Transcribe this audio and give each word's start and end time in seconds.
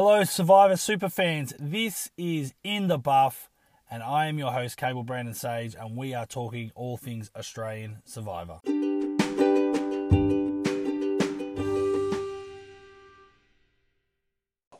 Hello, 0.00 0.22
Survivor 0.22 0.76
super 0.76 1.08
fans. 1.08 1.52
This 1.58 2.08
is 2.16 2.54
In 2.62 2.86
the 2.86 2.98
Buff, 2.98 3.50
and 3.90 4.00
I 4.00 4.26
am 4.26 4.38
your 4.38 4.52
host, 4.52 4.76
Cable 4.76 5.02
Brandon 5.02 5.34
Sage, 5.34 5.74
and 5.74 5.96
we 5.96 6.14
are 6.14 6.24
talking 6.24 6.70
all 6.76 6.96
things 6.96 7.32
Australian 7.34 8.00
Survivor. 8.04 8.60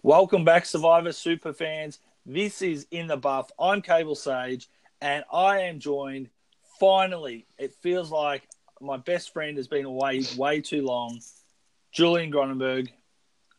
Welcome 0.04 0.44
back, 0.44 0.64
Survivor 0.64 1.10
super 1.10 1.52
fans. 1.52 1.98
This 2.24 2.62
is 2.62 2.86
In 2.92 3.08
the 3.08 3.16
Buff. 3.16 3.50
I'm 3.58 3.82
Cable 3.82 4.14
Sage, 4.14 4.68
and 5.00 5.24
I 5.32 5.62
am 5.62 5.80
joined. 5.80 6.30
Finally, 6.78 7.48
it 7.58 7.74
feels 7.74 8.12
like 8.12 8.46
my 8.80 8.98
best 8.98 9.32
friend 9.32 9.56
has 9.56 9.66
been 9.66 9.84
away 9.84 10.22
way 10.36 10.60
too 10.60 10.82
long. 10.82 11.18
Julian 11.90 12.30
Gronenberg. 12.30 12.90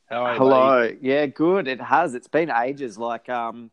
How 0.10 0.26
are 0.26 0.34
you? 0.34 0.40
Hello. 0.40 0.82
buddy? 0.82 0.98
Yeah, 1.02 1.26
good. 1.28 1.68
It 1.68 1.80
has. 1.82 2.16
It's 2.16 2.28
been 2.28 2.50
ages. 2.50 2.98
Like, 2.98 3.30
um, 3.30 3.70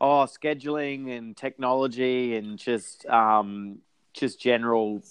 oh, 0.00 0.26
scheduling 0.26 1.16
and 1.16 1.36
technology 1.36 2.36
and 2.36 2.58
just, 2.58 3.06
um, 3.06 3.78
just 4.12 4.40
general. 4.40 5.02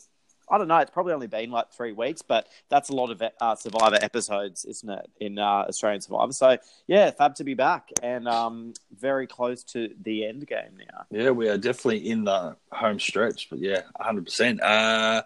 I 0.49 0.59
don't 0.59 0.67
know. 0.67 0.77
It's 0.77 0.91
probably 0.91 1.13
only 1.13 1.25
been 1.27 1.49
like 1.49 1.71
three 1.71 1.93
weeks, 1.93 2.21
but 2.21 2.47
that's 2.69 2.89
a 2.89 2.93
lot 2.93 3.09
of 3.09 3.23
uh, 3.41 3.55
Survivor 3.55 3.97
episodes, 3.99 4.65
isn't 4.65 4.89
it? 4.89 5.09
In 5.19 5.39
uh, 5.39 5.65
Australian 5.69 6.01
Survivor. 6.01 6.33
So 6.33 6.57
yeah, 6.85 7.09
fab 7.09 7.33
to 7.35 7.43
be 7.43 7.55
back 7.55 7.89
and 8.03 8.27
um, 8.27 8.73
very 8.95 9.25
close 9.25 9.63
to 9.65 9.89
the 10.03 10.27
end 10.27 10.45
game 10.45 10.77
now. 10.77 11.05
Yeah, 11.09 11.31
we 11.31 11.49
are 11.49 11.57
definitely 11.57 12.07
in 12.09 12.25
the 12.25 12.57
home 12.71 12.99
stretch, 12.99 13.49
but 13.49 13.57
yeah, 13.59 13.81
100%. 13.99 14.59
Uh, 14.61 15.23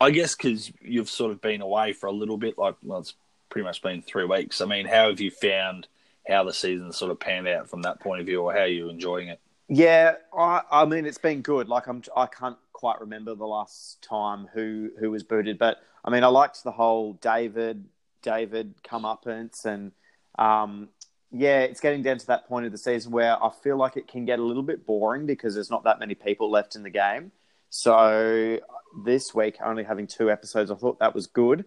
I 0.00 0.10
guess 0.10 0.34
because 0.34 0.72
you've 0.80 1.10
sort 1.10 1.32
of 1.32 1.40
been 1.42 1.60
away 1.60 1.92
for 1.92 2.06
a 2.06 2.12
little 2.12 2.38
bit, 2.38 2.56
like, 2.56 2.76
well, 2.82 3.00
it's 3.00 3.14
pretty 3.54 3.64
much 3.64 3.82
been 3.82 4.02
three 4.02 4.24
weeks. 4.24 4.60
I 4.60 4.64
mean, 4.64 4.84
how 4.84 5.10
have 5.10 5.20
you 5.20 5.30
found 5.30 5.86
how 6.26 6.42
the 6.42 6.52
season 6.52 6.92
sort 6.92 7.12
of 7.12 7.20
panned 7.20 7.46
out 7.46 7.70
from 7.70 7.82
that 7.82 8.00
point 8.00 8.18
of 8.20 8.26
view, 8.26 8.42
or 8.42 8.52
how 8.52 8.62
are 8.62 8.66
you 8.66 8.88
enjoying 8.88 9.28
it? 9.28 9.40
Yeah, 9.68 10.16
I, 10.36 10.62
I 10.72 10.84
mean 10.86 11.06
it's 11.06 11.18
been 11.18 11.40
good. 11.40 11.68
Like 11.68 11.86
I'm, 11.86 12.02
I 12.16 12.26
can't 12.26 12.56
quite 12.72 13.00
remember 13.00 13.36
the 13.36 13.46
last 13.46 14.02
time 14.02 14.48
who 14.52 14.90
who 14.98 15.12
was 15.12 15.22
booted, 15.22 15.56
but 15.56 15.76
I 16.04 16.10
mean 16.10 16.24
I 16.24 16.26
liked 16.26 16.64
the 16.64 16.72
whole 16.72 17.12
David 17.12 17.84
David 18.22 18.74
comeuppance, 18.82 19.64
and 19.64 19.92
um, 20.36 20.88
yeah, 21.30 21.60
it's 21.60 21.78
getting 21.78 22.02
down 22.02 22.18
to 22.18 22.26
that 22.26 22.48
point 22.48 22.66
of 22.66 22.72
the 22.72 22.78
season 22.78 23.12
where 23.12 23.40
I 23.40 23.50
feel 23.62 23.76
like 23.76 23.96
it 23.96 24.08
can 24.08 24.24
get 24.24 24.40
a 24.40 24.42
little 24.42 24.64
bit 24.64 24.84
boring 24.84 25.26
because 25.26 25.54
there's 25.54 25.70
not 25.70 25.84
that 25.84 26.00
many 26.00 26.16
people 26.16 26.50
left 26.50 26.74
in 26.74 26.82
the 26.82 26.90
game. 26.90 27.30
So 27.70 28.58
this 29.04 29.32
week, 29.32 29.58
only 29.64 29.84
having 29.84 30.08
two 30.08 30.28
episodes, 30.28 30.72
I 30.72 30.74
thought 30.74 30.98
that 30.98 31.14
was 31.14 31.28
good, 31.28 31.64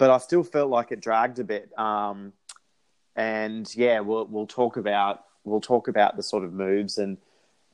but 0.00 0.08
I 0.08 0.16
still 0.16 0.42
felt 0.42 0.70
like 0.70 0.92
it 0.92 1.02
dragged 1.02 1.38
a 1.40 1.44
bit. 1.44 1.78
Um, 1.78 2.32
and 3.14 3.72
yeah, 3.76 4.00
we'll 4.00 4.26
we'll 4.26 4.46
talk 4.46 4.78
about 4.78 5.24
we'll 5.44 5.60
talk 5.60 5.88
about 5.88 6.16
the 6.16 6.22
sort 6.22 6.42
of 6.42 6.54
moves 6.54 6.96
and 6.96 7.18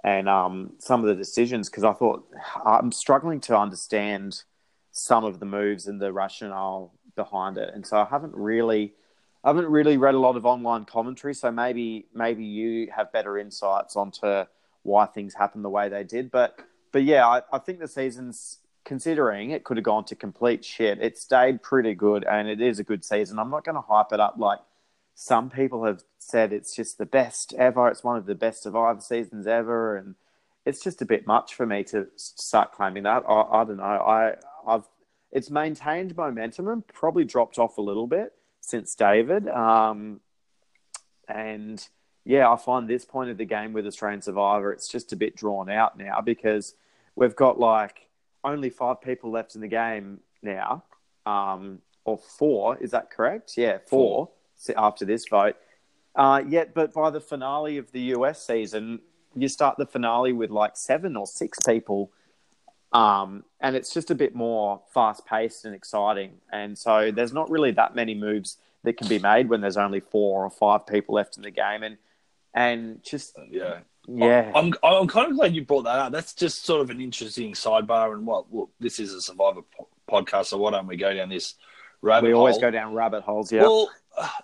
and 0.02 0.28
um, 0.28 0.72
some 0.78 1.00
of 1.00 1.06
the 1.06 1.14
decisions 1.14 1.70
because 1.70 1.84
I 1.84 1.92
thought 1.92 2.26
I'm 2.64 2.90
struggling 2.90 3.40
to 3.42 3.56
understand 3.56 4.42
some 4.90 5.24
of 5.24 5.38
the 5.38 5.46
moves 5.46 5.86
and 5.86 6.00
the 6.00 6.12
rationale 6.12 6.92
behind 7.14 7.58
it, 7.58 7.70
and 7.72 7.86
so 7.86 7.96
I 7.98 8.04
haven't 8.04 8.34
really, 8.34 8.94
I 9.44 9.50
haven't 9.50 9.68
really 9.68 9.96
read 9.96 10.16
a 10.16 10.18
lot 10.18 10.34
of 10.36 10.44
online 10.44 10.84
commentary. 10.84 11.32
So 11.32 11.52
maybe 11.52 12.06
maybe 12.12 12.44
you 12.44 12.90
have 12.90 13.12
better 13.12 13.38
insights 13.38 13.94
onto 13.94 14.46
why 14.82 15.06
things 15.06 15.34
happened 15.34 15.64
the 15.64 15.70
way 15.70 15.88
they 15.88 16.02
did. 16.02 16.32
But 16.32 16.58
but 16.90 17.04
yeah, 17.04 17.24
I, 17.24 17.42
I 17.52 17.58
think 17.58 17.78
the 17.78 17.86
season's 17.86 18.58
considering 18.86 19.50
it 19.50 19.64
could 19.64 19.76
have 19.76 19.84
gone 19.84 20.04
to 20.06 20.14
complete 20.14 20.64
shit. 20.64 21.02
It 21.02 21.18
stayed 21.18 21.62
pretty 21.62 21.94
good, 21.94 22.24
and 22.24 22.48
it 22.48 22.62
is 22.62 22.78
a 22.78 22.84
good 22.84 23.04
season. 23.04 23.38
I'm 23.38 23.50
not 23.50 23.64
going 23.64 23.74
to 23.74 23.82
hype 23.82 24.12
it 24.12 24.20
up 24.20 24.36
like 24.38 24.60
some 25.14 25.50
people 25.50 25.84
have 25.84 26.02
said 26.18 26.52
it's 26.52 26.74
just 26.74 26.96
the 26.96 27.04
best 27.04 27.52
ever. 27.54 27.88
It's 27.88 28.04
one 28.04 28.16
of 28.16 28.26
the 28.26 28.34
best 28.34 28.62
Survivor 28.62 29.00
seasons 29.00 29.46
ever, 29.46 29.96
and 29.96 30.14
it's 30.64 30.82
just 30.82 31.02
a 31.02 31.06
bit 31.06 31.26
much 31.26 31.54
for 31.54 31.66
me 31.66 31.84
to 31.84 32.06
start 32.16 32.72
claiming 32.72 33.02
that. 33.02 33.24
I, 33.28 33.42
I 33.42 33.64
don't 33.64 33.76
know. 33.76 33.82
I 33.82 34.36
I've 34.66 34.84
it's 35.32 35.50
maintained 35.50 36.16
momentum 36.16 36.68
and 36.68 36.86
probably 36.86 37.24
dropped 37.24 37.58
off 37.58 37.78
a 37.78 37.82
little 37.82 38.06
bit 38.06 38.32
since 38.60 38.94
David. 38.94 39.48
Um, 39.48 40.20
and 41.28 41.86
yeah, 42.24 42.50
I 42.50 42.56
find 42.56 42.88
this 42.88 43.04
point 43.04 43.30
of 43.30 43.36
the 43.36 43.44
game 43.44 43.72
with 43.72 43.86
Australian 43.86 44.22
Survivor, 44.22 44.72
it's 44.72 44.88
just 44.88 45.12
a 45.12 45.16
bit 45.16 45.36
drawn 45.36 45.68
out 45.68 45.98
now 45.98 46.20
because 46.20 46.74
we've 47.16 47.36
got 47.36 47.58
like 47.58 48.05
only 48.46 48.70
five 48.70 49.00
people 49.02 49.30
left 49.30 49.54
in 49.54 49.60
the 49.60 49.68
game 49.68 50.20
now, 50.42 50.84
um, 51.26 51.80
or 52.04 52.16
four. 52.16 52.78
Is 52.78 52.92
that 52.92 53.10
correct? 53.10 53.58
Yeah, 53.58 53.78
four 53.86 54.30
after 54.76 55.04
this 55.04 55.26
vote. 55.28 55.56
Uh, 56.14 56.42
yet, 56.48 56.72
but 56.72 56.94
by 56.94 57.10
the 57.10 57.20
finale 57.20 57.76
of 57.76 57.92
the 57.92 58.00
US 58.14 58.46
season, 58.46 59.00
you 59.34 59.48
start 59.48 59.76
the 59.76 59.84
finale 59.84 60.32
with 60.32 60.50
like 60.50 60.76
seven 60.76 61.16
or 61.16 61.26
six 61.26 61.58
people, 61.66 62.10
um, 62.92 63.44
and 63.60 63.76
it's 63.76 63.92
just 63.92 64.10
a 64.10 64.14
bit 64.14 64.34
more 64.34 64.80
fast 64.94 65.26
paced 65.26 65.66
and 65.66 65.74
exciting. 65.74 66.38
And 66.50 66.78
so 66.78 67.10
there's 67.10 67.34
not 67.34 67.50
really 67.50 67.72
that 67.72 67.94
many 67.94 68.14
moves 68.14 68.56
that 68.84 68.96
can 68.96 69.08
be 69.08 69.18
made 69.18 69.50
when 69.50 69.60
there's 69.60 69.76
only 69.76 70.00
four 70.00 70.44
or 70.44 70.50
five 70.50 70.86
people 70.86 71.16
left 71.16 71.36
in 71.36 71.42
the 71.42 71.50
game, 71.50 71.82
and 71.82 71.98
and 72.56 73.00
just 73.04 73.38
Yeah. 73.50 73.80
yeah, 74.08 74.50
I'm 74.54 74.74
I'm 74.82 75.06
kind 75.06 75.30
of 75.30 75.36
glad 75.36 75.54
you 75.54 75.64
brought 75.64 75.82
that 75.84 75.98
up. 75.98 76.12
That's 76.12 76.34
just 76.34 76.64
sort 76.64 76.80
of 76.80 76.90
an 76.90 77.00
interesting 77.00 77.52
sidebar. 77.52 78.14
And 78.14 78.26
what 78.26 78.52
look, 78.52 78.70
this 78.80 78.98
is 78.98 79.12
a 79.12 79.20
Survivor 79.20 79.60
po- 79.62 79.88
podcast, 80.10 80.46
so 80.46 80.58
why 80.58 80.72
don't 80.72 80.86
we 80.88 80.96
go 80.96 81.14
down 81.14 81.28
this 81.28 81.54
rabbit 82.02 82.28
we 82.28 82.32
always 82.32 82.54
hole? 82.54 82.62
go 82.62 82.70
down 82.70 82.94
rabbit 82.94 83.22
holes. 83.22 83.52
Yeah, 83.52 83.62
Well, 83.62 83.90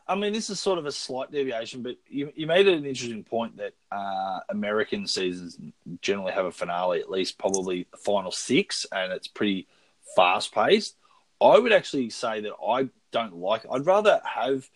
I 0.07 0.15
mean, 0.15 0.35
this 0.35 0.51
is 0.51 0.61
sort 0.61 0.79
of 0.79 0.85
a 0.85 0.93
slight 0.93 1.33
deviation, 1.33 1.83
but 1.83 1.97
you, 2.07 2.31
you 2.35 2.47
made 2.47 2.69
an 2.69 2.85
interesting 2.85 3.25
point 3.25 3.57
that 3.57 3.73
uh, 3.91 4.41
American 4.51 5.07
seasons 5.07 5.57
generally 6.03 6.33
have 6.33 6.45
a 6.45 6.53
finale, 6.53 7.01
at 7.01 7.11
least 7.11 7.39
probably 7.39 7.87
the 7.91 7.97
final 7.97 8.31
six, 8.31 8.85
and 8.93 9.13
it's 9.13 9.29
pretty 9.29 9.67
fast 10.15 10.53
paced. 10.53 10.97
I 11.41 11.59
would 11.59 11.73
actually 11.73 12.11
say 12.11 12.41
that 12.43 12.53
I 12.69 12.91
don't 13.13 13.37
like. 13.37 13.65
I'd 13.71 13.87
rather 13.87 14.21
have 14.25 14.69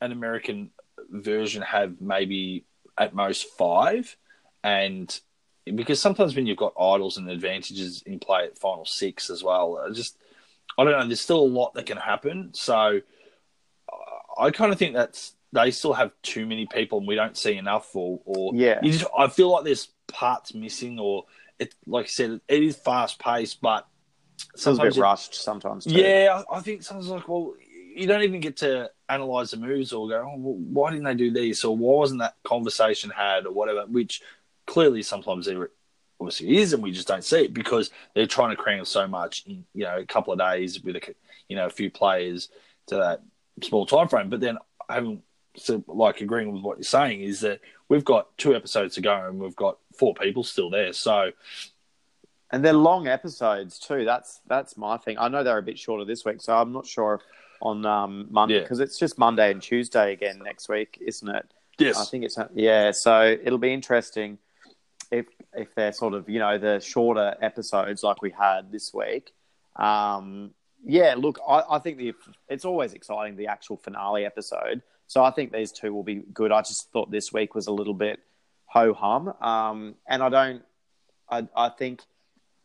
an 0.00 0.10
American 0.10 0.70
version 1.10 1.62
have 1.62 2.00
maybe 2.00 2.64
at 2.98 3.14
most 3.14 3.46
five, 3.58 4.16
and 4.62 5.18
because 5.64 6.00
sometimes 6.00 6.36
when 6.36 6.46
you've 6.46 6.56
got 6.58 6.74
idols 6.78 7.16
and 7.16 7.28
advantages 7.30 8.02
in 8.06 8.18
play 8.18 8.44
at 8.44 8.58
final 8.58 8.84
six 8.84 9.30
as 9.30 9.42
well, 9.42 9.78
I 9.84 9.92
just 9.92 10.16
I 10.78 10.84
don't 10.84 10.92
know. 10.92 11.06
There's 11.06 11.20
still 11.20 11.40
a 11.40 11.46
lot 11.60 11.74
that 11.74 11.86
can 11.86 11.96
happen, 11.98 12.50
so. 12.52 13.00
Uh, 13.92 14.42
I 14.42 14.50
kind 14.50 14.72
of 14.72 14.78
think 14.78 14.94
that's 14.94 15.34
they 15.52 15.70
still 15.70 15.92
have 15.92 16.10
too 16.22 16.44
many 16.46 16.66
people 16.66 16.98
and 16.98 17.06
we 17.06 17.14
don't 17.14 17.36
see 17.36 17.56
enough, 17.56 17.94
or, 17.94 18.18
or 18.24 18.52
Yeah. 18.54 18.80
you 18.82 18.90
just, 18.90 19.04
I 19.16 19.28
feel 19.28 19.50
like 19.52 19.62
there's 19.64 19.88
parts 20.08 20.52
missing, 20.54 20.98
or 20.98 21.26
it 21.60 21.74
like 21.86 22.06
I 22.06 22.08
said, 22.08 22.40
it 22.48 22.62
is 22.64 22.74
fast 22.76 23.20
paced, 23.20 23.60
but 23.60 23.86
it's 24.52 24.66
a 24.66 24.74
bit 24.74 24.96
it- 24.96 25.00
rushed 25.00 25.34
sometimes. 25.36 25.84
Too. 25.84 25.92
yeah, 25.92 26.42
I 26.50 26.56
I 26.56 26.60
think 26.60 26.82
sometimes 26.82 27.08
like 27.08 27.28
well, 27.28 27.54
you 27.94 28.08
don't 28.08 28.22
even 28.24 28.40
get 28.40 28.56
to 28.58 28.90
analyze 29.08 29.50
the 29.50 29.56
moves 29.56 29.92
or 29.92 30.08
go, 30.08 30.26
oh, 30.26 30.38
why 30.38 30.90
didn't 30.90 31.04
they 31.04 31.14
do 31.14 31.30
this, 31.30 31.64
or 31.64 31.76
why 31.76 31.98
wasn't 31.98 32.20
that 32.20 32.36
conversation 32.44 33.10
had, 33.10 33.46
or 33.46 33.52
whatever, 33.52 33.84
which 33.86 34.22
clearly 34.66 35.02
sometimes 35.02 35.46
there 35.46 35.70
obviously 36.20 36.58
is, 36.58 36.72
and 36.72 36.82
we 36.82 36.92
just 36.92 37.08
don't 37.08 37.24
see 37.24 37.44
it 37.44 37.54
because 37.54 37.90
they're 38.14 38.26
trying 38.26 38.50
to 38.50 38.62
cram 38.62 38.84
so 38.84 39.06
much 39.06 39.44
in 39.46 39.64
you 39.74 39.84
know 39.84 39.98
a 39.98 40.06
couple 40.06 40.32
of 40.32 40.38
days 40.38 40.82
with 40.82 40.96
a 40.96 41.14
you 41.48 41.56
know 41.56 41.66
a 41.66 41.70
few 41.70 41.90
players 41.90 42.48
to 42.86 42.96
that 42.96 43.22
small 43.62 43.86
time 43.86 44.08
frame. 44.08 44.30
But 44.30 44.40
then 44.40 44.58
having 44.88 45.22
so 45.56 45.84
like 45.86 46.20
agreeing 46.20 46.52
with 46.52 46.62
what 46.62 46.78
you're 46.78 46.84
saying 46.84 47.20
is 47.20 47.40
that 47.40 47.60
we've 47.88 48.04
got 48.04 48.36
two 48.38 48.54
episodes 48.54 48.94
to 48.94 49.00
go 49.00 49.14
and 49.14 49.38
we've 49.38 49.56
got 49.56 49.78
four 49.96 50.14
people 50.14 50.42
still 50.42 50.70
there. 50.70 50.92
So 50.92 51.30
and 52.50 52.64
they're 52.64 52.72
long 52.72 53.08
episodes 53.08 53.78
too. 53.78 54.04
That's 54.04 54.40
that's 54.46 54.76
my 54.76 54.96
thing. 54.96 55.18
I 55.18 55.28
know 55.28 55.42
they're 55.42 55.58
a 55.58 55.62
bit 55.62 55.78
shorter 55.78 56.04
this 56.04 56.24
week, 56.24 56.40
so 56.40 56.56
I'm 56.56 56.72
not 56.72 56.86
sure 56.86 57.20
on 57.64 57.84
um, 57.86 58.26
Monday 58.30 58.56
Yeah. 58.56 58.60
because 58.60 58.80
it's 58.80 58.98
just 58.98 59.18
Monday 59.18 59.50
and 59.50 59.60
Tuesday 59.60 60.12
again 60.12 60.40
next 60.44 60.68
week, 60.68 60.98
isn't 61.00 61.28
it? 61.28 61.46
yes, 61.78 62.00
I 62.00 62.04
think 62.04 62.24
it's 62.24 62.38
yeah. 62.54 62.92
So 62.92 63.36
it'll 63.42 63.58
be 63.58 63.72
interesting 63.72 64.38
if 65.10 65.26
if 65.54 65.74
they're 65.74 65.92
sort 65.92 66.14
of 66.14 66.28
you 66.28 66.38
know 66.38 66.58
the 66.58 66.78
shorter 66.80 67.34
episodes 67.40 68.02
like 68.02 68.22
we 68.22 68.30
had 68.30 68.70
this 68.70 68.92
week. 68.94 69.32
Um, 69.76 70.52
yeah, 70.86 71.14
look, 71.16 71.40
I, 71.48 71.62
I 71.70 71.78
think 71.78 71.98
the 71.98 72.14
it's 72.48 72.64
always 72.64 72.92
exciting 72.92 73.36
the 73.36 73.48
actual 73.48 73.76
finale 73.78 74.24
episode. 74.24 74.82
So 75.06 75.24
I 75.24 75.30
think 75.30 75.52
these 75.52 75.72
two 75.72 75.92
will 75.92 76.02
be 76.04 76.22
good. 76.32 76.52
I 76.52 76.60
just 76.60 76.90
thought 76.92 77.10
this 77.10 77.32
week 77.32 77.54
was 77.54 77.66
a 77.66 77.72
little 77.72 77.94
bit 77.94 78.20
ho 78.66 78.92
hum, 78.94 79.32
um, 79.40 79.94
and 80.06 80.22
I 80.22 80.28
don't. 80.28 80.62
I, 81.28 81.48
I 81.56 81.68
think 81.70 82.02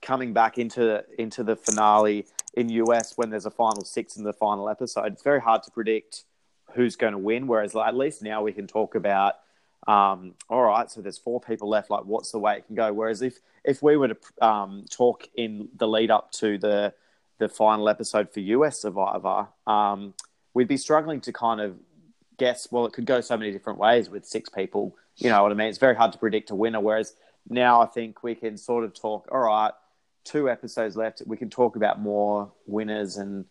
coming 0.02 0.34
back 0.34 0.58
into 0.58 1.04
into 1.18 1.44
the 1.44 1.56
finale 1.56 2.26
in 2.54 2.70
US 2.70 3.14
when 3.16 3.30
there's 3.30 3.46
a 3.46 3.52
final 3.52 3.84
six 3.84 4.18
in 4.18 4.24
the 4.24 4.34
final 4.34 4.70
episode, 4.70 5.14
it's 5.14 5.24
very 5.24 5.42
hard 5.42 5.64
to 5.64 5.72
predict 5.72 6.24
who's 6.74 6.96
going 6.96 7.14
to 7.14 7.20
win. 7.20 7.48
Whereas 7.48 7.76
at 7.76 7.96
least 7.96 8.22
now 8.22 8.44
we 8.44 8.52
can 8.52 8.68
talk 8.68 8.96
about, 8.96 9.36
um, 9.88 10.34
all 10.50 10.64
right, 10.64 10.90
so 10.90 11.02
there's 11.02 11.18
four 11.18 11.40
people 11.40 11.70
left. 11.70 11.90
Like, 11.90 12.06
what's 12.06 12.32
the 12.32 12.40
way 12.40 12.58
it 12.58 12.68
can 12.68 12.76
go? 12.76 12.92
Whereas 12.94 13.22
if 13.22 13.40
if 13.64 13.82
we 13.82 13.98
were 13.98 14.10
to 14.10 14.18
um, 14.42 14.86
talk 14.90 15.28
in 15.36 15.70
the 15.76 15.88
lead 15.88 16.12
up 16.12 16.32
to 16.34 16.58
the 16.58 16.94
the 17.38 17.50
final 17.50 17.88
episode 17.88 18.32
for 18.32 18.42
US 18.42 18.82
Survivor, 18.82 19.48
um, 19.66 20.14
we'd 20.54 20.68
be 20.68 20.78
struggling 20.78 21.22
to 21.22 21.34
kind 21.34 21.62
of 21.62 21.78
guess. 22.38 22.68
Well, 22.72 22.86
it 22.86 22.94
could 22.94 23.06
go 23.06 23.22
so 23.22 23.38
many 23.38 23.52
different 23.52 23.80
ways 23.80 24.10
with 24.10 24.26
six 24.26 24.50
people. 24.50 24.96
You 25.16 25.30
know 25.30 25.44
what 25.44 25.52
I 25.52 25.56
mean? 25.56 25.68
It's 25.68 25.78
very 25.78 25.96
hard 25.96 26.12
to 26.14 26.18
predict 26.18 26.52
a 26.52 26.56
winner. 26.56 26.80
Whereas 26.80 27.16
now 27.50 27.82
I 27.82 27.86
think 27.86 28.24
we 28.24 28.36
can 28.36 28.58
sort 28.58 28.84
of 28.84 28.94
talk. 28.94 29.28
All 29.32 29.40
right, 29.40 29.72
two 30.30 30.50
episodes 30.50 30.96
left. 30.96 31.22
We 31.26 31.38
can 31.38 31.50
talk 31.50 31.76
about 31.76 32.00
more 32.00 32.52
winners 32.68 33.18
and 33.18 33.46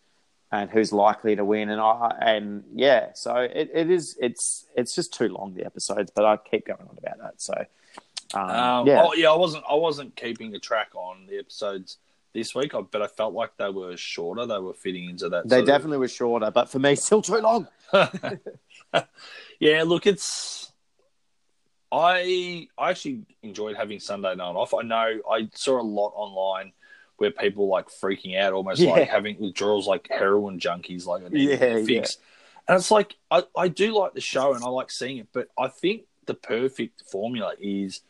and 0.51 0.69
who's 0.69 0.91
likely 0.91 1.35
to 1.35 1.45
win. 1.45 1.69
And 1.69 1.79
I 1.79 2.15
and 2.21 2.63
yeah, 2.73 3.13
so 3.13 3.35
it, 3.35 3.69
it 3.73 3.89
is. 3.89 4.17
It's 4.19 4.65
it's 4.75 4.95
just 4.95 5.13
too 5.13 5.27
long 5.29 5.53
the 5.53 5.65
episodes, 5.65 6.11
but 6.15 6.25
I 6.25 6.37
keep 6.37 6.65
going 6.67 6.81
on 6.81 6.97
about 6.97 7.19
that. 7.19 7.41
So 7.41 7.53
um, 8.33 8.49
Um, 8.49 8.87
yeah, 8.87 9.03
oh, 9.05 9.13
yeah, 9.13 9.31
I 9.31 9.35
wasn't. 9.35 9.63
I 9.69 9.75
wasn't 9.75 10.15
keeping 10.15 10.53
a 10.55 10.59
track 10.59 10.89
on 10.95 11.25
the 11.27 11.37
episodes 11.37 11.97
this 12.33 12.53
week, 12.53 12.73
but 12.91 13.01
I 13.01 13.07
felt 13.07 13.33
like 13.33 13.57
they 13.57 13.69
were 13.69 13.97
shorter. 13.97 14.45
They 14.45 14.59
were 14.59 14.73
fitting 14.73 15.09
into 15.09 15.29
that. 15.29 15.45
they 15.47 15.57
sort 15.57 15.61
of- 15.61 15.67
definitely 15.67 15.97
were 15.97 16.07
shorter, 16.07 16.51
but 16.51 16.69
for 16.69 16.79
me, 16.79 16.95
still 17.07 17.21
too 17.21 17.37
long. 17.39 17.67
yeah, 19.59 19.83
look, 19.83 20.07
it's. 20.07 20.68
I 21.91 22.67
I 22.77 22.91
actually 22.91 23.21
enjoyed 23.41 23.75
having 23.75 23.99
Sunday 23.99 24.35
night 24.35 24.55
off. 24.55 24.73
I 24.73 24.83
know 24.83 25.19
I 25.29 25.49
saw 25.53 25.79
a 25.79 25.83
lot 25.83 26.13
online 26.15 26.73
where 27.17 27.31
people 27.31 27.67
like 27.67 27.87
freaking 27.89 28.37
out, 28.39 28.53
almost 28.53 28.79
Yeah. 28.79 28.91
like 28.91 29.09
having 29.09 29.39
withdrawals, 29.39 29.87
like 29.87 30.07
heroin 30.09 30.59
junkies, 30.59 31.05
like 31.05 31.23
Yeah, 31.31 31.55
a 31.55 31.85
fix. 31.85 32.17
And 32.67 32.77
it's 32.77 32.91
like 32.91 33.15
I, 33.31 33.43
I 33.57 33.67
do 33.67 33.97
like 33.97 34.13
the 34.13 34.21
show 34.21 34.53
and 34.53 34.63
I 34.63 34.67
like 34.69 34.91
seeing 34.91 35.17
it, 35.17 35.27
but 35.33 35.47
I 35.57 35.67
think 35.67 36.03
the 36.25 36.35
perfect 36.35 37.01
formula 37.11 37.55
is 37.59 38.01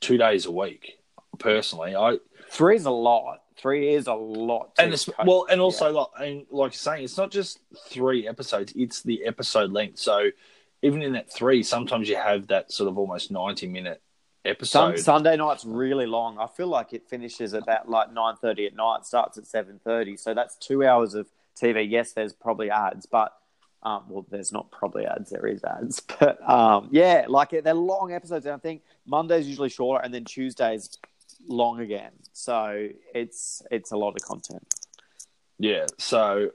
two 0.00 0.16
days 0.16 0.46
a 0.46 0.52
week. 0.52 0.98
Personally, 1.38 1.94
I 1.96 2.18
Three 2.48 2.76
is 2.76 2.86
a 2.86 2.90
lot. 2.90 3.42
Three 3.56 3.92
is 3.94 4.06
a 4.06 4.14
lot. 4.14 4.72
and 4.78 4.92
it's 4.92 5.08
well, 5.24 5.46
and 5.50 5.60
also 5.60 5.90
like 5.90 6.06
and 6.20 6.46
like 6.50 6.72
you're 6.72 6.78
saying, 6.78 7.04
it's 7.04 7.16
not 7.16 7.30
just 7.30 7.58
three 7.88 8.28
episodes; 8.28 8.72
it's 8.76 9.02
the 9.02 9.24
episode 9.24 9.72
length. 9.72 9.98
So 9.98 10.30
even 10.82 11.02
in 11.02 11.12
that 11.12 11.32
three, 11.32 11.62
sometimes 11.62 12.08
you 12.08 12.16
have 12.16 12.48
that 12.48 12.72
sort 12.72 12.88
of 12.88 12.98
almost 12.98 13.30
ninety 13.30 13.66
minute 13.66 14.02
episode. 14.44 14.96
Sun, 14.96 14.98
Sunday 14.98 15.36
night's 15.36 15.64
really 15.64 16.06
long. 16.06 16.38
I 16.38 16.46
feel 16.46 16.68
like 16.68 16.92
it 16.92 17.08
finishes 17.08 17.54
at 17.54 17.62
about 17.62 17.88
like 17.88 18.12
nine 18.12 18.36
thirty 18.36 18.66
at 18.66 18.74
night, 18.74 19.04
starts 19.04 19.38
at 19.38 19.46
seven 19.46 19.80
thirty. 19.82 20.16
So 20.16 20.34
that's 20.34 20.56
two 20.56 20.84
hours 20.84 21.14
of 21.14 21.28
TV. 21.60 21.88
Yes, 21.88 22.12
there's 22.12 22.32
probably 22.32 22.70
ads, 22.70 23.06
but 23.06 23.32
um, 23.82 24.04
well, 24.08 24.26
there's 24.30 24.52
not 24.52 24.70
probably 24.70 25.06
ads. 25.06 25.30
There 25.30 25.46
is 25.46 25.62
ads, 25.64 26.00
but 26.20 26.48
um, 26.48 26.88
yeah, 26.90 27.26
like 27.28 27.50
they're 27.50 27.74
long 27.74 28.12
episodes. 28.12 28.46
And 28.46 28.54
I 28.54 28.58
think 28.58 28.82
Monday's 29.06 29.48
usually 29.48 29.68
shorter, 29.68 30.04
and 30.04 30.12
then 30.12 30.24
Tuesday's 30.24 30.98
long 31.46 31.80
again. 31.80 32.12
So 32.32 32.88
it's 33.14 33.62
it's 33.70 33.92
a 33.92 33.96
lot 33.96 34.14
of 34.16 34.22
content. 34.22 34.74
yeah, 35.58 35.86
so 35.98 36.50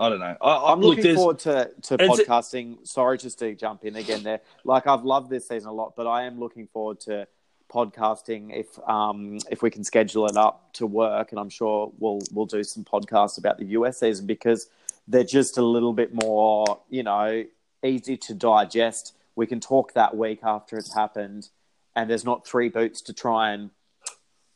I 0.00 0.08
don't 0.08 0.18
know. 0.18 0.36
I, 0.40 0.72
I'm 0.72 0.80
look, 0.80 0.90
looking 0.96 1.02
there's- 1.04 1.16
forward 1.16 1.38
to, 1.40 1.70
to 1.82 1.98
podcasting. 1.98 2.86
Sorry 2.86 3.18
just 3.18 3.38
to 3.40 3.54
jump 3.54 3.84
in 3.84 3.96
again 3.96 4.22
there. 4.22 4.40
Like 4.64 4.86
I've 4.86 5.04
loved 5.04 5.28
this 5.30 5.46
season 5.46 5.68
a 5.68 5.72
lot, 5.72 5.94
but 5.94 6.06
I 6.06 6.22
am 6.24 6.40
looking 6.40 6.66
forward 6.66 7.00
to 7.00 7.28
podcasting 7.72 8.50
if 8.52 8.66
um 8.88 9.38
if 9.48 9.62
we 9.62 9.70
can 9.70 9.84
schedule 9.84 10.26
it 10.26 10.36
up 10.36 10.72
to 10.72 10.86
work 10.86 11.30
and 11.30 11.38
I'm 11.38 11.48
sure 11.50 11.92
we'll 12.00 12.18
we'll 12.32 12.46
do 12.46 12.64
some 12.64 12.82
podcasts 12.82 13.38
about 13.38 13.58
the 13.58 13.66
US 13.66 14.00
season 14.00 14.26
because 14.26 14.68
they're 15.06 15.22
just 15.22 15.56
a 15.56 15.62
little 15.62 15.92
bit 15.92 16.10
more, 16.12 16.80
you 16.88 17.04
know, 17.04 17.44
easy 17.84 18.16
to 18.16 18.34
digest. 18.34 19.14
We 19.36 19.46
can 19.46 19.60
talk 19.60 19.92
that 19.94 20.16
week 20.16 20.40
after 20.42 20.78
it's 20.78 20.92
happened 20.94 21.48
and 21.94 22.10
there's 22.10 22.24
not 22.24 22.44
three 22.46 22.70
boots 22.70 23.02
to 23.02 23.12
try 23.12 23.52
and 23.52 23.70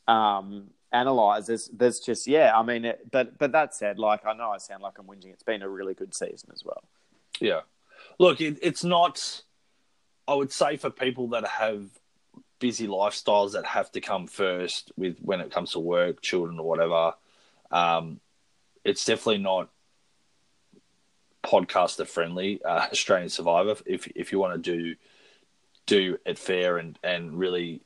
um 0.09 0.71
analyze 0.95 1.47
there's 1.49 1.69
there's 1.81 2.01
just 2.01 2.27
yeah 2.27 2.57
i 2.57 2.63
mean 2.63 2.85
it, 2.85 3.11
but 3.11 3.37
but 3.39 3.51
that 3.53 3.75
said 3.75 3.99
like 3.99 4.25
i 4.25 4.33
know 4.33 4.51
i 4.51 4.59
sound 4.59 4.83
like 4.83 4.95
i'm 4.99 5.07
whinging 5.07 5.33
it's 5.33 5.43
been 5.43 5.63
a 5.63 5.69
really 5.69 5.95
good 5.95 6.15
season 6.15 6.49
as 6.53 6.63
well 6.65 6.83
Yeah. 7.41 7.63
Look, 8.19 8.41
it, 8.41 8.59
it's 8.63 8.85
not, 8.85 9.43
I 10.29 10.35
would 10.35 10.53
say, 10.53 10.77
for 10.77 10.91
people 10.91 11.29
that 11.29 11.47
have 11.47 11.83
busy 12.61 12.87
lifestyles 12.87 13.53
that 13.53 13.67
have 13.67 13.91
to 13.93 14.01
come 14.01 14.27
first 14.29 14.93
with 14.97 15.19
when 15.21 15.41
it 15.41 15.51
comes 15.51 15.73
to 15.73 15.81
work, 15.81 16.23
children, 16.23 16.59
or 16.61 16.69
whatever. 16.69 17.15
Um, 17.71 18.21
it's 18.85 19.05
definitely 19.05 19.43
not 19.43 19.69
podcaster 21.43 22.07
friendly. 22.07 22.63
Uh, 22.63 22.87
Australian 22.93 23.31
Survivor. 23.31 23.77
If 23.85 24.07
if 24.15 24.31
you 24.33 24.39
want 24.39 24.55
to 24.63 24.77
do 24.77 24.95
do 25.87 26.19
it 26.25 26.39
fair 26.39 26.79
and 26.79 26.99
and 27.03 27.39
really 27.39 27.83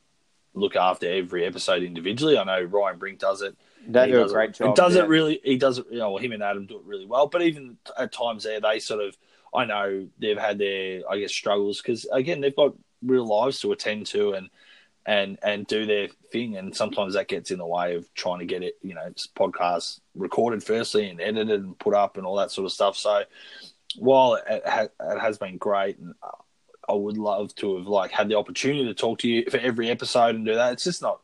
look 0.59 0.75
after 0.75 1.09
every 1.09 1.45
episode 1.45 1.83
individually, 1.83 2.37
I 2.37 2.43
know 2.43 2.61
Ryan 2.61 2.97
Brink 2.97 3.19
does 3.19 3.41
it. 3.41 3.55
they 3.87 4.07
He 4.07 4.11
do 4.11 4.23
a 4.23 4.29
great 4.29 4.51
it, 4.51 4.55
job 4.57 4.69
It 4.69 4.75
does 4.75 4.95
yeah. 4.95 5.03
it 5.03 5.09
really. 5.09 5.39
He 5.43 5.57
does 5.57 5.77
it. 5.79 5.85
You 5.91 5.99
know, 5.99 6.17
him 6.17 6.31
and 6.31 6.43
Adam 6.43 6.65
do 6.65 6.77
it 6.77 6.85
really 6.85 7.05
well. 7.05 7.27
But 7.27 7.41
even 7.43 7.77
at 7.97 8.11
times 8.11 8.43
there, 8.43 8.61
they 8.61 8.79
sort 8.79 9.03
of. 9.03 9.17
I 9.53 9.65
know 9.65 10.07
they've 10.19 10.37
had 10.37 10.59
their, 10.59 11.01
I 11.09 11.17
guess, 11.19 11.31
struggles 11.31 11.81
because 11.81 12.05
again 12.11 12.39
they've 12.39 12.55
got 12.55 12.75
real 13.01 13.25
lives 13.25 13.59
to 13.61 13.71
attend 13.71 14.05
to 14.07 14.33
and 14.33 14.49
and 15.05 15.39
and 15.41 15.65
do 15.65 15.85
their 15.85 16.09
thing, 16.31 16.57
and 16.57 16.75
sometimes 16.75 17.15
that 17.15 17.27
gets 17.27 17.49
in 17.49 17.57
the 17.57 17.65
way 17.65 17.95
of 17.95 18.13
trying 18.13 18.39
to 18.39 18.45
get 18.45 18.61
it, 18.61 18.75
you 18.83 18.93
know, 18.93 19.11
podcasts 19.35 19.99
recorded 20.13 20.63
firstly 20.63 21.09
and 21.09 21.19
edited 21.19 21.63
and 21.63 21.79
put 21.79 21.95
up 21.95 22.17
and 22.17 22.27
all 22.27 22.35
that 22.35 22.51
sort 22.51 22.65
of 22.65 22.71
stuff. 22.71 22.95
So 22.95 23.23
while 23.97 24.35
it, 24.35 24.63
ha- 24.67 24.89
it 24.99 25.19
has 25.19 25.37
been 25.39 25.57
great, 25.57 25.97
and 25.97 26.13
I 26.89 26.93
would 26.93 27.17
love 27.17 27.53
to 27.55 27.77
have 27.77 27.87
like 27.87 28.11
had 28.11 28.27
the 28.29 28.35
opportunity 28.35 28.85
to 28.85 28.93
talk 28.93 29.19
to 29.19 29.27
you 29.29 29.45
for 29.49 29.57
every 29.57 29.89
episode 29.89 30.35
and 30.35 30.45
do 30.45 30.55
that. 30.55 30.73
It's 30.73 30.83
just 30.83 31.01
not, 31.01 31.21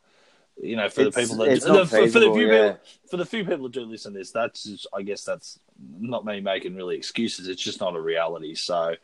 you 0.62 0.76
know, 0.76 0.88
for 0.88 1.02
It's- 1.02 1.14
the 1.14 1.20
people 1.22 1.36
that 1.44 1.52
it's 1.52 1.64
the- 1.64 1.72
not 1.72 1.88
for, 1.88 2.08
for 2.08 2.20
the 2.20 2.32
few 2.32 2.46
yeah. 2.46 2.72
people 2.72 2.78
for 3.10 3.16
the 3.18 3.26
few 3.26 3.44
people 3.44 3.64
that 3.64 3.72
do 3.72 3.82
listen 3.82 4.12
to 4.12 4.18
this, 4.18 4.30
that's 4.30 4.64
just, 4.64 4.86
I 4.94 5.02
guess 5.02 5.24
that's 5.24 5.58
not 5.98 6.24
me 6.24 6.40
making 6.40 6.74
really 6.74 6.96
excuses. 6.96 7.48
It's 7.48 7.62
just 7.62 7.80
not 7.80 7.94
a 7.96 8.00
reality. 8.00 8.54
So 8.54 8.94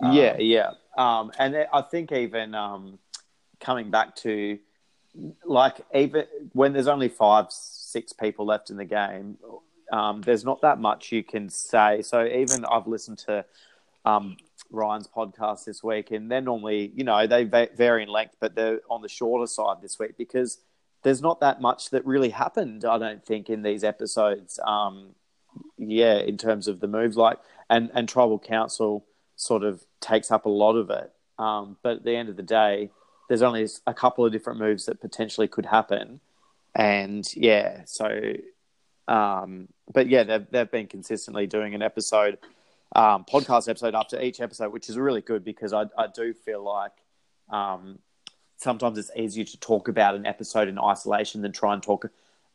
um, 0.00 0.12
yeah 0.16 0.36
yeah 0.38 0.70
um 0.96 1.30
and 1.38 1.54
i 1.72 1.80
think 1.80 2.10
even 2.10 2.54
um 2.54 2.98
coming 3.60 3.90
back 3.90 4.16
to 4.16 4.58
like 5.44 5.80
even 5.94 6.24
when 6.52 6.72
there's 6.72 6.88
only 6.88 7.08
five 7.08 7.46
six 7.50 8.12
people 8.12 8.44
left 8.46 8.70
in 8.70 8.76
the 8.76 8.84
game 8.84 9.36
um 9.92 10.20
there's 10.22 10.44
not 10.44 10.60
that 10.62 10.80
much 10.80 11.12
you 11.12 11.22
can 11.22 11.48
say 11.48 12.02
so 12.02 12.24
even 12.24 12.64
i've 12.64 12.86
listened 12.86 13.18
to 13.18 13.44
um 14.04 14.36
Ryan's 14.72 15.06
podcast 15.06 15.64
this 15.64 15.82
week, 15.82 16.10
and 16.10 16.30
they're 16.30 16.40
normally, 16.40 16.92
you 16.94 17.04
know, 17.04 17.26
they 17.26 17.44
vary 17.44 18.02
in 18.02 18.08
length, 18.08 18.36
but 18.40 18.54
they're 18.54 18.80
on 18.90 19.02
the 19.02 19.08
shorter 19.08 19.46
side 19.46 19.76
this 19.82 19.98
week 19.98 20.16
because 20.16 20.58
there's 21.02 21.20
not 21.20 21.40
that 21.40 21.60
much 21.60 21.90
that 21.90 22.04
really 22.06 22.30
happened. 22.30 22.84
I 22.84 22.98
don't 22.98 23.24
think 23.24 23.50
in 23.50 23.62
these 23.62 23.84
episodes. 23.84 24.58
Um, 24.64 25.14
yeah, 25.76 26.18
in 26.18 26.38
terms 26.38 26.68
of 26.68 26.80
the 26.80 26.88
moves, 26.88 27.16
like 27.16 27.38
and 27.68 27.90
and 27.94 28.08
tribal 28.08 28.38
council 28.38 29.04
sort 29.36 29.62
of 29.62 29.84
takes 30.00 30.30
up 30.30 30.46
a 30.46 30.50
lot 30.50 30.76
of 30.76 30.90
it. 30.90 31.12
Um, 31.38 31.76
but 31.82 31.98
at 31.98 32.04
the 32.04 32.16
end 32.16 32.28
of 32.28 32.36
the 32.36 32.42
day, 32.42 32.90
there's 33.28 33.42
only 33.42 33.66
a 33.86 33.94
couple 33.94 34.24
of 34.24 34.32
different 34.32 34.58
moves 34.58 34.86
that 34.86 35.00
potentially 35.00 35.48
could 35.48 35.66
happen, 35.66 36.20
and 36.74 37.28
yeah, 37.36 37.82
so. 37.84 38.34
Um, 39.08 39.68
but 39.92 40.08
yeah, 40.08 40.22
they've 40.22 40.46
they've 40.50 40.70
been 40.70 40.86
consistently 40.86 41.46
doing 41.46 41.74
an 41.74 41.82
episode, 41.82 42.38
um, 42.94 43.24
podcast 43.24 43.68
episode 43.68 43.94
after 43.94 44.20
each 44.20 44.40
episode, 44.40 44.72
which 44.72 44.88
is 44.88 44.98
really 44.98 45.20
good 45.20 45.44
because 45.44 45.72
I 45.72 45.84
I 45.96 46.06
do 46.14 46.32
feel 46.32 46.62
like 46.62 46.92
um, 47.50 47.98
sometimes 48.56 48.98
it's 48.98 49.10
easier 49.16 49.44
to 49.44 49.60
talk 49.60 49.88
about 49.88 50.14
an 50.14 50.26
episode 50.26 50.68
in 50.68 50.78
isolation 50.78 51.42
than 51.42 51.52
try 51.52 51.74
and 51.74 51.82
talk 51.82 52.06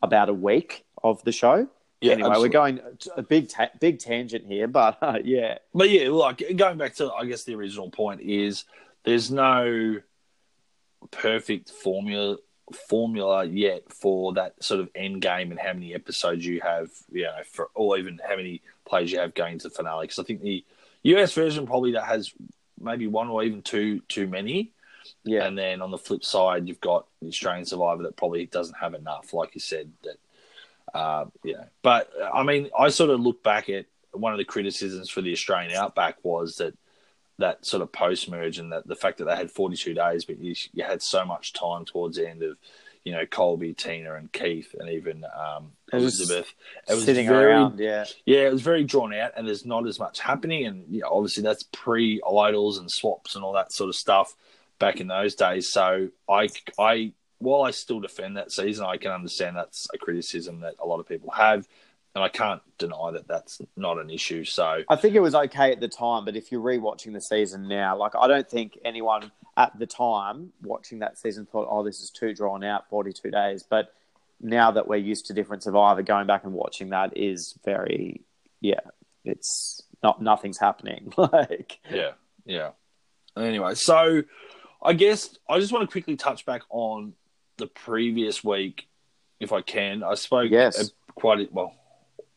about 0.01 0.29
a 0.29 0.33
week 0.33 0.85
of 1.03 1.23
the 1.23 1.31
show. 1.31 1.67
Yeah, 2.01 2.13
anyway, 2.13 2.29
absolutely. 2.29 2.49
we're 2.49 2.53
going 2.53 2.79
to 2.99 3.13
a 3.17 3.23
big 3.23 3.49
ta- 3.49 3.71
big 3.79 3.99
tangent 3.99 4.45
here, 4.45 4.67
but 4.67 4.97
uh, 5.01 5.19
yeah, 5.23 5.57
But 5.73 5.89
yeah, 5.89 6.09
like 6.09 6.43
going 6.55 6.77
back 6.77 6.95
to 6.95 7.11
I 7.11 7.25
guess 7.25 7.43
the 7.43 7.55
original 7.55 7.89
point 7.89 8.21
is 8.21 8.65
there's 9.03 9.31
no 9.31 9.99
perfect 11.11 11.69
formula 11.71 12.37
formula 12.73 13.45
yet 13.45 13.91
for 13.91 14.33
that 14.33 14.61
sort 14.63 14.79
of 14.79 14.89
end 14.95 15.21
game 15.21 15.51
and 15.51 15.59
how 15.59 15.73
many 15.73 15.93
episodes 15.93 16.45
you 16.45 16.59
have, 16.61 16.89
you 17.11 17.23
know, 17.23 17.41
for 17.49 17.69
or 17.73 17.97
even 17.97 18.19
how 18.27 18.35
many 18.35 18.61
players 18.85 19.11
you 19.11 19.19
have 19.19 19.33
going 19.33 19.57
to 19.59 19.69
the 19.69 19.73
finale. 19.73 20.05
Because 20.05 20.19
I 20.19 20.23
think 20.23 20.41
the 20.41 20.65
US 21.03 21.33
version 21.33 21.65
probably 21.65 21.93
that 21.93 22.05
has 22.05 22.33
maybe 22.79 23.07
one 23.07 23.29
or 23.29 23.43
even 23.43 23.61
two 23.61 24.01
too 24.01 24.27
many. 24.27 24.71
yeah, 25.23 25.45
And 25.45 25.57
then 25.57 25.81
on 25.81 25.91
the 25.91 25.97
flip 25.97 26.23
side, 26.23 26.67
you've 26.67 26.81
got 26.81 27.07
the 27.21 27.29
Australian 27.29 27.65
Survivor 27.65 28.03
that 28.03 28.17
probably 28.17 28.45
doesn't 28.45 28.77
have 28.77 28.93
enough, 28.93 29.33
like 29.33 29.55
you 29.55 29.61
said. 29.61 29.91
That, 30.03 30.97
uh, 30.97 31.25
you 31.43 31.53
know, 31.53 31.65
but 31.81 32.11
I 32.33 32.43
mean, 32.43 32.69
I 32.77 32.89
sort 32.89 33.09
of 33.09 33.19
look 33.19 33.43
back 33.43 33.69
at 33.69 33.85
one 34.11 34.33
of 34.33 34.37
the 34.37 34.45
criticisms 34.45 35.09
for 35.09 35.21
the 35.21 35.31
Australian 35.31 35.73
Outback 35.73 36.17
was 36.23 36.57
that 36.57 36.73
that 37.39 37.65
sort 37.65 37.83
of 37.83 37.91
post 37.91 38.29
merge 38.29 38.57
and 38.57 38.71
that 38.71 38.87
the 38.87 38.95
fact 38.95 39.17
that 39.19 39.25
they 39.25 39.35
had 39.35 39.51
42 39.51 39.93
days, 39.93 40.25
but 40.25 40.39
you, 40.39 40.55
you 40.73 40.83
had 40.83 41.01
so 41.01 41.23
much 41.23 41.53
time 41.53 41.85
towards 41.85 42.17
the 42.17 42.27
end 42.27 42.41
of, 42.41 42.57
you 43.03 43.13
know, 43.13 43.25
Colby, 43.25 43.73
Tina, 43.73 44.15
and 44.15 44.31
Keith, 44.31 44.75
and 44.77 44.89
even 44.89 45.23
um, 45.23 45.71
It 45.93 45.97
was 45.97 46.19
Elizabeth. 46.19 46.53
It 46.89 46.95
was 46.95 47.05
sitting 47.05 47.27
very 47.27 47.45
around, 47.45 47.79
yeah, 47.79 48.05
yeah, 48.25 48.47
it 48.47 48.51
was 48.51 48.61
very 48.61 48.83
drawn 48.83 49.13
out, 49.13 49.31
and 49.37 49.47
there's 49.47 49.65
not 49.65 49.87
as 49.87 49.99
much 49.99 50.19
happening. 50.19 50.65
And 50.65 50.85
you 50.89 51.01
know, 51.01 51.09
obviously, 51.11 51.43
that's 51.43 51.63
pre 51.71 52.21
idols 52.27 52.79
and 52.79 52.91
swaps 52.91 53.35
and 53.35 53.45
all 53.45 53.53
that 53.53 53.71
sort 53.71 53.89
of 53.89 53.95
stuff 53.95 54.35
back 54.79 54.99
in 54.99 55.07
those 55.07 55.35
days. 55.35 55.71
So 55.71 56.09
I, 56.29 56.49
I, 56.77 57.13
while 57.39 57.63
I 57.63 57.71
still 57.71 57.99
defend 57.99 58.37
that 58.37 58.51
season, 58.51 58.85
I 58.85 58.97
can 58.97 59.11
understand 59.11 59.55
that's 59.55 59.87
a 59.93 59.97
criticism 59.97 60.59
that 60.61 60.75
a 60.79 60.85
lot 60.85 60.99
of 60.99 61.07
people 61.07 61.31
have. 61.31 61.67
And 62.17 62.23
I 62.23 62.29
can't 62.29 62.63
deny 62.79 63.11
that 63.11 63.27
that's 63.27 63.61
not 63.75 63.99
an 63.99 64.09
issue. 64.09 64.43
So 64.43 64.81
I 64.89 64.95
think 64.95 65.13
it 65.13 65.19
was 65.19 65.35
okay 65.35 65.71
at 65.71 65.79
the 65.79 65.87
time, 65.87 66.25
but 66.25 66.35
if 66.35 66.51
you're 66.51 66.63
rewatching 66.63 67.13
the 67.13 67.21
season 67.21 67.67
now, 67.67 67.95
like 67.95 68.15
I 68.15 68.27
don't 68.27 68.49
think 68.49 68.75
anyone 68.83 69.31
at 69.55 69.77
the 69.77 69.85
time 69.85 70.51
watching 70.63 70.99
that 70.99 71.19
season 71.19 71.45
thought, 71.45 71.67
"Oh, 71.69 71.83
this 71.83 71.99
is 72.01 72.09
too 72.09 72.33
drawn 72.33 72.63
out, 72.63 72.89
42 72.89 73.29
days." 73.29 73.61
But 73.61 73.93
now 74.41 74.71
that 74.71 74.87
we're 74.87 74.95
used 74.95 75.27
to 75.27 75.33
different 75.35 75.61
Survivor, 75.61 76.01
going 76.01 76.25
back 76.25 76.43
and 76.43 76.53
watching 76.53 76.89
that 76.89 77.15
is 77.15 77.53
very, 77.63 78.21
yeah, 78.61 78.79
it's 79.23 79.83
not 80.01 80.19
nothing's 80.19 80.57
happening. 80.57 81.13
like, 81.17 81.77
yeah, 81.91 82.13
yeah. 82.45 82.71
Anyway, 83.37 83.75
so 83.75 84.23
I 84.81 84.93
guess 84.93 85.37
I 85.47 85.59
just 85.59 85.71
want 85.71 85.87
to 85.87 85.91
quickly 85.91 86.15
touch 86.15 86.47
back 86.47 86.63
on 86.71 87.13
the 87.57 87.67
previous 87.67 88.43
week, 88.43 88.87
if 89.39 89.53
I 89.53 89.61
can. 89.61 90.01
I 90.01 90.15
spoke 90.15 90.49
Yes. 90.49 90.91
quite 91.13 91.53
well 91.53 91.75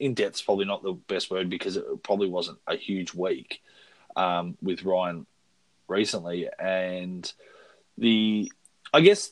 in 0.01 0.15
depth's 0.15 0.43
probably 0.43 0.65
not 0.65 0.83
the 0.83 0.95
best 0.95 1.31
word 1.31 1.49
because 1.51 1.77
it 1.77 1.85
probably 2.03 2.29
wasn't 2.29 2.59
a 2.67 2.75
huge 2.75 3.15
week 3.15 3.63
um, 4.17 4.57
with 4.63 4.83
Ryan 4.83 5.27
recently, 5.87 6.49
and 6.59 7.31
the 7.99 8.51
I 8.93 9.03
guess 9.03 9.31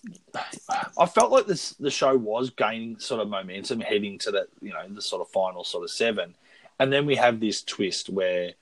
I 0.97 1.07
felt 1.07 1.33
like 1.33 1.47
this 1.47 1.71
the 1.71 1.91
show 1.91 2.17
was 2.17 2.51
gaining 2.51 2.99
sort 3.01 3.23
of 3.23 3.29
momentum 3.29 3.81
heading 3.81 4.19
to 4.19 4.31
that 4.33 4.49
you 4.61 4.71
know 4.71 4.87
the 4.89 5.03
sort 5.03 5.23
of 5.23 5.29
final 5.29 5.65
sort 5.65 5.85
of 5.85 5.91
seven, 5.91 6.35
and 6.79 6.93
then 6.93 7.07
we 7.07 7.17
have 7.17 7.41
this 7.41 7.63
twist 7.63 8.11
where 8.11 8.53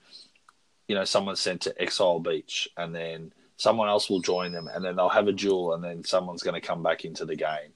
you 0.87 0.95
know 0.95 1.03
someone's 1.03 1.41
sent 1.41 1.61
to 1.61 1.81
Exile 1.81 2.19
Beach, 2.19 2.69
and 2.77 2.95
then 2.95 3.33
someone 3.57 3.89
else 3.89 4.09
will 4.09 4.21
join 4.21 4.53
them, 4.53 4.69
and 4.73 4.83
then 4.83 4.95
they'll 4.95 5.09
have 5.09 5.27
a 5.27 5.33
duel, 5.33 5.73
and 5.73 5.83
then 5.83 6.05
someone's 6.05 6.43
going 6.43 6.59
to 6.59 6.65
come 6.65 6.81
back 6.81 7.03
into 7.03 7.25
the 7.25 7.35
game. 7.35 7.73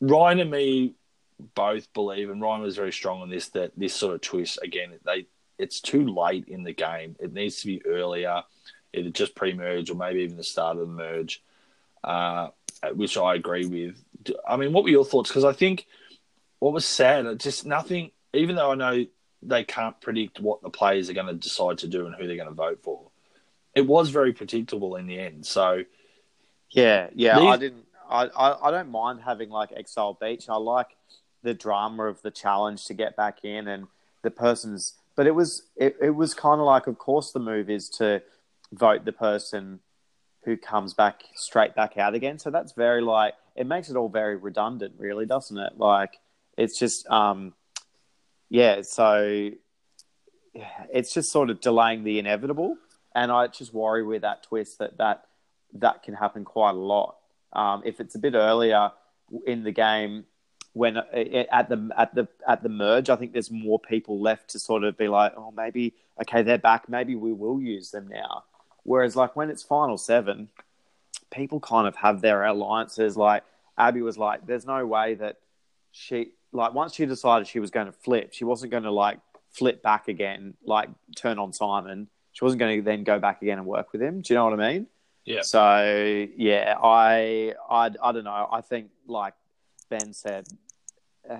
Ryan 0.00 0.40
and 0.40 0.50
me 0.50 0.94
both 1.54 1.92
believe, 1.92 2.30
and 2.30 2.40
Ryan 2.40 2.62
was 2.62 2.76
very 2.76 2.92
strong 2.92 3.22
on 3.22 3.30
this, 3.30 3.48
that 3.50 3.72
this 3.76 3.94
sort 3.94 4.14
of 4.14 4.20
twist 4.20 4.58
again, 4.62 4.92
they 5.04 5.26
it's 5.58 5.80
too 5.80 6.06
late 6.06 6.48
in 6.48 6.64
the 6.64 6.72
game. 6.72 7.16
It 7.20 7.32
needs 7.32 7.60
to 7.60 7.66
be 7.66 7.84
earlier, 7.86 8.42
either 8.92 9.10
just 9.10 9.34
pre-merge 9.34 9.90
or 9.90 9.94
maybe 9.94 10.20
even 10.20 10.36
the 10.36 10.44
start 10.44 10.76
of 10.76 10.88
the 10.88 10.94
merge, 10.94 11.42
uh, 12.02 12.48
which 12.94 13.16
I 13.16 13.34
agree 13.34 13.66
with. 13.66 14.02
I 14.48 14.56
mean, 14.56 14.72
what 14.72 14.84
were 14.84 14.90
your 14.90 15.04
thoughts? 15.04 15.30
Because 15.30 15.44
I 15.44 15.52
think 15.52 15.86
what 16.58 16.72
was 16.72 16.84
sad, 16.84 17.38
just 17.38 17.66
nothing. 17.66 18.10
Even 18.32 18.56
though 18.56 18.72
I 18.72 18.74
know 18.74 19.06
they 19.42 19.62
can't 19.62 20.00
predict 20.00 20.40
what 20.40 20.62
the 20.62 20.70
players 20.70 21.08
are 21.08 21.14
going 21.14 21.26
to 21.26 21.34
decide 21.34 21.78
to 21.78 21.88
do 21.88 22.06
and 22.06 22.14
who 22.14 22.26
they're 22.26 22.36
going 22.36 22.48
to 22.48 22.54
vote 22.54 22.80
for, 22.82 23.10
it 23.74 23.86
was 23.86 24.10
very 24.10 24.32
predictable 24.32 24.96
in 24.96 25.06
the 25.06 25.18
end. 25.18 25.46
So 25.46 25.84
yeah, 26.70 27.10
yeah, 27.14 27.38
These- 27.38 27.48
I 27.48 27.56
didn't. 27.56 27.84
I, 28.08 28.26
I 28.26 28.68
I 28.68 28.70
don't 28.70 28.90
mind 28.90 29.20
having 29.24 29.48
like 29.48 29.70
Exile 29.74 30.18
Beach. 30.20 30.48
I 30.48 30.56
like 30.56 30.88
the 31.44 31.54
drama 31.54 32.04
of 32.04 32.22
the 32.22 32.30
challenge 32.30 32.86
to 32.86 32.94
get 32.94 33.16
back 33.16 33.44
in 33.44 33.68
and 33.68 33.86
the 34.22 34.30
person's. 34.30 34.94
But 35.14 35.28
it 35.28 35.34
was 35.34 35.62
it, 35.76 35.96
it 36.02 36.10
was 36.10 36.34
kind 36.34 36.60
of 36.60 36.66
like, 36.66 36.88
of 36.88 36.98
course, 36.98 37.30
the 37.30 37.38
move 37.38 37.70
is 37.70 37.88
to 37.98 38.22
vote 38.72 39.04
the 39.04 39.12
person 39.12 39.78
who 40.44 40.56
comes 40.56 40.92
back 40.92 41.22
straight 41.36 41.74
back 41.74 41.96
out 41.96 42.14
again. 42.14 42.38
So 42.38 42.50
that's 42.50 42.72
very 42.72 43.00
like 43.00 43.34
it 43.54 43.66
makes 43.66 43.88
it 43.88 43.96
all 43.96 44.08
very 44.08 44.36
redundant, 44.36 44.94
really, 44.98 45.26
doesn't 45.26 45.56
it? 45.56 45.78
Like 45.78 46.18
it's 46.58 46.78
just 46.78 47.08
um 47.08 47.54
yeah. 48.50 48.82
So 48.82 49.50
it's 50.92 51.12
just 51.12 51.30
sort 51.30 51.50
of 51.50 51.60
delaying 51.60 52.04
the 52.04 52.18
inevitable, 52.18 52.76
and 53.14 53.30
I 53.30 53.46
just 53.46 53.72
worry 53.72 54.02
with 54.02 54.22
that 54.22 54.42
twist 54.42 54.78
that 54.78 54.98
that 54.98 55.24
that 55.74 56.02
can 56.02 56.14
happen 56.14 56.44
quite 56.44 56.74
a 56.74 56.78
lot. 56.78 57.16
Um, 57.52 57.82
if 57.84 58.00
it's 58.00 58.14
a 58.14 58.18
bit 58.18 58.34
earlier 58.34 58.90
in 59.46 59.64
the 59.64 59.72
game, 59.72 60.24
when 60.74 60.96
uh, 60.98 61.04
at 61.50 61.68
the 61.68 61.90
at 61.96 62.14
the 62.14 62.28
at 62.46 62.62
the 62.62 62.68
merge, 62.68 63.08
I 63.08 63.16
think 63.16 63.32
there's 63.32 63.50
more 63.50 63.78
people 63.78 64.20
left 64.20 64.50
to 64.50 64.58
sort 64.58 64.84
of 64.84 64.98
be 64.98 65.08
like, 65.08 65.32
oh, 65.36 65.52
maybe 65.56 65.94
okay, 66.20 66.42
they're 66.42 66.58
back. 66.58 66.88
Maybe 66.88 67.16
we 67.16 67.32
will 67.32 67.60
use 67.60 67.90
them 67.90 68.08
now. 68.08 68.44
Whereas, 68.82 69.16
like 69.16 69.34
when 69.34 69.50
it's 69.50 69.62
final 69.62 69.96
seven, 69.96 70.48
people 71.30 71.60
kind 71.60 71.88
of 71.88 71.96
have 71.96 72.20
their 72.20 72.44
alliances. 72.44 73.16
Like 73.16 73.44
Abby 73.78 74.02
was 74.02 74.18
like, 74.18 74.46
there's 74.46 74.66
no 74.66 74.84
way 74.84 75.14
that 75.14 75.38
she 75.92 76.32
like 76.52 76.74
once 76.74 76.94
she 76.94 77.06
decided 77.06 77.46
she 77.46 77.60
was 77.60 77.70
going 77.70 77.86
to 77.86 77.92
flip, 77.92 78.32
she 78.32 78.44
wasn't 78.44 78.72
going 78.72 78.82
to 78.82 78.90
like 78.90 79.20
flip 79.50 79.80
back 79.80 80.08
again, 80.08 80.54
like 80.64 80.88
turn 81.16 81.38
on 81.38 81.52
Simon. 81.52 82.08
She 82.32 82.44
wasn't 82.44 82.58
going 82.58 82.78
to 82.78 82.82
then 82.82 83.04
go 83.04 83.20
back 83.20 83.42
again 83.42 83.58
and 83.58 83.66
work 83.66 83.92
with 83.92 84.02
him. 84.02 84.22
Do 84.22 84.34
you 84.34 84.38
know 84.38 84.44
what 84.46 84.60
I 84.60 84.72
mean? 84.72 84.86
Yeah. 85.24 85.42
So 85.42 86.26
yeah, 86.36 86.76
I 86.82 87.54
I 87.70 87.90
I 88.02 88.12
don't 88.12 88.24
know. 88.24 88.48
I 88.50 88.60
think 88.60 88.90
like 89.06 89.34
Ben 89.88 90.12
said, 90.12 90.46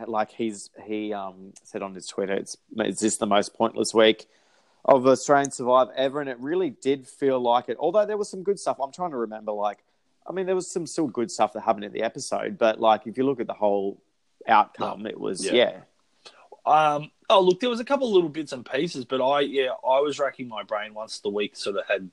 like 0.07 0.31
he's 0.31 0.71
he 0.87 1.12
um 1.12 1.53
said 1.62 1.83
on 1.83 1.95
his 1.95 2.07
Twitter, 2.07 2.35
it's 2.35 2.57
is 2.79 3.00
this 3.00 3.17
the 3.17 3.26
most 3.26 3.55
pointless 3.55 3.93
week 3.95 4.26
of 4.85 5.07
Australian 5.07 5.50
Survive 5.50 5.88
ever? 5.97 6.21
And 6.21 6.29
it 6.29 6.38
really 6.41 6.71
did 6.71 7.07
feel 7.07 7.41
like 7.41 7.69
it. 7.69 7.76
Although 7.79 8.07
there 8.07 8.17
was 8.17 8.29
some 8.29 8.43
good 8.43 8.59
stuff. 8.59 8.79
I'm 8.81 8.93
trying 8.93 9.11
to 9.11 9.17
remember. 9.17 9.53
Like, 9.53 9.79
I 10.26 10.33
mean, 10.33 10.47
there 10.47 10.55
was 10.55 10.71
some 10.71 10.87
still 10.87 11.07
good 11.07 11.31
stuff 11.31 11.53
that 11.55 11.62
happened 11.62 11.85
in 11.85 11.93
the 11.93 12.03
episode, 12.03 12.59
but 12.59 12.81
like 12.81 13.07
if 13.07 13.17
you 13.19 13.25
look 13.25 13.41
at 13.41 13.47
the 13.47 13.55
whole 13.55 14.00
outcome, 14.47 15.07
it 15.07 15.19
was 15.19 15.45
Yeah. 15.45 15.53
yeah. 15.53 15.81
Um, 16.67 17.11
oh, 17.29 17.41
look, 17.41 17.61
there 17.61 17.69
was 17.69 17.81
a 17.81 17.85
couple 17.85 18.09
of 18.09 18.14
little 18.14 18.31
bits 18.31 18.53
and 18.53 18.64
pieces, 18.64 19.05
but 19.05 19.21
I, 19.21 19.41
yeah, 19.41 19.73
I 19.87 20.00
was 20.00 20.19
racking 20.19 20.49
my 20.49 20.62
brain 20.62 20.95
once 20.95 21.19
the 21.19 21.29
week 21.29 21.57
sort 21.57 21.76
of 21.76 21.87
had 21.87 22.09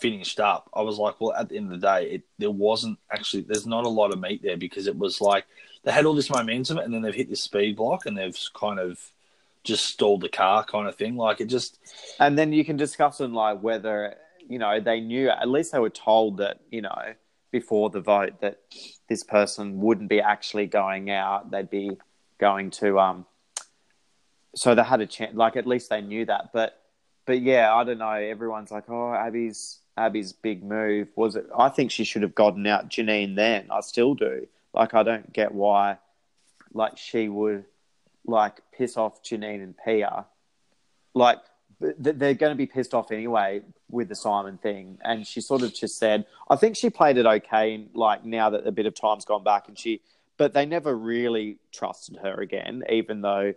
finished 0.00 0.38
up. 0.38 0.70
I 0.72 0.82
was 0.82 0.98
like, 0.98 1.20
well, 1.20 1.32
at 1.32 1.48
the 1.48 1.56
end 1.56 1.72
of 1.72 1.80
the 1.80 1.86
day, 1.86 2.10
it, 2.10 2.22
there 2.38 2.50
wasn't 2.50 2.98
actually, 3.10 3.42
there's 3.42 3.66
not 3.66 3.86
a 3.86 3.88
lot 3.88 4.12
of 4.12 4.20
meat 4.20 4.40
there 4.40 4.56
because 4.56 4.86
it 4.86 4.96
was 4.96 5.20
like 5.20 5.46
they 5.84 5.92
had 5.92 6.06
all 6.06 6.14
this 6.14 6.30
momentum 6.30 6.78
and 6.78 6.92
then 6.92 7.02
they've 7.02 7.14
hit 7.14 7.30
this 7.30 7.40
speed 7.40 7.76
block 7.76 8.06
and 8.06 8.16
they've 8.16 8.36
kind 8.54 8.78
of 8.78 8.98
just 9.64 9.86
stalled 9.86 10.20
the 10.20 10.28
car 10.28 10.64
kind 10.64 10.88
of 10.88 10.94
thing. 10.96 11.16
Like 11.16 11.40
it 11.40 11.46
just, 11.46 11.78
And 12.18 12.38
then 12.38 12.52
you 12.52 12.64
can 12.64 12.76
discuss 12.76 13.20
on 13.20 13.32
like 13.32 13.62
whether 13.62 14.16
you 14.48 14.58
know 14.58 14.80
they 14.80 15.00
knew 15.00 15.28
at 15.28 15.48
least 15.48 15.72
they 15.72 15.78
were 15.78 15.90
told 15.90 16.38
that 16.38 16.60
you 16.70 16.82
know 16.82 17.14
before 17.52 17.90
the 17.90 18.00
vote 18.00 18.40
that 18.40 18.60
this 19.08 19.22
person 19.22 19.80
wouldn't 19.80 20.08
be 20.08 20.20
actually 20.20 20.66
going 20.66 21.10
out; 21.10 21.50
they'd 21.50 21.70
be 21.70 21.92
going 22.38 22.70
to 22.70 22.98
um. 22.98 23.26
So 24.56 24.74
they 24.74 24.82
had 24.82 25.00
a 25.00 25.06
chance. 25.06 25.36
Like 25.36 25.56
at 25.56 25.66
least 25.66 25.90
they 25.90 26.00
knew 26.00 26.26
that, 26.26 26.52
but 26.52 26.80
but 27.26 27.40
yeah, 27.40 27.72
I 27.72 27.84
don't 27.84 27.98
know. 27.98 28.10
Everyone's 28.10 28.70
like, 28.70 28.88
oh, 28.88 29.14
Abby's 29.14 29.78
Abby's 29.96 30.32
big 30.32 30.64
move 30.64 31.08
was 31.14 31.36
it? 31.36 31.46
I 31.56 31.68
think 31.68 31.90
she 31.90 32.04
should 32.04 32.22
have 32.22 32.34
gotten 32.34 32.66
out 32.66 32.88
Janine 32.88 33.36
then. 33.36 33.68
I 33.70 33.80
still 33.80 34.14
do. 34.14 34.46
Like 34.72 34.94
I 34.94 35.02
don't 35.02 35.32
get 35.32 35.52
why, 35.52 35.98
like 36.72 36.96
she 36.96 37.28
would 37.28 37.64
like 38.26 38.60
piss 38.72 38.96
off 38.96 39.22
Janine 39.22 39.62
and 39.62 39.74
Pia 39.84 40.26
like 41.14 41.38
they're 41.80 42.34
going 42.34 42.50
to 42.50 42.56
be 42.56 42.66
pissed 42.66 42.92
off 42.92 43.10
anyway 43.10 43.62
with 43.88 44.08
the 44.08 44.14
Simon 44.14 44.58
thing. 44.58 44.98
And 45.02 45.26
she 45.26 45.40
sort 45.40 45.62
of 45.62 45.74
just 45.74 45.98
said, 45.98 46.26
I 46.48 46.56
think 46.56 46.76
she 46.76 46.90
played 46.90 47.16
it 47.16 47.24
okay. 47.24 47.86
Like 47.94 48.24
now 48.24 48.50
that 48.50 48.66
a 48.66 48.72
bit 48.72 48.86
of 48.86 48.94
time's 48.94 49.24
gone 49.24 49.42
back, 49.42 49.68
and 49.68 49.78
she, 49.78 50.02
but 50.36 50.52
they 50.52 50.66
never 50.66 50.96
really 50.96 51.58
trusted 51.72 52.18
her 52.18 52.34
again, 52.40 52.84
even 52.90 53.22
though 53.22 53.54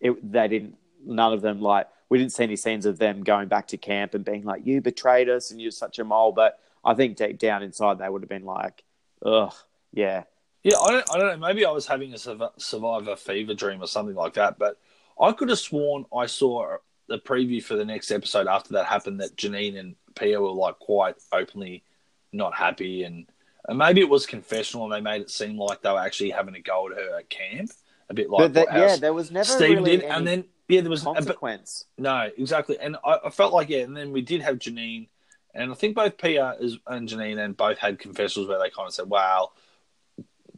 it, 0.00 0.32
they 0.32 0.48
didn't. 0.48 0.76
None 1.06 1.32
of 1.32 1.42
them 1.42 1.60
like 1.60 1.86
we 2.08 2.18
didn't 2.18 2.32
see 2.32 2.42
any 2.42 2.56
scenes 2.56 2.84
of 2.84 2.98
them 2.98 3.22
going 3.22 3.48
back 3.48 3.68
to 3.68 3.76
camp 3.76 4.14
and 4.14 4.24
being 4.24 4.44
like, 4.44 4.66
"You 4.66 4.80
betrayed 4.80 5.28
us 5.28 5.52
and 5.52 5.60
you're 5.60 5.70
such 5.70 6.00
a 6.00 6.04
mole." 6.04 6.32
But 6.32 6.58
I 6.84 6.94
think 6.94 7.16
deep 7.16 7.38
down 7.38 7.62
inside, 7.62 7.98
they 7.98 8.08
would 8.08 8.22
have 8.22 8.28
been 8.28 8.44
like, 8.44 8.82
"Ugh, 9.24 9.54
yeah." 9.92 10.24
Yeah, 10.62 10.78
I 10.78 10.90
don't, 10.90 11.10
I 11.14 11.18
don't 11.18 11.40
know. 11.40 11.46
Maybe 11.46 11.64
I 11.64 11.70
was 11.70 11.86
having 11.86 12.14
a 12.14 12.18
survivor 12.18 13.16
fever 13.16 13.54
dream 13.54 13.82
or 13.82 13.86
something 13.86 14.16
like 14.16 14.34
that, 14.34 14.58
but 14.58 14.78
I 15.20 15.32
could 15.32 15.48
have 15.48 15.58
sworn 15.58 16.04
I 16.14 16.26
saw 16.26 16.76
the 17.08 17.18
preview 17.18 17.62
for 17.62 17.74
the 17.74 17.84
next 17.84 18.10
episode 18.10 18.46
after 18.46 18.74
that 18.74 18.86
happened 18.86 19.20
that 19.20 19.36
Janine 19.36 19.78
and 19.78 19.96
Pia 20.14 20.40
were 20.40 20.50
like 20.50 20.78
quite 20.78 21.16
openly 21.32 21.82
not 22.32 22.54
happy 22.54 23.04
and 23.04 23.26
and 23.66 23.78
maybe 23.78 24.00
it 24.00 24.08
was 24.08 24.26
confessional 24.26 24.84
and 24.84 24.92
they 24.92 25.00
made 25.00 25.22
it 25.22 25.30
seem 25.30 25.58
like 25.58 25.82
they 25.82 25.90
were 25.90 26.00
actually 26.00 26.30
having 26.30 26.54
a 26.54 26.60
go 26.60 26.88
at 26.88 26.96
her 26.96 27.18
at 27.18 27.28
camp, 27.28 27.70
a 28.08 28.14
bit 28.14 28.30
like 28.30 28.40
but 28.40 28.54
that, 28.54 28.66
yeah, 28.72 28.96
there 28.96 29.12
was 29.12 29.30
never 29.30 29.44
Steve 29.44 29.78
really 29.78 29.98
did, 29.98 30.04
and 30.04 30.26
then 30.26 30.44
yeah, 30.68 30.80
there 30.80 30.90
was 30.90 31.04
but, 31.04 31.14
consequence. 31.14 31.84
no 31.96 32.30
exactly, 32.36 32.78
and 32.78 32.96
I, 33.04 33.18
I 33.26 33.30
felt 33.30 33.52
like 33.52 33.68
yeah, 33.68 33.80
and 33.80 33.96
then 33.96 34.12
we 34.12 34.22
did 34.22 34.42
have 34.42 34.58
Janine, 34.58 35.08
and 35.54 35.70
I 35.70 35.74
think 35.74 35.96
both 35.96 36.16
Pia 36.18 36.56
is, 36.60 36.78
and 36.86 37.08
Janine 37.08 37.38
and 37.38 37.56
both 37.56 37.78
had 37.78 37.98
confessionals 37.98 38.48
where 38.48 38.58
they 38.58 38.70
kind 38.70 38.86
of 38.86 38.94
said, 38.94 39.08
"Wow, 39.08 39.52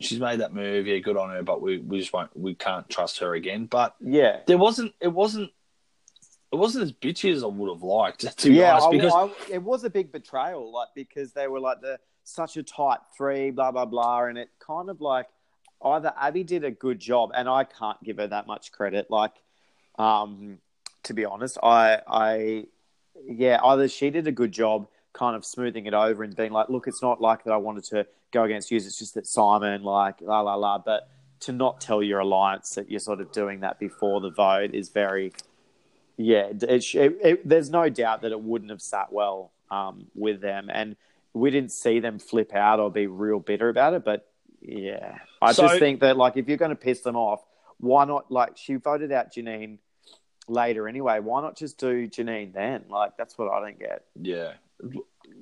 she's 0.01 0.19
made 0.21 0.41
that 0.41 0.53
move, 0.55 0.87
yeah, 0.87 0.99
good 0.99 1.17
on 1.17 1.31
her, 1.31 1.43
but 1.43 1.61
we, 1.63 1.79
we 1.79 2.01
just 2.01 2.13
won't, 2.13 2.35
we 2.37 2.55
can't 2.55 2.89
trust 2.89 3.19
her 3.21 3.35
again." 3.35 3.67
But 3.67 3.95
yeah, 4.01 4.41
there 4.47 4.59
wasn't, 4.59 4.95
it 5.01 5.09
wasn't, 5.09 5.51
it 6.53 6.57
wasn't 6.57 6.85
as 6.85 6.93
bitchy 6.93 7.33
as 7.33 7.45
I 7.45 7.47
would 7.47 7.69
have 7.73 7.83
liked 7.83 8.21
to 8.39 8.49
be 8.49 8.57
yeah, 8.57 8.73
honest, 8.73 8.87
I- 8.87 8.91
because 8.91 9.13
I- 9.15 9.53
it 9.55 9.63
was 9.63 9.85
a 9.85 9.91
big 9.91 10.11
betrayal, 10.13 10.73
like 10.73 10.89
because 10.95 11.33
they 11.33 11.47
were 11.49 11.61
like 11.61 11.81
the 11.81 11.99
such 12.25 12.57
a 12.57 12.63
tight 12.63 12.99
three, 13.17 13.51
blah 13.51 13.71
blah 13.71 13.85
blah, 13.87 14.25
and 14.25 14.37
it 14.39 14.49
kind 14.59 14.91
of 14.91 15.01
like 15.01 15.27
either 15.83 16.13
Abby 16.19 16.45
did 16.45 16.65
a 16.65 16.71
good 16.71 16.99
job, 16.99 17.31
and 17.35 17.49
I 17.49 17.65
can't 17.65 18.03
give 18.03 18.19
her 18.19 18.27
that 18.27 18.47
much 18.47 18.73
credit. 18.73 19.11
Like, 19.11 19.33
um, 19.99 20.59
to 21.05 21.15
be 21.15 21.25
honest, 21.25 21.57
I, 21.63 22.01
I, 22.07 22.65
yeah, 23.27 23.59
either 23.65 23.89
she 23.89 24.11
did 24.11 24.27
a 24.27 24.33
good 24.33 24.53
job, 24.53 24.89
kind 25.13 25.35
of 25.37 25.45
smoothing 25.45 25.87
it 25.87 25.95
over 25.95 26.23
and 26.23 26.35
being 26.37 26.53
like, 26.53 26.69
look, 26.69 26.87
it's 26.87 27.03
not 27.03 27.21
like 27.21 27.45
that 27.45 27.53
I 27.53 27.57
wanted 27.57 27.85
to 27.85 28.07
go 28.33 28.45
against 28.45 28.71
you. 28.71 28.77
It's 28.77 28.99
just 28.99 29.15
that 29.15 29.27
Simon, 29.27 29.83
like, 29.83 30.21
la 30.21 30.41
la 30.41 30.55
la, 30.55 30.79
but 30.79 31.09
to 31.41 31.53
not 31.53 31.81
tell 31.81 32.03
your 32.03 32.21
alliance 32.21 32.75
that 32.75 32.91
you're 32.91 33.01
sort 33.01 33.21
of 33.21 33.33
doing 33.33 33.61
that 33.61 33.79
before 33.79 34.21
the 34.21 34.31
vote 34.31 34.75
is 34.75 34.91
very, 34.91 35.33
yeah. 36.17 36.49
It, 36.51 36.63
it, 36.95 37.19
it, 37.23 37.49
there's 37.49 37.71
no 37.71 37.89
doubt 37.89 38.23
that 38.23 38.33
it 38.33 38.41
wouldn't 38.41 38.71
have 38.71 38.83
sat 38.83 39.13
well 39.13 39.53
um, 39.71 40.07
with 40.15 40.41
them, 40.41 40.71
and 40.73 40.97
we 41.33 41.51
didn't 41.51 41.73
see 41.73 42.01
them 42.01 42.19
flip 42.19 42.55
out 42.55 42.79
or 42.81 42.91
be 42.91 43.07
real 43.07 43.41
bitter 43.41 43.69
about 43.69 43.95
it. 43.95 44.05
But 44.05 44.27
yeah, 44.61 45.19
I 45.41 45.53
So- 45.53 45.63
just 45.67 45.79
think 45.79 46.01
that 46.01 46.17
like 46.17 46.37
if 46.37 46.49
you're 46.49 46.59
going 46.59 46.71
to 46.71 46.77
piss 46.77 47.01
them 47.01 47.17
off, 47.17 47.43
why 47.79 48.05
not? 48.05 48.31
Like 48.31 48.57
she 48.57 48.75
voted 48.75 49.11
out 49.11 49.33
Janine 49.33 49.79
later 50.49 50.89
anyway. 50.89 51.21
Why 51.21 51.41
not 51.41 51.57
just 51.57 51.79
do 51.79 52.07
Janine 52.07 52.53
then? 52.53 52.85
Like 52.91 53.17
that's 53.17 53.39
what 53.39 53.51
I 53.51 53.61
don't 53.61 53.79
get. 53.79 54.05
Yeah. 54.21 54.53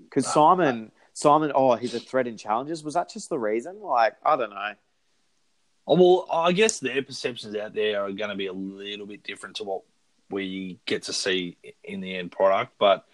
Because 0.05 0.33
Simon, 0.33 0.93
Simon, 1.13 1.53
oh, 1.55 1.75
he's 1.75 1.95
a 1.95 2.01
threat 2.01 2.27
in 2.27 2.37
challenges. 2.37 2.83
Was 2.83 2.95
that 2.95 3.11
just 3.11 3.29
the 3.29 3.39
reason? 3.39 3.81
Like 3.81 4.15
I 4.25 4.37
don't 4.37 4.51
know. 4.51 4.73
Oh, 5.87 5.95
well, 5.97 6.27
I 6.31 6.53
guess 6.53 6.81
their 6.81 7.03
perceptions 7.03 7.57
out 7.57 7.75
there 7.75 8.03
are 8.03 8.13
going 8.13 8.31
to 8.31 8.37
be 8.37 8.47
a 8.47 8.53
little 8.53 9.07
bit 9.07 9.23
different 9.23 9.57
to 9.57 9.65
what 9.65 9.83
we 10.31 10.79
get 10.85 11.05
to 11.05 11.15
see 11.15 11.57
in 11.83 12.01
the 12.01 12.15
end 12.15 12.31
product. 12.31 12.75
But 12.79 13.07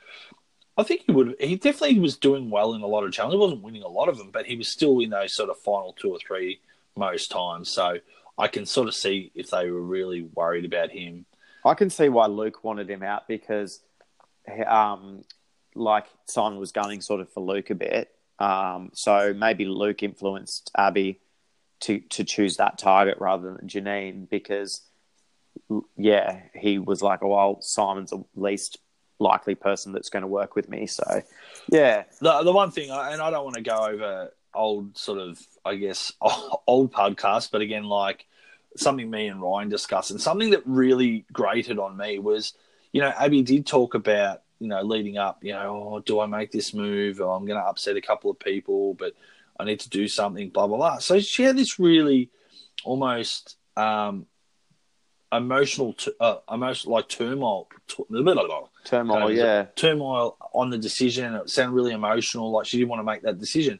I 0.77 0.83
think 0.83 1.03
he 1.07 1.13
would. 1.13 1.37
He 1.39 1.57
definitely 1.57 2.01
was 2.01 2.17
doing 2.17 2.51
well 2.51 2.75
in 2.75 2.83
a 2.83 2.87
lot 2.87 3.05
of 3.05 3.13
challenges. 3.13 3.37
He 3.37 3.41
wasn't 3.41 3.63
winning 3.63 3.85
a 3.85 3.89
lot 3.89 4.09
of 4.09 4.19
them, 4.19 4.31
but 4.33 4.47
he 4.47 4.57
was 4.57 4.69
still 4.69 4.99
in 5.01 5.11
those 5.11 5.33
sort 5.33 5.51
of 5.51 5.59
final 5.59 5.93
two 5.93 6.11
or 6.11 6.19
three 6.19 6.61
most 6.97 7.31
times. 7.31 7.69
So 7.69 7.99
I 8.37 8.49
can 8.49 8.67
sort 8.67 8.89
of 8.89 8.95
see 8.95 9.31
if 9.35 9.51
they 9.51 9.71
were 9.71 9.81
really 9.81 10.23
worried 10.23 10.65
about 10.65 10.91
him. 10.91 11.27
I 11.65 11.75
can 11.75 11.91
see 11.91 12.09
why 12.09 12.27
Luke 12.27 12.63
wanted 12.65 12.91
him 12.91 13.03
out 13.03 13.27
because, 13.29 13.81
um, 14.67 15.23
like 15.75 16.07
Simon 16.27 16.59
was 16.59 16.73
gunning 16.73 17.01
sort 17.01 17.21
of 17.21 17.31
for 17.31 17.41
Luke 17.41 17.71
a 17.71 17.75
bit. 17.75 18.11
Um, 18.39 18.91
so 18.95 19.33
maybe 19.35 19.65
Luke 19.65 20.03
influenced 20.03 20.71
Abby 20.77 21.21
to 21.81 22.01
to 22.01 22.25
choose 22.25 22.57
that 22.57 22.79
target 22.79 23.19
rather 23.21 23.53
than 23.53 23.69
Janine 23.69 24.29
because, 24.29 24.83
yeah, 25.97 26.41
he 26.55 26.79
was 26.79 27.03
like, 27.03 27.23
oh, 27.23 27.29
well, 27.29 27.61
Simon's 27.61 28.11
the 28.11 28.25
least 28.35 28.79
likely 29.19 29.55
person 29.55 29.93
that's 29.93 30.09
going 30.09 30.23
to 30.23 30.29
work 30.29 30.57
with 30.57 30.69
me. 30.69 30.87
So, 30.87 31.23
yeah, 31.69 32.05
The 32.21 32.43
the 32.43 32.53
one 32.53 32.71
thing, 32.71 32.91
and 32.91 33.21
I 33.21 33.31
don't 33.31 33.45
want 33.45 33.57
to 33.57 33.63
go 33.63 33.77
over 33.77 34.33
old 34.55 34.97
sort 34.97 35.19
of, 35.19 35.39
I 35.65 35.75
guess, 35.75 36.13
old 36.67 36.93
podcasts, 36.93 37.51
but 37.51 37.61
again, 37.61 37.85
like 37.85 38.27
something 38.77 39.09
me 39.09 39.27
and 39.27 39.41
Ryan 39.41 39.69
discussed, 39.69 40.11
and 40.11 40.21
something 40.21 40.51
that 40.51 40.63
really 40.65 41.25
grated 41.33 41.79
on 41.79 41.97
me 41.97 42.19
was, 42.19 42.55
you 42.93 43.01
know, 43.01 43.13
Abby 43.17 43.43
did 43.43 43.67
talk 43.67 43.95
about, 43.95 44.43
you 44.65 44.71
know, 44.71 44.81
leading 44.81 45.19
up, 45.19 45.45
you 45.45 45.53
know, 45.53 45.93
oh, 45.95 46.01
do 46.01 46.21
I 46.21 46.27
make 46.27 46.51
this 46.51 46.73
move? 46.73 47.21
Or 47.21 47.37
I'm 47.37 47.45
going 47.45 47.61
to 47.61 47.67
upset 47.67 47.97
a 47.97 48.01
couple 48.01 48.31
of 48.31 48.39
people, 48.39 48.95
but 48.95 49.13
I 49.61 49.65
need 49.65 49.81
to 49.81 49.91
do 49.91 50.09
something, 50.09 50.49
blah 50.49 50.67
blah 50.67 50.79
blah. 50.79 50.99
So 50.99 51.21
she 51.21 51.43
had 51.43 51.57
this 51.57 51.79
really 51.79 52.31
almost 52.83 53.59
um, 53.77 54.25
emotional, 55.31 55.93
t- 55.93 56.13
uh, 56.19 56.39
emotional 56.51 56.95
like 56.95 57.11
turmoil, 57.11 57.69
t- 57.87 58.05
turmoil, 58.85 59.19
kind 59.19 59.31
of 59.31 59.37
yeah. 59.37 59.67
turmoil 59.77 60.39
on 60.55 60.71
the 60.71 60.79
decision. 60.79 61.35
It 61.35 61.51
sounded 61.51 61.75
really 61.75 61.93
emotional, 61.93 62.51
like 62.51 62.65
she 62.65 62.79
didn't 62.79 62.89
want 62.89 63.01
to 63.01 63.05
make 63.05 63.21
that 63.23 63.39
decision. 63.39 63.79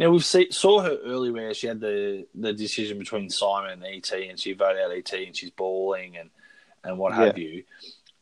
Now 0.00 0.10
we 0.10 0.18
saw 0.18 0.80
her 0.80 0.98
earlier 1.04 1.32
where 1.32 1.54
she 1.54 1.68
had 1.68 1.78
the, 1.78 2.26
the 2.34 2.52
decision 2.52 2.98
between 2.98 3.30
Simon 3.30 3.70
and 3.70 3.84
ET, 3.84 4.10
and 4.10 4.36
she 4.36 4.52
voted 4.52 4.82
out 4.82 4.90
ET, 4.90 5.12
and 5.12 5.36
she's 5.36 5.50
bawling 5.50 6.16
and 6.16 6.30
and 6.82 6.98
what 6.98 7.14
have 7.14 7.38
you. 7.38 7.64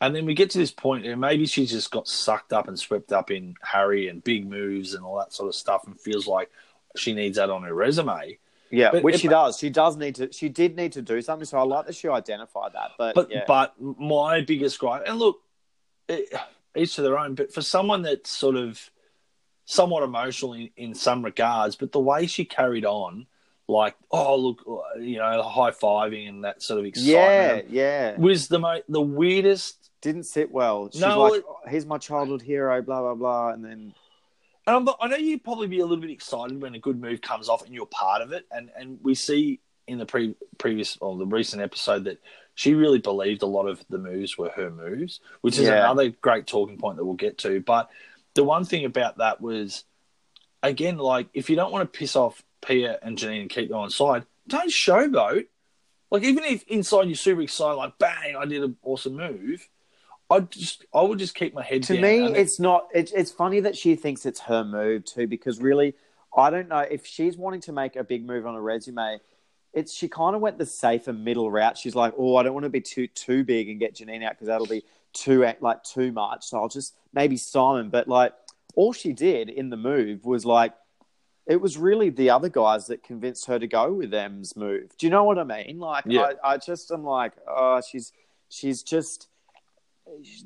And 0.03 0.15
then 0.15 0.27
we 0.27 0.35
get 0.35 0.51
to 0.51 0.59
this 0.59 0.73
point, 0.73 1.07
and 1.07 1.21
maybe 1.21 1.47
she 1.47 1.65
just 1.65 1.91
got 1.91 2.09
sucked 2.09 2.53
up 2.53 2.67
and 2.69 2.79
swept 2.79 3.13
up 3.13 3.31
in 3.31 3.55
Harry 3.63 4.09
and 4.09 4.23
big 4.23 4.49
moves 4.49 4.95
and 4.95 5.05
all 5.05 5.17
that 5.19 5.33
sort 5.33 5.49
of 5.49 5.55
stuff, 5.55 5.87
and 5.87 5.99
feels 5.99 6.27
like 6.27 6.51
she 6.97 7.15
needs 7.15 7.37
that 7.37 7.51
on 7.51 7.63
her 7.63 7.73
resume. 7.73 8.39
Yeah, 8.71 8.91
But 8.91 9.03
which 9.05 9.17
it- 9.17 9.21
she 9.21 9.29
does. 9.29 9.59
She 9.59 9.71
does 9.71 9.97
need 9.97 10.17
to. 10.17 10.33
She 10.33 10.49
did 10.49 10.77
need 10.77 10.93
to 10.93 11.03
do 11.03 11.21
something. 11.23 11.45
So 11.47 11.59
I 11.59 11.63
like 11.63 11.87
that 11.87 11.95
she 11.95 12.09
identified 12.09 12.73
that. 12.73 12.93
But, 12.99 13.15
But 13.15 13.31
yeah, 13.31 13.45
but 13.47 13.75
my 13.81 14.41
biggest 14.41 14.79
gripe, 14.79 15.03
and 15.07 15.19
look, 15.19 15.41
it, 16.09 16.33
each 16.75 16.97
to 16.97 17.03
their 17.03 17.19
own. 17.19 17.35
But 17.35 17.53
for 17.53 17.63
someone 17.63 18.03
that's 18.03 18.31
sort 18.31 18.57
of 18.57 18.91
somewhat 19.67 20.03
emotional 20.03 20.55
in, 20.55 20.71
in 20.77 20.95
some 20.95 21.25
regards, 21.25 21.77
but 21.77 21.93
the 21.93 22.01
way 22.01 22.27
she 22.27 22.45
carried 22.45 22.85
on, 22.85 23.27
like 23.69 23.95
oh 24.11 24.37
look, 24.37 24.65
you 24.99 25.19
know, 25.19 25.43
high 25.43 25.71
fiving 25.71 26.29
and 26.29 26.45
that 26.45 26.63
sort 26.63 26.81
of 26.81 26.87
yeah, 26.87 26.89
excitement, 26.89 27.71
yeah, 27.71 28.17
was 28.19 28.49
the 28.49 28.59
mo- 28.59 28.83
the 28.89 29.01
weirdest. 29.01 29.82
Didn't 30.03 30.25
sit 30.25 30.51
well. 30.53 30.91
She's 30.93 31.01
No, 31.01 31.23
like, 31.23 31.43
"Oh, 31.49 31.59
"He's 31.71 31.87
my 31.87 31.97
childhood 31.97 32.43
hero," 32.43 32.83
blah 32.83 33.01
blah 33.01 33.15
blah, 33.15 33.49
and 33.51 33.65
then 33.65 33.95
And 34.67 34.77
I'm, 34.77 34.95
I 35.01 35.09
know 35.09 35.17
you'd 35.17 35.43
probably 35.43 35.67
be 35.67 35.81
a 35.81 35.85
little 35.87 35.97
bit 36.03 36.11
excited 36.11 36.61
when 36.63 36.75
a 36.75 36.79
good 36.79 37.01
move 37.01 37.21
comes 37.21 37.49
off 37.49 37.65
and 37.65 37.75
you're 37.75 37.87
part 37.87 38.21
of 38.23 38.33
it, 38.33 38.47
and 38.51 38.71
and 38.77 38.99
we 39.03 39.15
see 39.15 39.61
in 39.89 39.99
the 39.99 40.07
pre- 40.07 40.37
previous 40.59 40.97
or 41.01 41.17
the 41.17 41.27
recent 41.27 41.61
episode 41.63 42.05
that 42.05 42.19
she 42.55 42.75
really 42.75 42.99
believed 42.99 43.43
a 43.43 43.47
lot 43.47 43.67
of 43.67 43.83
the 43.89 43.99
moves 43.99 44.37
were 44.39 44.51
her 44.51 44.71
moves, 44.71 45.19
which 45.41 45.59
is 45.59 45.67
Yeah. 45.67 45.79
another 45.85 46.11
great 46.11 46.47
talking 46.47 46.77
point 46.79 46.99
that 46.99 47.05
we'll 47.05 47.15
get 47.15 47.39
to. 47.39 47.61
But 47.61 47.91
the 48.35 48.45
one 48.45 48.65
thing 48.65 48.85
about 48.85 49.17
that 49.19 49.41
was, 49.41 49.83
again, 50.63 50.99
like 50.99 51.29
if 51.35 51.51
you 51.51 51.57
don't 51.57 51.73
want 51.73 51.91
to 51.93 51.99
piss 51.99 52.15
off 52.15 52.45
Pia 52.65 52.99
and 53.03 53.19
Janine 53.19 53.41
and 53.41 53.51
keep 53.51 53.69
them 53.71 53.79
on 53.79 53.91
side, 53.91 54.25
don't 54.47 54.71
showboat. 54.71 55.47
Like 56.13 56.23
even 56.25 56.45
if 56.45 56.63
inside 56.69 57.07
you're 57.09 57.17
super 57.17 57.41
excited, 57.43 57.75
like 57.75 57.99
bang, 57.99 58.37
I 58.37 58.45
did 58.45 58.63
an 58.63 58.77
awesome 58.83 59.17
move. 59.17 59.69
I 60.33 60.41
just 60.41 60.85
I 60.95 61.03
would 61.03 61.19
just 61.19 61.35
keep 61.35 61.55
my 61.55 61.63
head 61.63 61.83
to 61.85 61.95
down. 61.95 62.03
me, 62.03 62.25
it's 62.35 62.59
not. 62.59 62.89
It's 62.95 63.13
it's 63.13 63.31
funny 63.31 63.61
that 63.61 63.77
she 63.77 63.95
thinks 63.97 64.27
it's 64.27 64.41
her 64.41 64.65
move 64.65 65.05
too, 65.05 65.27
because 65.27 65.61
really, 65.61 65.95
I 66.37 66.51
don't 66.51 66.69
know 66.69 66.79
if 66.81 67.07
she's 67.07 67.37
wanting 67.37 67.61
to 67.63 67.73
make 67.73 67.97
a 67.97 68.05
big 68.05 68.27
move 68.27 68.47
on 68.47 68.55
a 68.55 68.61
resume. 68.61 69.21
It's 69.73 69.93
she 69.93 70.09
kind 70.09 70.35
of 70.37 70.43
went 70.43 70.59
the 70.59 70.67
safer 70.67 71.13
middle 71.13 71.51
route. 71.51 71.79
She's 71.79 71.95
like, 71.95 72.15
oh, 72.19 72.37
I 72.37 72.43
don't 72.43 72.55
want 72.55 72.65
to 72.65 72.71
be 72.71 72.81
too 72.81 73.07
too 73.07 73.45
big 73.45 73.69
and 73.69 73.79
get 73.79 73.95
Janine 73.95 74.25
out 74.25 74.33
because 74.33 74.49
that'll 74.49 74.67
be 74.67 74.85
too 75.13 75.51
like 75.61 75.83
too 75.85 76.13
much. 76.13 76.47
So 76.47 76.59
I'll 76.59 76.69
just 76.69 76.95
maybe 77.13 77.37
Simon. 77.37 77.89
But 77.91 78.09
like, 78.09 78.35
all 78.75 78.93
she 78.93 79.13
did 79.13 79.49
in 79.49 79.71
the 79.71 79.77
move 79.77 80.25
was 80.25 80.45
like, 80.45 80.75
it 81.47 81.61
was 81.61 81.77
really 81.77 82.11
the 82.11 82.31
other 82.31 82.49
guys 82.49 82.87
that 82.87 83.03
convinced 83.03 83.47
her 83.47 83.59
to 83.59 83.67
go 83.67 83.93
with 83.93 84.11
them's 84.11 84.57
move. 84.57 84.91
Do 84.99 85.07
you 85.07 85.11
know 85.11 85.25
what 85.25 85.39
I 85.39 85.45
mean? 85.45 85.79
Like, 85.79 86.05
Yeah. 86.07 86.33
I, 86.45 86.53
I 86.53 86.57
just 86.59 86.91
am 86.91 87.05
like, 87.05 87.33
oh, 87.49 87.81
she's 87.81 88.13
she's 88.49 88.83
just 88.83 89.29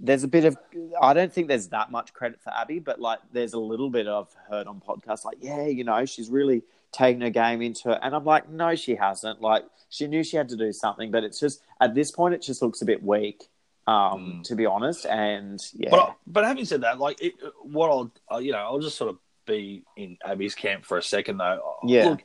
there's 0.00 0.22
a 0.22 0.28
bit 0.28 0.44
of 0.44 0.56
I 1.00 1.12
don't 1.14 1.32
think 1.32 1.48
there's 1.48 1.68
that 1.68 1.90
much 1.90 2.12
credit 2.12 2.40
for 2.42 2.52
Abby, 2.54 2.78
but 2.78 3.00
like 3.00 3.18
there's 3.32 3.52
a 3.54 3.58
little 3.58 3.90
bit 3.90 4.06
of 4.06 4.28
heard 4.48 4.66
on 4.66 4.80
podcasts 4.80 5.24
like, 5.24 5.38
yeah, 5.40 5.66
you 5.66 5.84
know, 5.84 6.04
she's 6.04 6.28
really 6.30 6.62
taken 6.92 7.20
her 7.22 7.30
game 7.30 7.62
into 7.62 7.90
it. 7.90 7.98
And 8.02 8.14
I'm 8.14 8.24
like, 8.24 8.48
no, 8.48 8.74
she 8.74 8.94
hasn't. 8.94 9.40
Like 9.40 9.64
she 9.88 10.06
knew 10.06 10.22
she 10.22 10.36
had 10.36 10.48
to 10.50 10.56
do 10.56 10.72
something, 10.72 11.10
but 11.10 11.24
it's 11.24 11.40
just 11.40 11.62
at 11.80 11.94
this 11.94 12.10
point 12.10 12.34
it 12.34 12.42
just 12.42 12.62
looks 12.62 12.82
a 12.82 12.84
bit 12.84 13.02
weak, 13.02 13.48
um, 13.86 14.40
Mm. 14.40 14.42
to 14.44 14.54
be 14.54 14.66
honest. 14.66 15.06
And 15.06 15.60
yeah. 15.74 15.90
But 15.90 16.16
but 16.26 16.44
having 16.44 16.64
said 16.64 16.82
that, 16.82 16.98
like 16.98 17.22
it, 17.22 17.34
what 17.62 17.88
I'll 17.90 18.12
uh, 18.32 18.38
you 18.38 18.52
know 18.52 18.58
I'll 18.58 18.80
just 18.80 18.96
sort 18.96 19.10
of 19.10 19.18
be 19.46 19.84
in 19.96 20.18
Abby's 20.24 20.54
camp 20.54 20.84
for 20.84 20.98
a 20.98 21.02
second 21.02 21.38
though. 21.38 21.76
Yeah. 21.84 22.10
Look, 22.10 22.24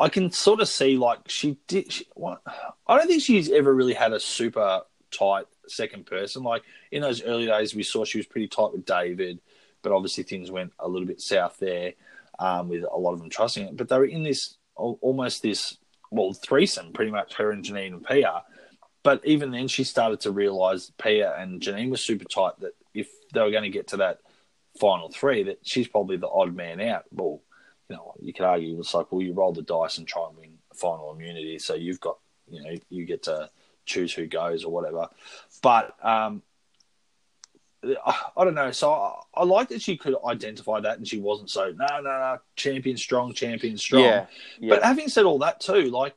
I 0.00 0.08
can 0.08 0.30
sort 0.30 0.60
of 0.60 0.68
see 0.68 0.96
like 0.96 1.20
she 1.28 1.58
did. 1.66 1.92
She, 1.92 2.06
what, 2.14 2.40
I 2.86 2.96
don't 2.96 3.06
think 3.08 3.22
she's 3.22 3.50
ever 3.50 3.74
really 3.74 3.94
had 3.94 4.12
a 4.12 4.20
super 4.20 4.82
tight 5.10 5.46
second 5.70 6.06
person. 6.06 6.42
Like 6.42 6.62
in 6.90 7.02
those 7.02 7.22
early 7.22 7.46
days, 7.46 7.74
we 7.74 7.82
saw 7.82 8.04
she 8.04 8.18
was 8.18 8.26
pretty 8.26 8.48
tight 8.48 8.72
with 8.72 8.84
David, 8.84 9.40
but 9.82 9.92
obviously 9.92 10.24
things 10.24 10.50
went 10.50 10.72
a 10.78 10.88
little 10.88 11.06
bit 11.06 11.20
south 11.20 11.58
there 11.58 11.94
um, 12.38 12.68
with 12.68 12.84
a 12.84 12.96
lot 12.96 13.12
of 13.12 13.20
them 13.20 13.30
trusting 13.30 13.66
it. 13.66 13.76
But 13.76 13.88
they 13.88 13.98
were 13.98 14.04
in 14.04 14.22
this 14.22 14.56
almost 14.74 15.42
this 15.42 15.76
well 16.10 16.32
threesome, 16.32 16.92
pretty 16.92 17.10
much 17.10 17.34
her 17.34 17.50
and 17.50 17.64
Janine 17.64 17.94
and 17.94 18.04
Pia. 18.04 18.42
But 19.02 19.24
even 19.24 19.50
then, 19.50 19.68
she 19.68 19.84
started 19.84 20.20
to 20.20 20.32
realise 20.32 20.92
Pia 20.98 21.34
and 21.36 21.60
Janine 21.60 21.90
were 21.90 21.96
super 21.96 22.24
tight. 22.24 22.58
That 22.60 22.72
if 22.94 23.08
they 23.32 23.40
were 23.40 23.50
going 23.50 23.62
to 23.64 23.70
get 23.70 23.88
to 23.88 23.98
that 23.98 24.18
final 24.80 25.10
three, 25.10 25.44
that 25.44 25.60
she's 25.62 25.88
probably 25.88 26.16
the 26.16 26.28
odd 26.28 26.54
man 26.54 26.80
out. 26.80 27.04
Well, 27.10 27.42
you 27.88 27.96
know, 27.96 28.14
you 28.20 28.32
could 28.32 28.44
argue 28.44 28.78
it's 28.78 28.94
like, 28.94 29.10
well, 29.10 29.22
you 29.22 29.32
roll 29.32 29.52
the 29.52 29.62
dice 29.62 29.98
and 29.98 30.06
try 30.06 30.26
and 30.28 30.36
win 30.36 30.58
final 30.74 31.12
immunity, 31.12 31.58
so 31.58 31.74
you've 31.74 32.00
got, 32.00 32.18
you 32.48 32.62
know, 32.62 32.74
you 32.90 33.04
get 33.04 33.22
to 33.24 33.48
choose 33.88 34.12
who 34.12 34.26
goes 34.26 34.64
or 34.64 34.72
whatever. 34.72 35.08
But 35.62 35.96
um, 36.04 36.42
I 37.82 38.44
don't 38.44 38.54
know. 38.54 38.70
So 38.70 38.92
I, 38.92 39.20
I 39.34 39.44
like 39.44 39.68
that 39.70 39.82
she 39.82 39.96
could 39.96 40.14
identify 40.26 40.80
that, 40.80 40.98
and 40.98 41.06
she 41.06 41.20
wasn't 41.20 41.50
so 41.50 41.72
no, 41.72 41.86
no, 41.96 42.02
no, 42.02 42.38
champion 42.56 42.96
strong, 42.96 43.32
champion 43.32 43.78
strong. 43.78 44.04
yeah, 44.04 44.26
yeah. 44.58 44.70
But 44.70 44.84
having 44.84 45.08
said 45.08 45.24
all 45.24 45.38
that 45.40 45.60
too, 45.60 45.90
like 45.90 46.14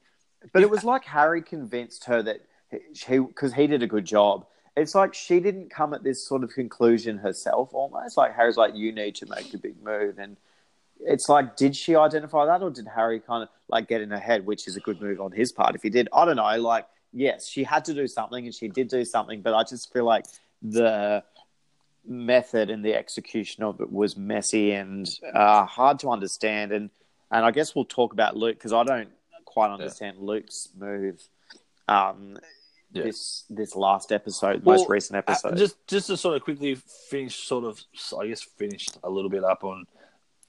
But 0.53 0.61
it 0.61 0.69
was 0.69 0.83
like 0.83 1.03
Harry 1.05 1.41
convinced 1.41 2.05
her 2.05 2.21
that 2.23 2.41
he, 2.69 3.19
because 3.19 3.53
he 3.53 3.67
did 3.67 3.83
a 3.83 3.87
good 3.87 4.05
job. 4.05 4.45
It's 4.77 4.95
like 4.95 5.13
she 5.13 5.39
didn't 5.39 5.69
come 5.69 5.93
at 5.93 6.03
this 6.03 6.25
sort 6.25 6.43
of 6.43 6.51
conclusion 6.51 7.17
herself. 7.17 7.73
Almost 7.73 8.17
like 8.17 8.33
Harry's 8.33 8.57
like, 8.57 8.73
"You 8.75 8.91
need 8.91 9.15
to 9.15 9.25
make 9.25 9.53
a 9.53 9.57
big 9.57 9.83
move," 9.83 10.17
and 10.17 10.37
it's 11.05 11.27
like, 11.29 11.55
did 11.55 11.75
she 11.75 11.95
identify 11.95 12.45
that, 12.45 12.61
or 12.61 12.69
did 12.69 12.87
Harry 12.87 13.19
kind 13.19 13.43
of 13.43 13.49
like 13.67 13.87
get 13.87 14.01
in 14.01 14.11
her 14.11 14.19
head, 14.19 14.45
which 14.45 14.67
is 14.67 14.75
a 14.75 14.79
good 14.79 15.01
move 15.01 15.19
on 15.19 15.31
his 15.31 15.51
part? 15.51 15.75
If 15.75 15.83
he 15.83 15.89
did, 15.89 16.07
I 16.13 16.25
don't 16.25 16.35
know. 16.35 16.57
Like, 16.59 16.87
yes, 17.13 17.47
she 17.47 17.63
had 17.63 17.85
to 17.85 17.93
do 17.93 18.07
something, 18.07 18.45
and 18.45 18.53
she 18.53 18.67
did 18.67 18.87
do 18.87 19.03
something, 19.05 19.41
but 19.41 19.53
I 19.53 19.63
just 19.63 19.91
feel 19.93 20.05
like 20.05 20.25
the 20.61 21.23
method 22.05 22.69
and 22.69 22.83
the 22.83 22.95
execution 22.95 23.63
of 23.63 23.79
it 23.81 23.91
was 23.91 24.17
messy 24.17 24.71
and 24.71 25.09
uh, 25.33 25.65
hard 25.65 25.99
to 25.99 26.09
understand. 26.09 26.71
And 26.71 26.89
and 27.31 27.45
I 27.45 27.51
guess 27.51 27.75
we'll 27.75 27.85
talk 27.85 28.13
about 28.13 28.35
Luke 28.35 28.57
because 28.57 28.73
I 28.73 28.83
don't 28.83 29.09
quite 29.45 29.71
understand 29.71 30.17
Luke's 30.19 30.69
move. 30.77 31.21
Um, 31.87 32.37
Yeah. 32.93 33.03
this 33.03 33.45
this 33.49 33.75
last 33.75 34.11
episode, 34.11 34.65
Well, 34.65 34.77
most 34.77 34.89
recent 34.89 35.15
Uh, 35.15 35.19
episode. 35.31 35.57
just 35.57 35.75
just 35.87 36.07
to 36.07 36.17
sort 36.17 36.35
of 36.35 36.43
quickly 36.43 36.75
finish, 36.75 37.35
sort 37.47 37.63
of, 37.63 37.79
I 38.19 38.27
guess, 38.27 38.41
finished 38.41 38.97
a 39.03 39.09
little 39.09 39.29
bit 39.29 39.43
up 39.45 39.63
on 39.63 39.85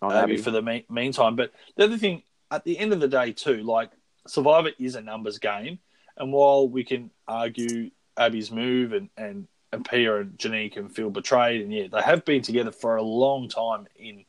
on 0.01 0.11
Abby 0.13 0.33
Abby. 0.35 0.43
for 0.43 0.51
the 0.51 0.61
me- 0.63 0.85
meantime. 0.91 1.37
But 1.37 1.53
the 1.77 1.85
other 1.85 1.97
thing, 1.99 2.25
at 2.51 2.65
the 2.65 2.77
end 2.79 2.93
of 2.93 2.99
the 3.01 3.07
day, 3.09 3.31
too, 3.33 3.63
like 3.63 3.91
Survivor 4.27 4.71
is 4.81 4.97
a 4.97 5.01
numbers 5.01 5.39
game, 5.39 5.79
and 6.17 6.33
while 6.33 6.69
we 6.69 6.85
can 6.85 7.11
argue 7.27 7.91
Abby's 8.17 8.51
move 8.51 8.93
and 8.93 9.09
and 9.17 9.49
and 9.73 9.85
Pia 9.89 10.21
and 10.21 10.37
Janine 10.39 10.73
can 10.73 10.89
feel 10.89 11.11
betrayed, 11.11 11.63
and 11.63 11.73
yeah, 11.73 11.87
they 11.91 12.03
have 12.03 12.25
been 12.25 12.43
together 12.43 12.73
for 12.73 12.97
a 12.97 13.03
long 13.03 13.49
time. 13.49 13.87
In 13.97 14.25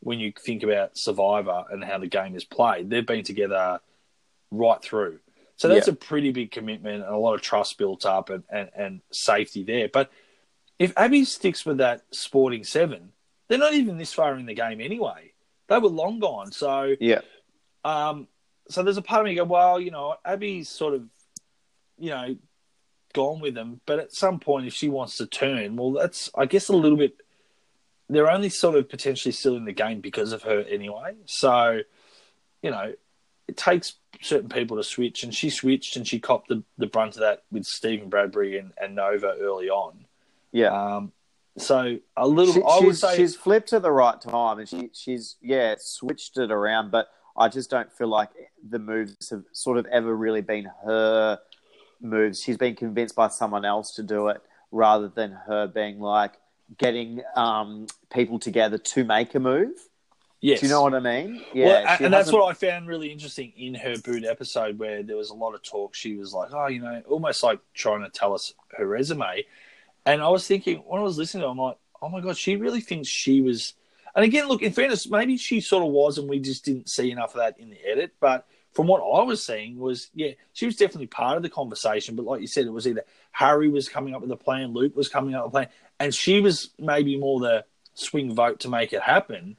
when 0.00 0.20
you 0.20 0.32
think 0.32 0.62
about 0.62 0.96
Survivor 0.96 1.64
and 1.70 1.82
how 1.84 1.98
the 1.98 2.06
game 2.06 2.36
is 2.36 2.44
played, 2.44 2.88
they've 2.90 3.06
been 3.06 3.24
together 3.24 3.80
right 4.50 4.80
through. 4.82 5.18
So 5.56 5.66
that's 5.66 5.88
Yeah. 5.88 5.94
a 5.94 5.96
pretty 5.96 6.30
big 6.30 6.52
commitment 6.52 7.02
and 7.02 7.12
a 7.12 7.16
lot 7.18 7.34
of 7.34 7.42
trust 7.42 7.78
built 7.78 8.06
up 8.06 8.30
and, 8.30 8.44
and, 8.48 8.70
and 8.76 9.00
safety 9.10 9.64
there. 9.64 9.88
But 9.92 10.10
if 10.78 10.92
Abby 10.96 11.24
sticks 11.24 11.66
with 11.66 11.78
that 11.78 12.02
sporting 12.12 12.62
seven, 12.62 13.10
they're 13.48 13.58
not 13.58 13.74
even 13.74 13.98
this 13.98 14.12
far 14.12 14.36
in 14.36 14.46
the 14.46 14.54
game 14.54 14.80
anyway. 14.80 15.32
They 15.66 15.78
were 15.78 15.88
long 15.88 16.20
gone. 16.20 16.52
So 16.52 16.94
yeah, 17.00 17.22
um, 17.84 18.28
so 18.70 18.84
there's 18.84 18.98
a 18.98 19.02
part 19.02 19.22
of 19.22 19.26
me 19.26 19.34
go, 19.34 19.44
well, 19.44 19.80
you 19.80 19.90
know, 19.90 20.14
Abby's 20.24 20.68
sort 20.68 20.94
of, 20.94 21.08
you 21.98 22.10
know, 22.10 22.36
gone 23.14 23.40
with 23.40 23.54
them. 23.54 23.80
But 23.86 23.98
at 23.98 24.12
some 24.12 24.38
point, 24.40 24.66
if 24.66 24.74
she 24.74 24.88
wants 24.88 25.16
to 25.18 25.26
turn, 25.26 25.76
well, 25.76 25.92
that's 25.92 26.30
I 26.34 26.46
guess 26.46 26.68
a 26.68 26.76
little 26.76 26.98
bit. 26.98 27.16
They're 28.10 28.30
only 28.30 28.48
sort 28.48 28.74
of 28.76 28.88
potentially 28.88 29.32
still 29.32 29.56
in 29.56 29.66
the 29.66 29.72
game 29.72 30.00
because 30.00 30.32
of 30.32 30.42
her 30.44 30.60
anyway. 30.60 31.14
So, 31.26 31.80
you 32.62 32.70
know, 32.70 32.94
it 33.46 33.56
takes 33.58 33.96
certain 34.22 34.48
people 34.48 34.78
to 34.78 34.82
switch, 34.82 35.24
and 35.24 35.34
she 35.34 35.50
switched, 35.50 35.96
and 35.96 36.06
she 36.08 36.18
copped 36.18 36.48
the, 36.48 36.62
the 36.78 36.86
brunt 36.86 37.16
of 37.16 37.20
that 37.20 37.42
with 37.50 37.64
Stephen 37.66 38.08
Bradbury 38.08 38.56
and, 38.58 38.72
and 38.80 38.94
Nova 38.94 39.34
early 39.38 39.68
on. 39.68 40.06
yeah. 40.52 40.68
Um, 40.96 41.12
so 41.58 41.98
a 42.16 42.26
little, 42.26 42.54
She- 42.54 42.62
I 42.62 42.78
would 42.78 42.94
she's, 42.94 43.00
say, 43.00 43.16
she's 43.16 43.34
flipped 43.36 43.72
at 43.72 43.82
the 43.82 43.90
right 43.90 44.18
time, 44.20 44.60
and 44.60 44.68
she 44.68 44.90
she's 44.94 45.36
yeah 45.42 45.74
switched 45.78 46.38
it 46.38 46.50
around. 46.52 46.90
But 46.92 47.08
I 47.36 47.48
just 47.48 47.68
don't 47.68 47.92
feel 47.92 48.06
like 48.08 48.30
the 48.66 48.78
moves 48.78 49.28
have 49.30 49.42
sort 49.52 49.76
of 49.76 49.84
ever 49.86 50.14
really 50.16 50.40
been 50.40 50.70
her 50.84 51.38
moves. 52.00 52.42
She's 52.42 52.56
been 52.56 52.74
convinced 52.76 53.14
by 53.14 53.28
someone 53.28 53.64
else 53.64 53.94
to 53.94 54.02
do 54.02 54.28
it 54.28 54.40
rather 54.70 55.08
than 55.08 55.32
her 55.46 55.66
being 55.66 56.00
like 56.00 56.32
getting 56.76 57.22
um, 57.34 57.86
people 58.12 58.38
together 58.38 58.76
to 58.78 59.04
make 59.04 59.34
a 59.34 59.40
move. 59.40 59.70
yes. 60.40 60.60
Do 60.60 60.66
you 60.66 60.72
know 60.72 60.82
what 60.82 60.94
I 60.94 61.00
mean? 61.00 61.42
Yeah, 61.54 61.66
well, 61.66 61.76
and 62.00 62.12
that's 62.12 62.26
hasn't- 62.26 62.36
what 62.38 62.50
I 62.50 62.52
found 62.54 62.86
really 62.86 63.10
interesting 63.10 63.52
in 63.56 63.74
her 63.74 63.96
boot 63.98 64.24
episode, 64.24 64.78
where 64.78 65.02
there 65.02 65.16
was 65.16 65.30
a 65.30 65.34
lot 65.34 65.54
of 65.54 65.62
talk. 65.62 65.94
She 65.94 66.16
was 66.16 66.32
like, 66.34 66.50
"Oh, 66.52 66.66
you 66.68 66.80
know, 66.80 67.02
almost 67.08 67.42
like 67.42 67.58
trying 67.74 68.02
to 68.04 68.10
tell 68.10 68.34
us 68.34 68.52
her 68.76 68.86
resume." 68.86 69.44
And 70.06 70.22
I 70.22 70.28
was 70.28 70.46
thinking 70.46 70.78
when 70.86 71.00
I 71.00 71.04
was 71.04 71.18
listening, 71.18 71.42
to 71.42 71.48
it, 71.48 71.50
I'm 71.50 71.58
like, 71.58 71.78
"Oh 72.02 72.08
my 72.08 72.20
god, 72.20 72.36
she 72.36 72.56
really 72.56 72.80
thinks 72.80 73.08
she 73.08 73.40
was." 73.40 73.74
And 74.14 74.24
again, 74.24 74.46
look, 74.48 74.62
in 74.62 74.72
fairness, 74.72 75.08
maybe 75.08 75.36
she 75.36 75.60
sort 75.60 75.84
of 75.84 75.90
was, 75.90 76.18
and 76.18 76.28
we 76.28 76.38
just 76.38 76.64
didn't 76.64 76.88
see 76.88 77.10
enough 77.10 77.34
of 77.34 77.38
that 77.40 77.58
in 77.58 77.70
the 77.70 77.78
edit. 77.86 78.12
But 78.20 78.46
from 78.78 78.86
what 78.86 79.00
I 79.00 79.24
was 79.24 79.44
seeing, 79.44 79.76
was 79.76 80.08
yeah, 80.14 80.30
she 80.52 80.64
was 80.64 80.76
definitely 80.76 81.08
part 81.08 81.36
of 81.36 81.42
the 81.42 81.48
conversation. 81.50 82.14
But 82.14 82.26
like 82.26 82.40
you 82.40 82.46
said, 82.46 82.64
it 82.64 82.70
was 82.70 82.86
either 82.86 83.02
Harry 83.32 83.68
was 83.68 83.88
coming 83.88 84.14
up 84.14 84.20
with 84.20 84.30
a 84.30 84.36
plan, 84.36 84.72
Luke 84.72 84.94
was 84.94 85.08
coming 85.08 85.34
up 85.34 85.42
with 85.42 85.48
a 85.48 85.50
plan, 85.50 85.68
and 85.98 86.14
she 86.14 86.40
was 86.40 86.70
maybe 86.78 87.18
more 87.18 87.40
the 87.40 87.64
swing 87.94 88.32
vote 88.36 88.60
to 88.60 88.68
make 88.68 88.92
it 88.92 89.02
happen. 89.02 89.56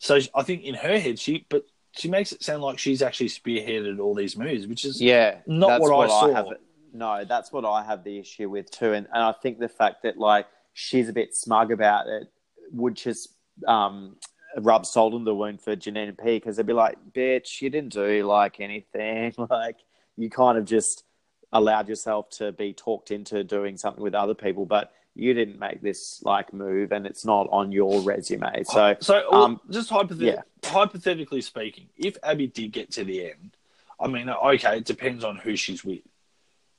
So 0.00 0.18
I 0.34 0.42
think 0.42 0.64
in 0.64 0.74
her 0.74 0.98
head, 0.98 1.20
she 1.20 1.46
but 1.48 1.64
she 1.92 2.08
makes 2.08 2.32
it 2.32 2.42
sound 2.42 2.64
like 2.64 2.80
she's 2.80 3.02
actually 3.02 3.28
spearheaded 3.28 4.00
all 4.00 4.16
these 4.16 4.36
moves, 4.36 4.66
which 4.66 4.84
is 4.84 5.00
Yeah, 5.00 5.36
Not 5.46 5.68
that's 5.68 5.82
what 5.82 6.04
I 6.04 6.08
saw. 6.08 6.34
have. 6.34 6.46
No, 6.92 7.24
that's 7.24 7.52
what 7.52 7.64
I 7.64 7.84
have 7.84 8.02
the 8.02 8.18
issue 8.18 8.50
with 8.50 8.68
too, 8.68 8.94
and 8.94 9.06
and 9.12 9.22
I 9.22 9.30
think 9.30 9.60
the 9.60 9.68
fact 9.68 10.02
that 10.02 10.18
like 10.18 10.48
she's 10.72 11.08
a 11.08 11.12
bit 11.12 11.36
smug 11.36 11.70
about 11.70 12.08
it 12.08 12.26
would 12.72 12.96
just 12.96 13.28
um, 13.64 14.16
rub 14.58 14.86
salt 14.86 15.14
in 15.14 15.24
the 15.24 15.34
wound 15.34 15.60
for 15.60 15.76
Janine 15.76 16.08
and 16.08 16.18
P 16.18 16.36
because 16.36 16.56
they'd 16.56 16.66
be 16.66 16.72
like, 16.72 16.96
"Bitch, 17.12 17.60
you 17.60 17.70
didn't 17.70 17.92
do 17.92 18.24
like 18.26 18.60
anything. 18.60 19.34
like 19.50 19.76
you 20.16 20.30
kind 20.30 20.58
of 20.58 20.64
just 20.64 21.04
allowed 21.52 21.88
yourself 21.88 22.30
to 22.30 22.52
be 22.52 22.72
talked 22.72 23.10
into 23.10 23.44
doing 23.44 23.76
something 23.76 24.02
with 24.02 24.14
other 24.14 24.34
people, 24.34 24.66
but." 24.66 24.92
You 25.16 25.32
didn't 25.32 25.60
make 25.60 25.80
this 25.80 26.20
like 26.24 26.52
move, 26.52 26.90
and 26.90 27.06
it's 27.06 27.24
not 27.24 27.46
on 27.52 27.70
your 27.70 28.00
resume. 28.00 28.64
So, 28.64 28.96
so 28.98 29.30
um, 29.30 29.60
just 29.70 29.88
hypothet- 29.88 30.20
yeah. 30.20 30.42
hypothetically 30.64 31.40
speaking, 31.40 31.86
if 31.96 32.16
Abby 32.24 32.48
did 32.48 32.72
get 32.72 32.90
to 32.94 33.04
the 33.04 33.26
end, 33.26 33.56
I 34.00 34.08
mean, 34.08 34.28
okay, 34.28 34.78
it 34.78 34.84
depends 34.84 35.22
on 35.22 35.36
who 35.36 35.54
she's 35.54 35.84
with. 35.84 36.02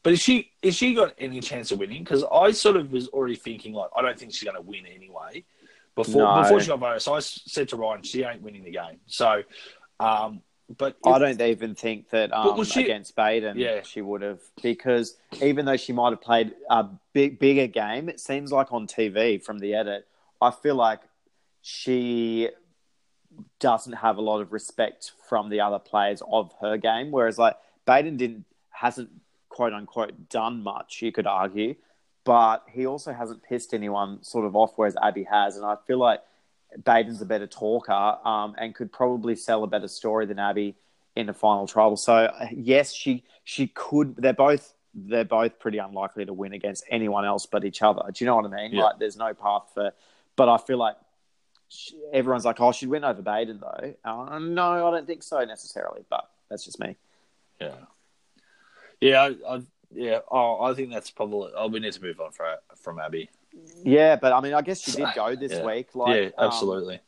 But 0.05 0.13
is 0.13 0.21
she 0.21 0.51
is 0.61 0.75
she 0.75 0.93
got 0.93 1.15
any 1.17 1.39
chance 1.39 1.71
of 1.71 1.79
winning? 1.79 2.03
Because 2.03 2.23
I 2.31 2.51
sort 2.51 2.75
of 2.75 2.91
was 2.91 3.07
already 3.07 3.35
thinking 3.35 3.73
like 3.73 3.89
I 3.97 4.03
don't 4.03 4.19
think 4.19 4.33
she's 4.33 4.43
going 4.43 4.55
to 4.55 4.61
win 4.61 4.85
anyway. 4.85 5.43
Before 5.95 6.23
No. 6.23 6.41
before 6.43 6.59
she 6.59 6.67
got 6.67 6.79
voted, 6.79 7.01
so 7.01 7.13
I 7.13 7.19
said 7.19 7.69
to 7.69 7.77
Ryan, 7.77 8.03
she 8.03 8.23
ain't 8.23 8.41
winning 8.41 8.63
the 8.63 8.71
game. 8.71 8.99
So, 9.07 9.43
um, 9.99 10.41
but 10.77 10.97
I 11.05 11.19
don't 11.19 11.39
even 11.39 11.73
think 11.75 12.09
that 12.09 12.33
um, 12.33 12.61
she- 12.65 12.83
against 12.83 13.15
Baden 13.15 13.57
Yeah. 13.57 13.81
she 13.83 14.01
would 14.01 14.21
have 14.21 14.41
because 14.61 15.15
even 15.41 15.65
though 15.65 15.77
she 15.77 15.93
might 15.93 16.09
have 16.09 16.21
played 16.21 16.53
a 16.69 16.87
big 17.13 17.39
bigger 17.39 17.67
game, 17.67 18.09
it 18.09 18.19
seems 18.19 18.51
like 18.51 18.73
on 18.73 18.87
TV 18.87 19.41
from 19.41 19.59
the 19.59 19.73
edit, 19.75 20.07
I 20.41 20.51
feel 20.51 20.75
like 20.75 20.99
she 21.61 22.49
doesn't 23.59 23.93
have 23.93 24.17
a 24.17 24.21
lot 24.21 24.39
of 24.41 24.51
respect 24.53 25.11
from 25.27 25.49
the 25.49 25.59
other 25.61 25.79
players 25.79 26.21
of 26.29 26.53
her 26.61 26.77
game. 26.77 27.11
Whereas 27.11 27.37
like 27.37 27.55
Baden 27.85 28.17
didn't 28.17 28.45
hasn't 28.69 29.09
quote 29.49 29.73
unquote 29.73 30.29
done 30.29 30.61
much, 30.63 31.01
you 31.01 31.11
could 31.11 31.27
argue, 31.27 31.75
but 32.25 32.63
he 32.69 32.85
also 32.85 33.13
hasn't 33.13 33.43
pissed 33.43 33.73
anyone 33.73 34.21
sort 34.23 34.45
of 34.45 34.55
off, 34.55 34.73
whereas 34.75 34.95
Abby 35.01 35.23
has, 35.23 35.55
and 35.55 35.65
I 35.65 35.75
feel 35.87 35.99
like 35.99 36.21
Baden's 36.83 37.21
a 37.21 37.25
better 37.25 37.47
talker 37.47 38.17
um, 38.27 38.55
and 38.57 38.75
could 38.75 38.91
probably 38.91 39.35
sell 39.35 39.63
a 39.63 39.67
better 39.67 39.87
story 39.87 40.25
than 40.25 40.39
Abby 40.39 40.75
in 41.15 41.27
the 41.27 41.33
final 41.33 41.67
tribal. 41.67 41.95
So 41.95 42.13
uh, 42.13 42.47
yes, 42.51 42.91
she 42.93 43.23
she 43.43 43.67
could. 43.67 44.15
They're 44.17 44.33
both 44.33 44.73
they're 44.93 45.23
both 45.23 45.59
pretty 45.59 45.77
unlikely 45.77 46.25
to 46.25 46.33
win 46.33 46.53
against 46.53 46.83
anyone 46.89 47.25
else 47.25 47.45
but 47.45 47.63
each 47.63 47.81
other. 47.81 48.01
Do 48.11 48.23
you 48.23 48.25
know 48.25 48.35
what 48.35 48.45
I 48.45 48.63
mean? 48.63 48.73
Yeah. 48.73 48.85
Like 48.85 48.99
there's 48.99 49.17
no 49.17 49.33
path 49.33 49.69
for. 49.73 49.93
But 50.35 50.49
I 50.49 50.57
feel 50.57 50.77
like 50.77 50.95
she, 51.69 51.95
everyone's 52.11 52.43
like, 52.43 52.59
oh, 52.59 52.71
she'd 52.71 52.89
win 52.89 53.03
over 53.03 53.21
Baden 53.21 53.61
though. 53.61 53.93
Uh, 54.03 54.39
no, 54.39 54.87
I 54.87 54.91
don't 54.91 55.07
think 55.07 55.23
so 55.23 55.43
necessarily. 55.45 56.03
But 56.09 56.27
that's 56.49 56.65
just 56.65 56.79
me. 56.79 56.97
Yeah, 57.61 57.75
yeah, 59.01 59.21
I, 59.21 59.55
I, 59.55 59.61
yeah. 59.95 60.19
Oh, 60.29 60.61
I 60.61 60.73
think 60.73 60.91
that's 60.91 61.09
probably. 61.11 61.51
Oh, 61.55 61.67
we 61.67 61.79
need 61.79 61.93
to 61.93 62.01
move 62.01 62.19
on 62.19 62.31
from 62.31 62.55
from 62.75 62.99
Abby. 62.99 63.29
Yeah, 63.83 64.15
but 64.17 64.33
I 64.33 64.41
mean, 64.41 64.53
I 64.53 64.61
guess 64.61 64.81
she 64.81 64.91
did 64.91 65.07
go 65.15 65.35
this 65.35 65.53
Yeah. 65.53 65.65
week. 65.65 65.95
Like, 65.95 66.15
yeah, 66.15 66.25
um, 66.37 66.47
absolutely. 66.47 66.99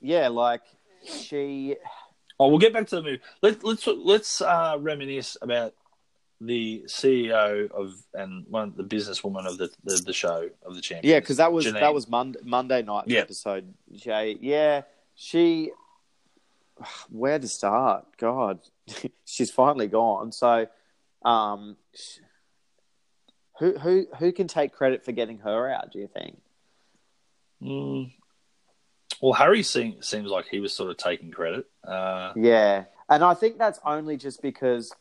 yeah, 0.00 0.28
like 0.28 0.62
she. 1.06 1.76
Oh, 2.40 2.48
we'll 2.48 2.58
get 2.58 2.72
back 2.72 2.86
to 2.88 2.96
the 2.96 3.02
movie. 3.02 3.20
Let, 3.42 3.62
let's 3.62 3.86
let's 3.86 4.40
uh, 4.40 4.76
reminisce 4.80 5.36
about 5.40 5.74
the 6.40 6.82
CEO 6.86 7.70
of 7.70 7.94
and 8.12 8.44
one 8.48 8.72
the 8.76 8.82
businesswoman 8.82 9.46
of 9.46 9.56
the, 9.56 9.70
the, 9.84 10.02
the 10.04 10.12
show 10.12 10.50
of 10.66 10.74
the 10.74 10.80
champions. 10.80 11.10
Yeah, 11.12 11.20
because 11.20 11.36
that 11.36 11.52
was 11.52 11.64
Janine. 11.66 11.80
that 11.80 11.94
was 11.94 12.08
Monday, 12.08 12.40
Monday 12.42 12.82
night 12.82 13.04
Yeah. 13.06 13.20
episode. 13.20 13.72
Jay, 13.92 14.36
yeah, 14.40 14.82
she. 15.14 15.70
Where 17.08 17.38
to 17.38 17.46
start? 17.46 18.04
God, 18.18 18.58
she's 19.24 19.50
finally 19.52 19.86
gone. 19.86 20.32
So, 20.32 20.66
um, 21.24 21.76
who 23.58 23.78
who 23.78 24.06
who 24.18 24.32
can 24.32 24.48
take 24.48 24.72
credit 24.72 25.04
for 25.04 25.12
getting 25.12 25.38
her 25.38 25.70
out? 25.70 25.92
Do 25.92 25.98
you 25.98 26.08
think? 26.08 26.38
Mm. 27.62 28.12
Well, 29.22 29.32
Harry 29.34 29.62
seems 29.62 30.06
seems 30.08 30.28
like 30.30 30.46
he 30.48 30.60
was 30.60 30.74
sort 30.74 30.90
of 30.90 30.96
taking 30.96 31.30
credit. 31.30 31.66
Uh, 31.86 32.32
Yeah, 32.36 32.84
and 33.08 33.22
I 33.22 33.34
think 33.34 33.58
that's 33.58 33.78
only 33.84 34.16
just 34.16 34.42
because, 34.42 34.92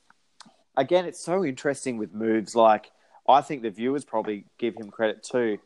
again, 0.77 1.05
it's 1.05 1.19
so 1.19 1.43
interesting 1.43 1.97
with 1.97 2.13
moves. 2.13 2.55
Like, 2.55 2.91
I 3.27 3.41
think 3.41 3.63
the 3.63 3.71
viewers 3.71 4.05
probably 4.05 4.45
give 4.57 4.75
him 4.75 4.91
credit 4.91 5.23
too, 5.23 5.57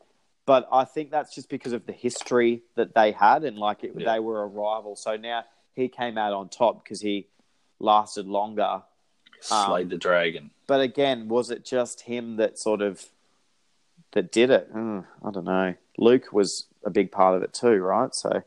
but 0.46 0.68
I 0.72 0.86
think 0.86 1.12
that's 1.12 1.36
just 1.36 1.50
because 1.50 1.74
of 1.74 1.86
the 1.86 1.92
history 1.92 2.64
that 2.76 2.96
they 2.96 3.12
had 3.12 3.44
and 3.44 3.58
like 3.58 3.84
it, 3.84 3.92
Yeah. 3.96 4.14
they 4.14 4.20
were 4.20 4.42
a 4.44 4.48
rival. 4.48 4.96
So 4.96 5.18
now 5.18 5.44
he 5.76 5.88
came 5.90 6.18
out 6.18 6.34
on 6.34 6.50
top 6.50 6.84
because 6.84 7.02
he 7.02 7.28
lasted 7.80 8.26
longer. 8.28 8.82
Um, 9.52 9.66
slayed 9.68 9.90
the 9.90 9.98
dragon. 9.98 10.52
But 10.68 10.82
again, 10.82 11.28
was 11.28 11.52
it 11.52 11.64
just 11.66 12.02
him 12.02 12.38
that 12.38 12.58
sort 12.58 12.82
of 12.82 13.06
that 14.12 14.32
did 14.32 14.50
it? 14.50 14.74
Mm, 14.74 15.06
I 15.24 15.32
don't 15.32 15.46
know. 15.46 15.76
Luke 15.98 16.32
was 16.32 16.68
a 16.84 16.90
big 16.90 17.12
part 17.12 17.36
of 17.36 17.44
it 17.44 17.54
too, 17.54 17.76
right? 17.78 18.14
So 18.14 18.44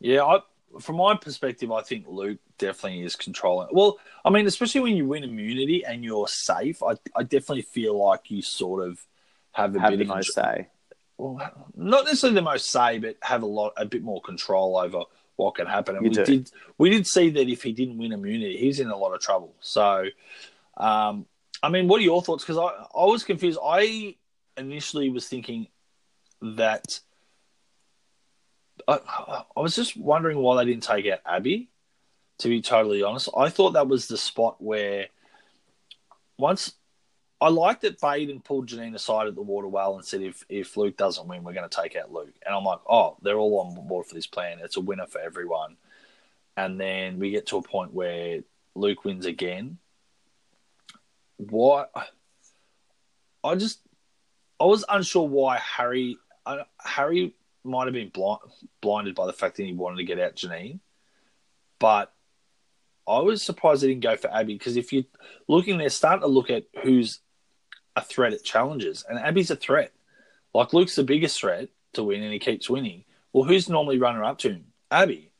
Yeah, 0.00 0.24
I, 0.24 0.38
from 0.80 0.96
my 0.96 1.16
perspective, 1.16 1.70
I 1.72 1.82
think 1.82 2.06
Luke 2.08 2.38
definitely 2.58 3.02
is 3.02 3.16
controlling. 3.16 3.68
Well, 3.72 3.98
I 4.24 4.30
mean, 4.30 4.46
especially 4.46 4.80
when 4.80 4.96
you 4.96 5.06
win 5.06 5.24
immunity 5.24 5.84
and 5.84 6.04
you're 6.04 6.28
safe, 6.28 6.82
I, 6.82 6.94
I 7.14 7.22
definitely 7.22 7.62
feel 7.62 7.96
like 8.02 8.30
you 8.30 8.42
sort 8.42 8.86
of 8.88 9.04
have 9.52 9.76
a 9.76 9.80
have 9.80 9.90
bit 9.90 9.98
the 9.98 10.04
of 10.04 10.08
most 10.08 10.34
control. 10.34 10.56
say. 10.56 10.68
well, 11.18 11.68
not 11.76 12.04
necessarily 12.04 12.34
the 12.34 12.42
most 12.42 12.70
say, 12.70 12.98
but 12.98 13.16
have 13.22 13.42
a 13.42 13.46
lot, 13.46 13.72
a 13.76 13.84
bit 13.84 14.02
more 14.02 14.20
control 14.22 14.76
over 14.76 15.02
what 15.36 15.54
can 15.54 15.66
happen. 15.66 15.96
And 15.96 16.04
You 16.04 16.10
we 16.10 16.14
do. 16.16 16.24
did 16.24 16.50
we 16.78 16.90
did 16.90 17.06
see 17.06 17.30
that 17.30 17.48
if 17.48 17.62
he 17.62 17.72
didn't 17.72 17.98
win 17.98 18.12
immunity, 18.12 18.56
he's 18.56 18.80
in 18.80 18.88
a 18.88 18.96
lot 18.96 19.12
of 19.12 19.20
trouble. 19.20 19.54
So, 19.60 20.06
um, 20.76 21.26
I 21.62 21.68
mean, 21.68 21.88
what 21.88 22.00
are 22.00 22.04
your 22.04 22.22
thoughts? 22.22 22.44
Because 22.44 22.58
I 22.58 22.98
I 22.98 23.04
was 23.06 23.24
confused. 23.24 23.58
I 23.64 24.16
initially 24.56 25.10
was 25.10 25.28
thinking 25.28 25.68
that. 26.40 27.00
I, 28.86 28.98
I 29.56 29.60
was 29.60 29.76
just 29.76 29.96
wondering 29.96 30.38
why 30.38 30.56
they 30.56 30.70
didn't 30.70 30.82
take 30.82 31.06
out 31.06 31.20
Abby. 31.24 31.70
To 32.38 32.48
be 32.48 32.60
totally 32.60 33.02
honest, 33.02 33.28
I 33.36 33.48
thought 33.48 33.74
that 33.74 33.86
was 33.86 34.08
the 34.08 34.18
spot 34.18 34.60
where 34.60 35.06
once 36.36 36.74
I 37.44 37.48
liked 37.48 37.82
that 37.82 38.00
Baden 38.00 38.40
pulled 38.40 38.68
Janine 38.68 38.94
aside 38.94 39.26
at 39.26 39.34
the 39.34 39.42
water 39.42 39.68
well 39.68 39.96
and 39.96 40.04
said, 40.04 40.22
if, 40.22 40.42
if 40.48 40.78
Luke 40.78 40.96
doesn't 40.96 41.28
win, 41.28 41.44
we're 41.44 41.52
going 41.52 41.68
to 41.68 41.82
take 41.82 41.94
out 41.94 42.10
Luke. 42.10 42.32
And 42.46 42.54
I'm 42.54 42.64
like, 42.64 42.78
oh, 42.88 43.18
they're 43.20 43.36
all 43.36 43.60
on 43.60 43.86
board 43.86 44.06
for 44.06 44.14
this 44.14 44.26
plan. 44.26 44.60
It's 44.62 44.78
a 44.78 44.80
winner 44.80 45.06
for 45.06 45.20
everyone. 45.20 45.76
And 46.56 46.80
then 46.80 47.18
we 47.18 47.32
get 47.32 47.48
to 47.48 47.58
a 47.58 47.62
point 47.62 47.92
where 47.92 48.40
Luke 48.74 49.04
wins 49.04 49.26
again. 49.26 49.76
Why? 51.36 51.84
I 53.44 53.56
just, 53.56 53.80
I 54.58 54.64
was 54.64 54.86
unsure 54.88 55.28
why 55.28 55.58
Harry, 55.58 56.16
I, 56.46 56.62
Harry 56.80 57.34
might 57.62 57.84
have 57.84 57.92
been 57.92 58.08
blind, 58.08 58.40
blinded 58.80 59.14
by 59.14 59.26
the 59.26 59.34
fact 59.34 59.58
that 59.58 59.64
he 59.64 59.74
wanted 59.74 59.96
to 59.96 60.04
get 60.04 60.18
out 60.18 60.36
Janine. 60.36 60.80
But 61.78 62.10
I 63.06 63.18
was 63.18 63.42
surprised 63.42 63.82
they 63.82 63.88
didn't 63.88 64.02
go 64.02 64.16
for 64.16 64.32
Abby 64.32 64.54
because 64.54 64.78
if 64.78 64.94
you're 64.94 65.04
looking, 65.46 65.76
they're 65.76 65.90
starting 65.90 66.22
to 66.22 66.26
look 66.26 66.48
at 66.48 66.64
who's 66.82 67.20
a 67.96 68.02
threat 68.02 68.32
at 68.32 68.44
challenges, 68.44 69.04
and 69.08 69.18
Abby's 69.18 69.50
a 69.50 69.56
threat. 69.56 69.92
Like 70.52 70.72
Luke's 70.72 70.96
the 70.96 71.04
biggest 71.04 71.38
threat 71.40 71.68
to 71.94 72.04
win, 72.04 72.22
and 72.22 72.32
he 72.32 72.38
keeps 72.38 72.70
winning. 72.70 73.04
Well, 73.32 73.44
who's 73.44 73.68
normally 73.68 73.98
runner 73.98 74.24
up 74.24 74.38
to 74.38 74.50
him? 74.50 74.66
Abby. 74.90 75.32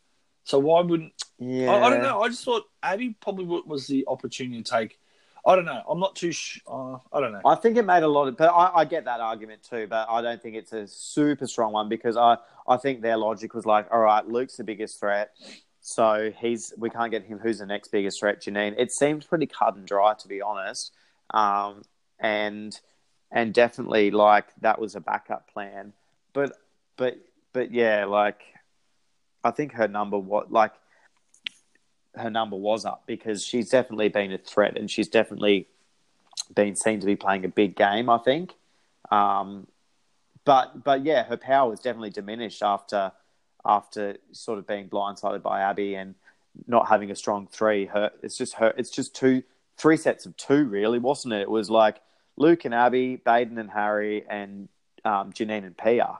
So 0.45 0.59
why 0.59 0.83
wouldn't 0.83 1.12
Yeah, 1.38 1.71
I, 1.71 1.87
I 1.87 1.90
don't 1.90 2.03
know? 2.03 2.23
I 2.23 2.29
just 2.29 2.45
thought 2.45 2.64
Abby 2.83 3.17
probably 3.21 3.45
was 3.45 3.87
the 3.87 4.05
opportunity 4.07 4.62
to 4.62 4.71
take. 4.71 4.99
I 5.47 5.57
don't 5.57 5.67
know. 5.67 5.83
I'm 5.88 6.01
not 6.01 6.17
too. 6.17 6.33
Sh- 6.33 6.61
uh, 6.67 6.95
I 7.12 7.21
don't 7.21 7.33
know. 7.33 7.40
I 7.45 7.55
think 7.55 7.77
it 7.77 7.85
made 7.85 8.03
a 8.03 8.09
lot 8.09 8.29
of, 8.29 8.37
but 8.37 8.49
I, 8.49 8.81
I 8.81 8.85
get 8.85 9.05
that 9.05 9.21
argument 9.21 9.62
too. 9.62 9.87
But 9.88 10.09
I 10.09 10.23
don't 10.23 10.43
think 10.43 10.55
it's 10.55 10.73
a 10.73 10.87
super 10.87 11.47
strong 11.47 11.73
one 11.73 11.88
because 11.88 12.17
I, 12.17 12.38
I 12.67 12.77
think 12.79 13.03
their 13.03 13.17
logic 13.17 13.55
was 13.55 13.67
like, 13.67 13.87
all 13.93 14.01
right, 14.01 14.27
Luke's 14.27 14.57
the 14.57 14.64
biggest 14.64 14.99
threat, 14.99 15.33
so 15.81 16.33
he's 16.38 16.73
we 16.79 16.88
can't 16.88 17.11
get 17.11 17.25
him. 17.25 17.38
Who's 17.38 17.59
the 17.59 17.67
next 17.67 17.88
biggest 17.88 18.21
threat? 18.21 18.40
Janine. 18.40 18.75
It 18.79 18.90
seemed 18.90 19.29
pretty 19.29 19.47
cut 19.47 19.77
and 19.77 19.87
dry, 19.87 20.14
to 20.14 20.29
be 20.29 20.40
honest, 20.40 20.93
um, 21.33 21.83
and 22.20 22.79
and 23.31 23.53
definitely 23.53 24.11
like 24.11 24.46
that 24.61 24.81
was 24.81 24.94
a 24.94 25.00
backup 25.00 25.53
plan. 25.53 25.92
But 26.33 26.53
but 26.96 27.18
but 27.53 27.72
yeah, 27.72 28.05
like 28.05 28.40
I 29.42 29.50
think 29.50 29.72
her 29.72 29.88
number 29.88 30.18
what 30.18 30.53
like 30.53 30.72
her 32.14 32.31
number 32.31 32.57
was 32.57 32.85
up 32.85 33.03
because 33.07 33.44
she's 33.44 33.70
definitely 33.70 34.09
been 34.09 34.33
a 34.33 34.38
threat 34.38 34.79
and 34.79 34.90
she's 34.90 35.09
definitely 35.09 35.66
been 36.55 36.77
seen 36.77 37.00
to 37.00 37.07
be 37.07 37.16
playing 37.16 37.44
a 37.44 37.48
big 37.48 37.77
game. 37.77 38.09
I 38.09 38.18
think, 38.18 38.53
um, 39.11 39.66
but 40.44 40.85
but 40.85 41.05
yeah, 41.05 41.24
her 41.24 41.37
power 41.37 41.70
was 41.70 41.81
definitely 41.81 42.11
diminished 42.11 42.62
after 42.62 43.12
after 43.64 44.16
sort 44.33 44.59
of 44.59 44.66
being 44.66 44.88
blindsided 44.88 45.42
by 45.42 45.62
Abby 45.62 45.94
and 45.94 46.14
not 46.66 46.88
having 46.88 47.11
a 47.11 47.16
strong 47.16 47.48
three. 47.50 47.87
Her 47.87 48.11
it's 48.22 48.37
just 48.37 48.55
her 48.55 48.72
it's 48.77 48.90
just 48.90 49.14
two 49.16 49.42
three 49.77 49.96
sets 49.96 50.27
of 50.27 50.37
two 50.37 50.64
really, 50.64 50.98
wasn't 50.98 51.35
it? 51.35 51.42
It 51.42 51.50
was 51.50 51.70
like 51.70 52.00
Luke 52.37 52.64
and 52.64 52.75
Abby, 52.75 53.16
Baden 53.16 53.59
and 53.59 53.70
Harry, 53.70 54.25
and 54.29 54.68
um, 55.05 55.33
Janine 55.33 55.64
and 55.64 55.77
Pia. 55.77 56.18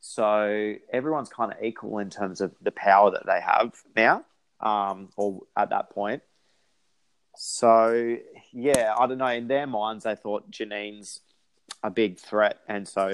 So 0.00 0.74
everyone's 0.92 1.28
kind 1.28 1.52
of 1.52 1.62
equal 1.62 1.98
in 1.98 2.10
terms 2.10 2.40
of 2.40 2.54
the 2.62 2.70
power 2.70 3.10
that 3.10 3.26
they 3.26 3.40
have 3.40 3.72
now, 3.96 4.24
um, 4.60 5.08
or 5.16 5.42
at 5.56 5.70
that 5.70 5.90
point. 5.90 6.22
So 7.36 8.16
yeah, 8.52 8.94
I 8.96 9.06
don't 9.06 9.18
know. 9.18 9.26
In 9.26 9.48
their 9.48 9.66
minds, 9.66 10.04
they 10.04 10.14
thought 10.14 10.50
Janine's 10.50 11.20
a 11.82 11.90
big 11.90 12.18
threat, 12.18 12.58
and 12.68 12.86
so 12.86 13.10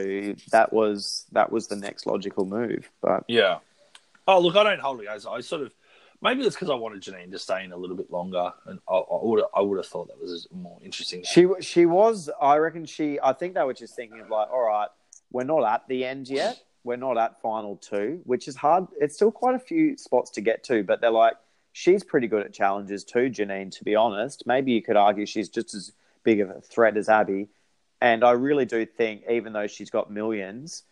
that 0.51 0.73
was 0.73 1.27
that 1.33 1.51
was 1.53 1.69
the 1.69 1.77
next 1.77 2.07
logical 2.07 2.47
move. 2.47 2.91
But 3.03 3.25
Yeah. 3.29 3.59
Oh, 4.27 4.41
look, 4.41 4.57
I 4.57 4.63
don't 4.63 4.81
hold 4.81 5.03
it 5.03 5.09
I 5.09 5.41
sort 5.41 5.63
of. 5.63 5.75
Maybe 6.23 6.43
it's 6.43 6.57
because 6.57 6.71
I 6.71 6.75
wanted 6.75 7.03
Janine 7.03 7.31
to 7.33 7.39
stay 7.39 7.65
in 7.65 7.73
a 7.73 7.77
little 7.77 7.97
bit 7.97 8.11
longer, 8.11 8.53
and 8.67 8.79
I, 8.89 8.95
I 8.95 9.19
would 9.23 9.45
I 9.55 9.61
would 9.61 9.77
have 9.79 9.87
thought 9.87 10.09
that 10.09 10.21
was 10.21 10.47
more 10.53 10.79
interesting. 10.83 11.23
she 11.25 11.47
she 11.61 11.87
was, 11.87 12.31
I 12.41 12.57
reckon 12.57 12.87
she. 12.87 13.19
I 13.23 13.33
think 13.33 13.55
they 13.55 13.63
were 13.63 13.75
just 13.75 13.95
thinking 13.95 14.21
of 14.21 14.31
like, 14.31 14.49
all 14.51 14.63
right, 14.63 14.89
we're 15.33 15.45
not 15.45 15.65
at 15.65 15.87
the 15.89 16.05
end 16.05 16.29
yet. 16.29 16.61
We're 16.85 16.97
not 16.97 17.17
at 17.17 17.41
final 17.41 17.77
two, 17.77 18.21
which 18.25 18.47
is 18.47 18.57
hard. 18.57 18.87
It's 19.01 19.15
still 19.15 19.33
quite 19.33 19.55
a 19.55 19.59
few 19.59 19.97
spots 19.97 20.31
to 20.33 20.41
get 20.41 20.65
to, 20.65 20.83
but 20.83 21.01
they're 21.01 21.11
like, 21.11 21.35
she's 21.73 22.05
pretty 22.05 22.27
good 22.27 22.43
at 22.43 22.53
challenges 22.53 23.05
too, 23.05 23.31
Janine. 23.31 23.71
To 23.79 23.85
be 23.85 23.95
honest, 23.95 24.47
maybe 24.47 24.73
you 24.73 24.83
could 24.83 24.97
argue 24.97 25.27
she's 25.27 25.49
just 25.49 25.75
as 25.75 25.93
big 26.23 26.41
of 26.41 26.51
a 26.51 26.61
threat 26.61 26.97
as 26.97 27.09
Abby. 27.09 27.49
And 28.01 28.23
I 28.23 28.33
really 28.33 28.67
do 28.67 28.85
think, 28.85 29.23
even 29.31 29.53
though 29.55 29.67
she's 29.67 29.91
got 29.91 30.11
millions, 30.11 30.83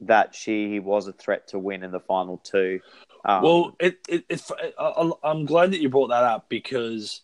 that 0.00 0.34
she 0.34 0.78
was 0.78 1.08
a 1.08 1.12
threat 1.12 1.48
to 1.48 1.58
win 1.58 1.82
in 1.82 1.90
the 1.90 2.00
final 2.00 2.38
two. 2.38 2.80
Um, 3.24 3.42
Well, 3.42 3.76
it, 3.78 3.98
it, 4.08 4.24
it's 4.28 4.50
I, 4.78 5.10
I'm 5.22 5.44
glad 5.44 5.72
that 5.72 5.80
you 5.80 5.88
brought 5.88 6.08
that 6.08 6.24
up 6.24 6.48
because 6.48 7.22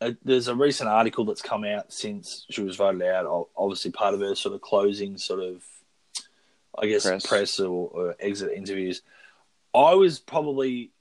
uh, 0.00 0.12
there's 0.24 0.48
a 0.48 0.54
recent 0.54 0.88
article 0.88 1.24
that's 1.24 1.42
come 1.42 1.64
out 1.64 1.92
since 1.92 2.46
she 2.50 2.62
was 2.62 2.76
voted 2.76 3.02
out. 3.02 3.48
Obviously, 3.56 3.90
part 3.90 4.14
of 4.14 4.20
her 4.20 4.34
sort 4.34 4.54
of 4.54 4.60
closing, 4.60 5.18
sort 5.18 5.40
of, 5.40 5.62
I 6.78 6.86
guess, 6.86 7.06
Press. 7.06 7.26
press, 7.26 7.60
or, 7.60 7.88
or 7.88 8.16
exit 8.18 8.52
interviews. 8.52 9.02
I 9.74 9.94
was 9.94 10.18
probably, 10.18 10.92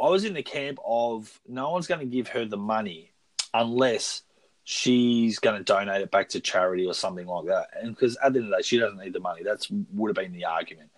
I 0.00 0.08
was 0.08 0.24
in 0.24 0.34
the 0.34 0.42
camp 0.42 0.78
of 0.84 1.40
no 1.48 1.70
one's 1.70 1.86
going 1.86 2.00
to 2.00 2.06
give 2.06 2.28
her 2.28 2.44
the 2.44 2.56
money 2.56 3.12
unless 3.52 4.22
she's 4.62 5.40
going 5.40 5.58
to 5.58 5.64
donate 5.64 6.00
it 6.00 6.10
back 6.12 6.28
to 6.28 6.40
charity 6.40 6.86
or 6.86 6.94
something 6.94 7.26
like 7.26 7.46
that. 7.46 7.68
And 7.80 7.94
because 7.94 8.16
at 8.22 8.32
the 8.32 8.38
end 8.38 8.46
of 8.46 8.50
the 8.50 8.56
day, 8.58 8.62
she 8.62 8.78
doesn't 8.78 8.98
need 8.98 9.12
the 9.12 9.20
money. 9.20 9.42
That's 9.42 9.68
would 9.70 10.10
have 10.10 10.16
been 10.16 10.32
the 10.32 10.44
argument. 10.44 10.90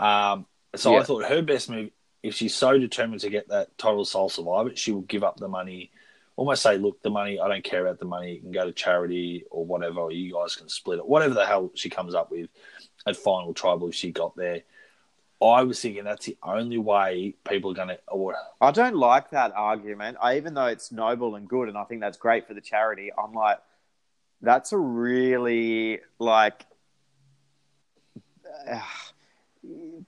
Um, 0.00 0.46
so 0.74 0.96
I 0.96 1.04
thought 1.04 1.24
her 1.26 1.42
best 1.42 1.70
move, 1.70 1.90
if 2.22 2.34
she's 2.34 2.54
so 2.54 2.78
determined 2.78 3.20
to 3.22 3.30
get 3.30 3.48
that 3.48 3.76
total 3.78 4.04
soul 4.04 4.28
survivor, 4.28 4.74
she 4.76 4.92
will 4.92 5.02
give 5.02 5.24
up 5.24 5.38
the 5.38 5.48
money. 5.48 5.90
Almost 6.36 6.62
say, 6.62 6.78
look, 6.78 7.02
the 7.02 7.10
money, 7.10 7.38
I 7.40 7.48
don't 7.48 7.64
care 7.64 7.84
about 7.84 7.98
the 7.98 8.04
money. 8.04 8.34
You 8.34 8.40
can 8.40 8.52
go 8.52 8.64
to 8.64 8.72
charity 8.72 9.44
or 9.50 9.64
whatever, 9.64 10.00
or 10.00 10.12
you 10.12 10.32
guys 10.32 10.56
can 10.56 10.68
split 10.68 10.98
it. 10.98 11.06
Whatever 11.06 11.34
the 11.34 11.46
hell 11.46 11.70
she 11.74 11.90
comes 11.90 12.14
up 12.14 12.30
with 12.30 12.48
at 13.06 13.16
final 13.16 13.52
tribal, 13.52 13.88
if 13.88 13.94
she 13.94 14.12
got 14.12 14.36
there. 14.36 14.62
I 15.42 15.64
was 15.64 15.80
thinking 15.80 16.04
that's 16.04 16.26
the 16.26 16.36
only 16.42 16.78
way 16.78 17.34
people 17.44 17.72
are 17.72 17.74
going 17.74 17.88
to. 17.88 17.98
Or, 18.06 18.36
I 18.60 18.70
don't 18.70 18.94
like 18.94 19.30
that 19.30 19.52
argument. 19.56 20.16
I, 20.22 20.36
even 20.36 20.54
though 20.54 20.66
it's 20.66 20.92
noble 20.92 21.34
and 21.34 21.48
good, 21.48 21.68
and 21.68 21.76
I 21.76 21.84
think 21.84 22.00
that's 22.00 22.16
great 22.16 22.46
for 22.46 22.54
the 22.54 22.60
charity, 22.60 23.10
I'm 23.16 23.32
like, 23.32 23.58
that's 24.40 24.72
a 24.72 24.78
really 24.78 26.00
like 26.18 26.64
uh, 28.70 28.80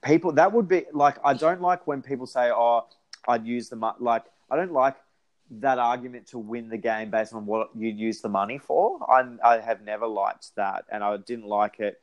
people. 0.01 0.31
That 0.33 0.51
would 0.53 0.67
be 0.67 0.85
like 0.93 1.17
I 1.23 1.33
don't 1.33 1.61
like 1.61 1.87
when 1.87 2.01
people 2.01 2.27
say, 2.27 2.51
"Oh, 2.53 2.85
I'd 3.27 3.45
use 3.45 3.69
the 3.69 3.75
money." 3.75 3.97
Like 3.99 4.25
I 4.49 4.55
don't 4.55 4.73
like 4.73 4.95
that 5.51 5.77
argument 5.77 6.27
to 6.27 6.39
win 6.39 6.69
the 6.69 6.77
game 6.77 7.11
based 7.11 7.33
on 7.33 7.45
what 7.45 7.69
you'd 7.75 7.97
use 7.97 8.21
the 8.21 8.29
money 8.29 8.57
for. 8.57 8.99
I 9.09 9.25
I 9.43 9.59
have 9.59 9.81
never 9.81 10.07
liked 10.07 10.55
that, 10.55 10.85
and 10.89 11.03
I 11.03 11.17
didn't 11.17 11.47
like 11.47 11.79
it 11.79 12.01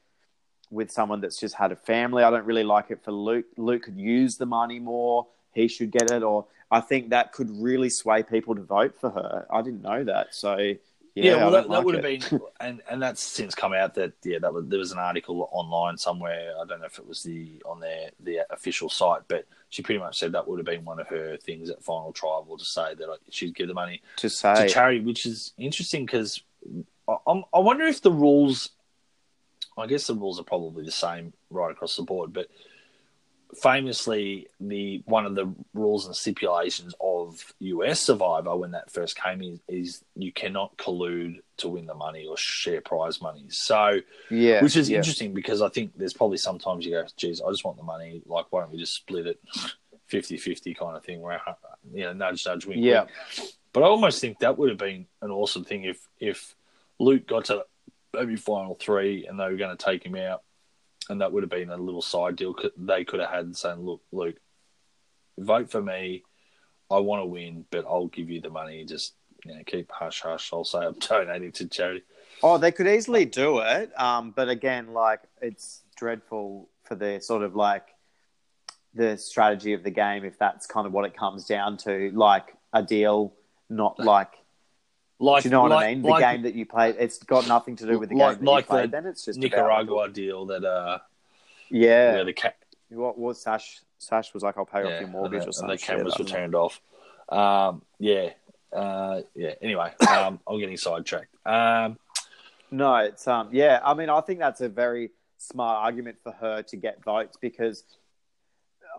with 0.70 0.90
someone 0.90 1.20
that's 1.20 1.38
just 1.38 1.54
had 1.54 1.70
a 1.72 1.76
family. 1.76 2.22
I 2.22 2.30
don't 2.30 2.46
really 2.46 2.64
like 2.64 2.90
it 2.90 3.04
for 3.04 3.12
Luke. 3.12 3.46
Luke 3.56 3.82
could 3.82 3.98
use 3.98 4.36
the 4.36 4.46
money 4.46 4.78
more. 4.78 5.26
He 5.52 5.68
should 5.68 5.90
get 5.90 6.10
it, 6.10 6.22
or 6.22 6.46
I 6.70 6.80
think 6.80 7.10
that 7.10 7.32
could 7.32 7.50
really 7.50 7.90
sway 7.90 8.22
people 8.22 8.54
to 8.54 8.62
vote 8.62 8.98
for 8.98 9.10
her. 9.10 9.46
I 9.50 9.60
didn't 9.60 9.82
know 9.82 10.02
that, 10.04 10.34
so 10.34 10.74
yeah, 11.14 11.24
yeah, 11.24 11.36
well, 11.36 11.50
that, 11.50 11.62
that 11.64 11.68
like 11.70 11.84
would 11.84 11.94
have 11.94 12.02
been, 12.02 12.40
and 12.60 12.80
and 12.90 13.02
that's 13.02 13.22
since 13.22 13.54
come 13.54 13.72
out 13.74 13.94
that 13.94 14.12
yeah, 14.24 14.38
that 14.38 14.52
was, 14.52 14.66
there 14.66 14.78
was 14.78 14.92
an 14.92 14.98
article 14.98 15.48
online 15.52 15.96
somewhere. 15.98 16.54
I 16.60 16.64
don't 16.66 16.80
know 16.80 16.86
if 16.86 16.98
it 16.98 17.06
was 17.06 17.22
the 17.22 17.62
on 17.66 17.80
their 17.80 18.10
the 18.20 18.40
official 18.50 18.88
site, 18.88 19.22
but 19.28 19.46
she 19.68 19.82
pretty 19.82 19.98
much 20.00 20.18
said 20.18 20.32
that 20.32 20.46
would 20.48 20.58
have 20.58 20.66
been 20.66 20.84
one 20.84 21.00
of 21.00 21.08
her 21.08 21.36
things 21.36 21.70
at 21.70 21.82
final 21.82 22.12
tribal 22.12 22.56
to 22.58 22.64
say 22.64 22.94
that 22.94 23.08
she'd 23.30 23.54
give 23.54 23.68
the 23.68 23.74
money 23.74 24.00
to 24.16 24.28
say 24.30 24.54
to 24.66 24.68
charity, 24.72 25.00
which 25.00 25.26
is 25.26 25.52
interesting 25.58 26.06
because 26.06 26.42
I, 27.08 27.16
I'm- 27.26 27.44
I 27.52 27.58
wonder 27.58 27.84
if 27.84 28.00
the 28.02 28.12
rules. 28.12 28.70
I 29.78 29.86
guess 29.86 30.06
the 30.06 30.14
rules 30.14 30.38
are 30.38 30.44
probably 30.44 30.84
the 30.84 30.90
same 30.92 31.32
right 31.50 31.70
across 31.70 31.96
the 31.96 32.02
board, 32.02 32.32
but 32.34 32.48
famously, 33.54 34.48
the 34.60 35.02
one 35.04 35.26
of 35.26 35.34
the 35.34 35.52
rules 35.74 36.06
and 36.06 36.16
stipulations 36.16 36.94
of 37.00 37.52
US 37.58 38.00
Survivor 38.00 38.56
when 38.56 38.72
that 38.72 38.90
first 38.90 39.16
came 39.20 39.42
is, 39.42 39.60
is 39.68 40.04
you 40.16 40.32
cannot 40.32 40.76
collude 40.76 41.40
to 41.58 41.68
win 41.68 41.86
the 41.86 41.94
money 41.94 42.26
or 42.26 42.36
share 42.36 42.80
prize 42.80 43.20
money. 43.20 43.44
So, 43.48 44.00
yeah, 44.30 44.62
which 44.62 44.76
is 44.76 44.88
yeah. 44.88 44.98
interesting 44.98 45.34
because 45.34 45.62
I 45.62 45.68
think 45.68 45.92
there's 45.96 46.14
probably 46.14 46.38
sometimes 46.38 46.86
you 46.86 46.92
go, 46.92 47.04
geez, 47.16 47.40
I 47.40 47.50
just 47.50 47.64
want 47.64 47.76
the 47.76 47.82
money. 47.82 48.22
Like, 48.26 48.46
why 48.50 48.60
don't 48.60 48.72
we 48.72 48.78
just 48.78 48.94
split 48.94 49.26
it 49.26 49.40
50 50.06 50.36
50 50.36 50.74
kind 50.74 50.96
of 50.96 51.04
thing 51.04 51.20
where, 51.20 51.40
you 51.92 52.04
know, 52.04 52.12
nudge, 52.12 52.46
nudge, 52.46 52.66
wink, 52.66 52.82
Yeah. 52.82 53.00
wink. 53.00 53.50
But 53.72 53.82
I 53.82 53.86
almost 53.86 54.20
think 54.20 54.38
that 54.40 54.58
would 54.58 54.68
have 54.68 54.78
been 54.78 55.06
an 55.20 55.30
awesome 55.30 55.64
thing 55.64 55.84
if 55.84 56.06
if 56.18 56.54
Luke 56.98 57.26
got 57.26 57.46
to 57.46 57.64
maybe 58.14 58.36
final 58.36 58.74
three 58.74 59.26
and 59.26 59.38
they 59.38 59.44
were 59.44 59.56
going 59.56 59.76
to 59.76 59.82
take 59.82 60.04
him 60.04 60.16
out, 60.16 60.42
and 61.12 61.20
that 61.20 61.30
would 61.30 61.42
have 61.42 61.50
been 61.50 61.70
a 61.70 61.76
little 61.76 62.02
side 62.02 62.36
deal 62.36 62.56
they 62.76 63.04
could 63.04 63.20
have 63.20 63.30
had 63.30 63.56
saying, 63.56 63.80
"Look, 63.80 64.00
Luke, 64.10 64.36
vote 65.38 65.70
for 65.70 65.80
me. 65.80 66.24
I 66.90 66.98
want 66.98 67.22
to 67.22 67.26
win, 67.26 67.64
but 67.70 67.84
I'll 67.86 68.08
give 68.08 68.30
you 68.30 68.40
the 68.40 68.50
money. 68.50 68.84
Just 68.84 69.14
you 69.44 69.54
know, 69.54 69.62
keep 69.64 69.90
hush 69.92 70.22
hush. 70.22 70.50
I'll 70.52 70.64
say 70.64 70.78
I'm 70.78 70.94
donating 70.98 71.52
to 71.52 71.68
charity. 71.68 72.02
Oh, 72.42 72.58
they 72.58 72.72
could 72.72 72.88
easily 72.88 73.24
do 73.24 73.58
it, 73.58 73.98
um, 74.00 74.32
but 74.34 74.48
again, 74.48 74.92
like 74.92 75.20
it's 75.40 75.82
dreadful 75.96 76.68
for 76.84 76.94
the 76.96 77.20
sort 77.20 77.42
of 77.42 77.54
like 77.54 77.86
the 78.94 79.16
strategy 79.16 79.72
of 79.74 79.82
the 79.82 79.90
game 79.90 80.24
if 80.24 80.38
that's 80.38 80.66
kind 80.66 80.86
of 80.86 80.92
what 80.92 81.04
it 81.04 81.16
comes 81.16 81.46
down 81.46 81.76
to, 81.78 82.10
like 82.14 82.54
a 82.72 82.82
deal, 82.82 83.34
not 83.70 83.98
like. 84.00 84.32
Like 85.18 85.42
do 85.44 85.48
you 85.48 85.52
know 85.52 85.62
what 85.62 85.70
like, 85.70 85.86
I 85.86 85.94
mean? 85.94 86.02
The 86.02 86.08
like, 86.08 86.20
game 86.22 86.42
that 86.42 86.54
you 86.54 86.66
play, 86.66 86.90
it's 86.90 87.18
got 87.22 87.46
nothing 87.46 87.76
to 87.76 87.86
do 87.86 87.98
with 87.98 88.08
the 88.08 88.16
like- 88.16 88.38
game 88.38 88.44
that 88.44 88.50
like 88.50 88.64
you 88.64 88.68
played. 88.68 88.84
the 88.90 88.96
Then 88.96 89.06
it's 89.06 89.24
just 89.24 89.38
about- 89.38 89.44
Nicaragua 89.50 90.08
deal 90.08 90.46
that 90.46 90.64
uh, 90.64 90.98
yeah. 91.70 92.14
where 92.14 92.24
the 92.24 92.32
ca- 92.32 92.52
What 92.90 93.18
was 93.18 93.40
Sash? 93.40 93.80
Sash 93.98 94.34
was 94.34 94.42
like, 94.42 94.58
"I'll 94.58 94.66
pay 94.66 94.82
off 94.82 95.00
your 95.00 95.08
mortgage 95.08 95.42
the, 95.42 95.48
or 95.50 95.52
something." 95.52 95.76
the 95.76 95.82
cameras 95.82 96.18
were 96.18 96.24
turned 96.24 96.56
off. 96.56 96.80
Um, 97.28 97.82
yeah, 98.00 98.30
uh, 98.72 99.20
yeah. 99.36 99.54
Anyway, 99.62 99.92
um, 100.08 100.40
I'm 100.46 100.58
getting 100.58 100.76
sidetracked. 100.76 101.34
Um, 101.46 101.98
No, 102.72 102.96
it's 102.96 103.28
um 103.28 103.48
yeah, 103.52 103.80
I 103.84 103.94
mean 103.94 104.10
I 104.10 104.20
think 104.22 104.40
that's 104.40 104.60
a 104.60 104.68
very 104.68 105.10
smart 105.38 105.84
argument 105.84 106.16
for 106.22 106.32
her 106.32 106.62
to 106.62 106.76
get 106.76 107.02
votes 107.04 107.36
because 107.40 107.84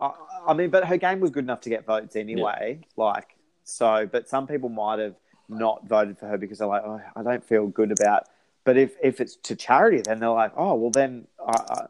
I, 0.00 0.12
I 0.46 0.54
mean 0.54 0.70
but 0.70 0.84
her 0.86 0.96
game 0.96 1.20
was 1.20 1.30
good 1.30 1.44
enough 1.44 1.60
to 1.62 1.70
get 1.70 1.84
votes 1.84 2.16
anyway. 2.16 2.80
Like 2.96 3.34
so 3.64 4.08
but 4.10 4.28
some 4.28 4.46
people 4.46 4.68
might 4.68 5.00
have 5.00 5.16
not 5.48 5.86
voted 5.86 6.18
for 6.18 6.26
her 6.26 6.38
because 6.38 6.58
they're 6.58 6.68
like, 6.68 6.82
Oh, 6.84 7.00
I 7.16 7.22
don't 7.22 7.44
feel 7.44 7.66
good 7.66 7.92
about 7.92 8.24
but 8.64 8.76
if 8.76 8.94
if 9.02 9.20
it's 9.20 9.36
to 9.36 9.56
charity 9.56 10.00
then 10.00 10.20
they're 10.20 10.30
like, 10.30 10.52
Oh 10.56 10.74
well 10.74 10.90
then 10.90 11.26
I, 11.44 11.52
I 11.52 11.86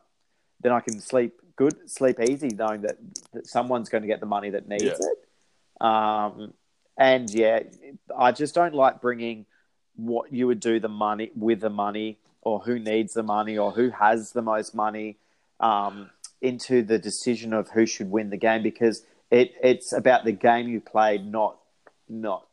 then 0.60 0.72
I 0.72 0.80
can 0.80 1.00
sleep 1.00 1.34
good 1.56 1.88
sleep 1.88 2.18
easy 2.20 2.48
knowing 2.48 2.82
that, 2.82 2.98
that 3.32 3.46
someone's 3.46 3.88
going 3.88 4.02
to 4.02 4.08
get 4.08 4.20
the 4.20 4.26
money 4.26 4.50
that 4.50 4.68
needs 4.68 4.84
Yeah. 4.84 5.08
it. 5.10 5.86
Um 5.86 6.54
and 6.96 7.28
yeah, 7.30 7.60
I 8.16 8.32
just 8.32 8.54
don't 8.54 8.74
like 8.74 9.00
bringing 9.00 9.46
what 9.96 10.32
you 10.32 10.46
would 10.46 10.60
do 10.60 10.80
the 10.80 10.88
money 10.88 11.30
with 11.36 11.60
the 11.60 11.70
money 11.70 12.18
or 12.42 12.60
who 12.60 12.78
needs 12.78 13.14
the 13.14 13.22
money 13.22 13.58
or 13.58 13.72
who 13.72 13.90
has 13.90 14.32
the 14.32 14.42
most 14.42 14.74
money 14.74 15.16
um, 15.60 16.10
into 16.40 16.82
the 16.82 16.98
decision 16.98 17.52
of 17.52 17.70
who 17.70 17.86
should 17.86 18.10
win 18.10 18.30
the 18.30 18.36
game 18.36 18.62
because 18.62 19.02
it, 19.30 19.54
it's 19.62 19.92
about 19.92 20.24
the 20.24 20.32
game 20.32 20.68
you 20.68 20.80
played 20.80 21.24
not 21.26 21.56
not 22.08 22.46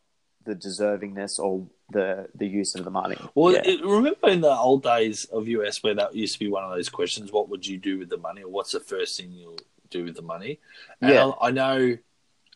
the 0.45 0.55
deservingness 0.55 1.39
or 1.39 1.67
the 1.91 2.27
the 2.35 2.47
use 2.47 2.73
of 2.75 2.83
the 2.85 2.89
money 2.91 3.17
well, 3.35 3.53
Yeah. 3.53 3.61
it, 3.65 3.85
remember 3.85 4.29
in 4.29 4.41
the 4.41 4.49
old 4.55 4.81
days 4.83 5.25
of 5.25 5.47
US 5.47 5.83
where 5.83 5.93
that 5.95 6.15
used 6.15 6.33
to 6.33 6.39
be 6.39 6.49
one 6.49 6.63
of 6.63 6.71
those 6.71 6.89
questions: 6.89 7.31
What 7.31 7.49
would 7.49 7.65
you 7.67 7.77
do 7.77 7.99
with 7.99 8.09
the 8.09 8.17
money, 8.17 8.43
or 8.43 8.49
what's 8.49 8.71
the 8.71 8.79
first 8.79 9.17
thing 9.17 9.31
you'll 9.31 9.59
do 9.89 10.03
with 10.05 10.15
the 10.15 10.21
money? 10.21 10.59
And 11.01 11.11
Yeah. 11.11 11.27
I, 11.41 11.47
I 11.47 11.51
know 11.51 11.97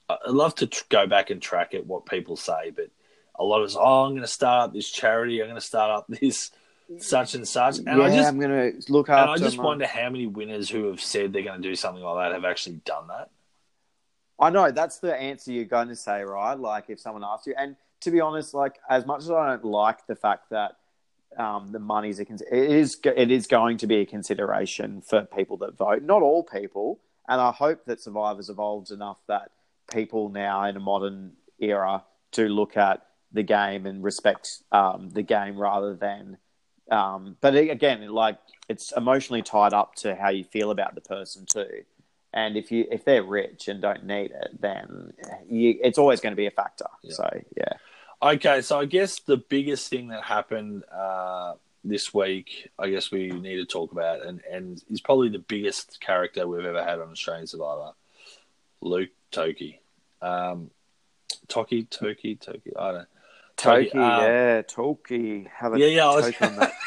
I 0.10 0.18
I 0.26 0.30
love 0.30 0.56
to 0.56 0.68
tr- 0.68 0.84
go 0.90 1.06
back 1.08 1.30
and 1.32 1.42
track 1.42 1.74
it 1.74 1.86
what 1.86 2.06
people 2.06 2.36
say, 2.38 2.72
but 2.76 2.90
a 3.38 3.44
lot 3.44 3.60
of 3.62 3.66
us, 3.66 3.76
oh, 3.78 4.04
I'm 4.06 4.12
going 4.12 4.22
to 4.22 4.28
start 4.28 4.70
up 4.70 4.74
this 4.74 4.90
charity, 4.90 5.42
I'm 5.42 5.48
going 5.50 5.60
to 5.60 5.62
start 5.62 5.92
up 5.92 6.06
this 6.08 6.52
such 7.00 7.34
and 7.36 7.46
such, 7.48 7.80
and 7.80 7.90
I 7.90 8.08
yeah, 8.08 8.16
just 8.16 8.30
I'm 8.30 8.40
gonna 8.40 8.72
look 8.90 9.10
and 9.10 9.18
after 9.20 9.32
I 9.32 9.38
just 9.38 9.58
my- 9.58 9.64
wonder 9.66 9.86
how 9.88 10.10
many 10.10 10.28
winners 10.28 10.70
who 10.70 10.86
have 10.86 11.02
said 11.02 11.34
they're 11.34 11.42
going 11.44 11.62
to 11.62 11.68
do 11.68 11.76
something 11.76 12.04
like 12.04 12.24
that 12.30 12.34
have 12.36 12.46
actually 12.46 12.76
done 12.86 13.08
that. 13.08 13.32
I 14.40 14.50
know 14.50 14.72
that's 14.72 15.00
the 15.00 15.16
answer 15.16 15.52
you're 15.52 15.66
going 15.66 15.88
to 15.88 15.96
say, 15.96 16.24
right? 16.24 16.60
Like 16.60 16.86
if 16.90 17.00
someone 17.00 17.24
asks 17.24 17.48
you, 17.48 17.56
and 17.58 17.76
to 18.02 18.12
be 18.12 18.20
honest, 18.22 18.54
like 18.54 18.80
as 18.90 19.06
much 19.06 19.22
as 19.22 19.32
I 19.32 19.50
don't 19.50 19.66
like 19.66 20.06
the 20.08 20.16
fact 20.16 20.50
that 20.50 20.76
um, 21.38 21.72
the 21.72 21.80
money's 21.80 22.20
a 22.20 22.26
con- 22.26 22.40
it 22.52 22.72
is 22.72 23.00
it 23.04 23.32
is 23.32 23.48
going 23.48 23.78
to 23.78 23.88
be 23.88 23.98
a 23.98 24.06
consideration 24.06 25.02
for 25.02 25.24
people 25.24 25.58
that 25.58 25.78
vote. 25.78 26.04
Not 26.04 26.22
all 26.22 26.44
people, 26.44 27.00
and 27.28 27.40
I 27.42 27.52
hope 27.52 27.86
that 27.86 28.02
Survivor's 28.02 28.50
evolved 28.50 28.92
enough 28.92 29.20
that 29.28 29.52
people 29.92 30.30
now 30.30 30.64
in 30.66 30.76
a 30.76 30.80
modern 30.80 31.34
era 31.60 32.04
do 32.32 32.48
look 32.48 32.78
at 32.78 33.06
the 33.32 33.44
game 33.44 33.86
and 33.86 34.04
respect 34.04 34.64
um, 34.72 35.10
the 35.10 35.24
game 35.24 35.58
rather 35.58 35.96
than. 35.96 36.38
Um, 36.92 37.36
but 37.42 37.56
again, 37.56 38.08
like 38.10 38.38
it's 38.70 38.92
emotionally 38.96 39.42
tied 39.42 39.74
up 39.74 39.96
to 39.96 40.16
how 40.16 40.30
you 40.30 40.44
feel 40.44 40.72
about 40.72 40.96
the 40.96 41.02
person 41.02 41.46
too. 41.46 41.84
And 42.36 42.58
if 42.58 42.70
you 42.72 42.86
if 42.92 43.06
they're 43.06 43.24
rich 43.24 43.70
and 43.70 43.82
don't 43.82 44.04
need 44.06 44.32
it, 44.32 44.62
then 44.62 45.14
you, 45.50 45.80
it's 45.82 45.98
always 45.98 46.20
going 46.20 46.34
to 46.34 46.38
be 46.38 46.48
a 46.48 46.52
factor. 46.52 46.86
Yeah. 47.02 47.14
So 47.14 47.42
yeah, 47.58 47.74
Okay, 48.22 48.62
so 48.62 48.80
I 48.80 48.86
guess 48.86 49.20
the 49.22 49.38
biggest 49.38 49.90
thing 49.90 50.10
that 50.10 50.24
happened 50.24 50.84
uh, 50.94 51.54
this 51.84 52.14
week, 52.14 52.70
I 52.78 52.90
guess 52.90 53.10
we 53.12 53.30
need 53.30 53.56
to 53.58 53.66
talk 53.66 53.92
about, 53.94 54.26
and, 54.26 54.42
and 54.52 54.84
is 54.90 55.00
probably 55.00 55.30
the 55.30 55.40
biggest 55.40 56.02
character 56.02 56.46
we've 56.48 56.66
ever 56.66 56.84
had 56.84 57.00
on 57.00 57.10
Australian 57.10 57.48
Survivor, 57.48 57.92
Luke 58.82 59.12
Toki. 59.32 59.80
Um, 60.22 60.72
Toki, 61.48 61.84
Toki, 61.84 62.36
Toki, 62.36 62.76
I 62.78 62.92
don't. 62.92 63.08
Toki, 63.58 63.86
Toki, 63.86 63.98
um, 63.98 64.22
yeah, 64.24 64.62
Toki, 64.64 65.48
have 65.56 65.74
a 65.74 65.80
Yeah, 65.80 65.88
yeah, 65.88 66.10
I 66.10 66.16
was- 66.16 66.26
Toki 66.26 66.46
on 66.46 66.56
that. 66.58 66.74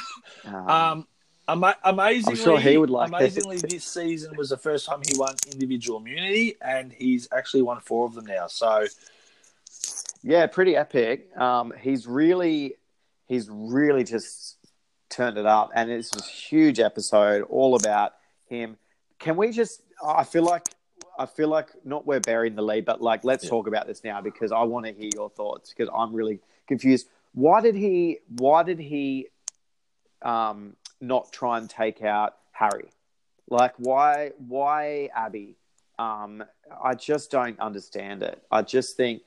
Um, 0.44 0.68
Um, 0.70 1.06
ama- 1.48 1.76
amazingly, 1.84 2.36
sure 2.36 2.60
he 2.60 2.76
would 2.76 2.90
like 2.90 3.10
it. 3.10 3.14
amazingly, 3.14 3.58
this 3.58 3.84
season 3.84 4.36
was 4.36 4.50
the 4.50 4.56
first 4.56 4.86
time 4.86 5.00
he 5.06 5.18
won 5.18 5.34
individual 5.50 5.98
immunity, 5.98 6.56
and 6.60 6.92
he's 6.92 7.28
actually 7.32 7.62
won 7.62 7.80
four 7.80 8.06
of 8.06 8.14
them 8.14 8.26
now. 8.26 8.46
So, 8.46 8.86
yeah, 10.22 10.46
pretty 10.46 10.76
epic. 10.76 11.36
Um, 11.36 11.72
he's 11.80 12.06
really, 12.06 12.74
he's 13.26 13.48
really 13.50 14.04
just 14.04 14.56
turned 15.08 15.38
it 15.38 15.46
up, 15.46 15.70
and 15.74 15.90
it's 15.90 16.14
a 16.14 16.22
huge 16.22 16.80
episode 16.80 17.42
all 17.48 17.74
about 17.74 18.12
him. 18.46 18.76
Can 19.18 19.36
we 19.36 19.50
just? 19.50 19.82
I 20.04 20.24
feel 20.24 20.44
like. 20.44 20.68
I 21.20 21.26
feel 21.26 21.48
like 21.48 21.70
not 21.84 22.06
we're 22.06 22.20
burying 22.20 22.54
the 22.54 22.62
lead, 22.62 22.84
but 22.84 23.02
like 23.02 23.24
let's 23.24 23.42
Yeah. 23.42 23.50
talk 23.50 23.66
about 23.66 23.88
this 23.88 24.04
now 24.04 24.20
because 24.20 24.52
I 24.52 24.62
want 24.62 24.86
to 24.86 24.92
hear 24.92 25.10
your 25.16 25.28
thoughts 25.28 25.74
because 25.76 25.92
I'm 25.92 26.12
really 26.14 26.38
confused. 26.68 27.08
Why 27.34 27.60
did 27.60 27.74
he? 27.74 28.18
Why 28.28 28.62
did 28.62 28.78
he 28.78 29.26
um, 30.22 30.76
not 31.00 31.32
try 31.32 31.58
and 31.58 31.68
take 31.68 32.02
out 32.02 32.36
Harry? 32.52 32.90
Like 33.48 33.74
why? 33.78 34.32
Why 34.38 35.10
Abbey? 35.14 35.56
Um, 35.98 36.44
I 36.82 36.94
just 36.94 37.30
don't 37.30 37.58
understand 37.58 38.22
it. 38.22 38.40
I 38.52 38.62
just 38.62 38.96
think, 38.96 39.22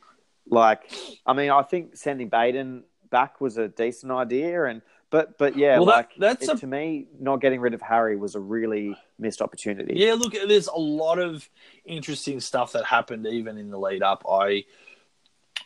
like, 0.48 0.90
I 1.26 1.34
mean, 1.34 1.50
I 1.50 1.64
think 1.64 1.98
sending 1.98 2.30
Baden 2.30 2.84
back 3.10 3.42
was 3.42 3.58
a 3.58 3.68
decent 3.68 4.12
idea, 4.12 4.64
and 4.66 4.82
but 5.10 5.38
but 5.38 5.58
yeah, 5.58 5.78
Well, 5.78 5.88
that- 5.88 5.96
like 5.96 6.16
that's 6.18 6.48
it- 6.48 6.54
a- 6.54 6.58
to 6.60 6.68
me, 6.68 7.08
not 7.20 7.42
getting 7.42 7.60
rid 7.60 7.74
of 7.74 7.82
Harry 7.82 8.16
was 8.16 8.36
a 8.36 8.40
really 8.40 8.96
missed 9.20 9.42
opportunity. 9.42 9.96
Yeah, 9.98 10.14
look, 10.14 10.34
there's 10.34 10.68
a 10.68 10.78
lot 10.80 11.20
of 11.20 11.50
interesting 11.84 12.40
stuff 12.40 12.72
that 12.74 12.86
happened 12.86 13.28
even 13.28 13.58
in 13.58 13.70
the 13.70 13.78
lead 13.80 14.02
up. 14.04 14.24
I 14.30 14.64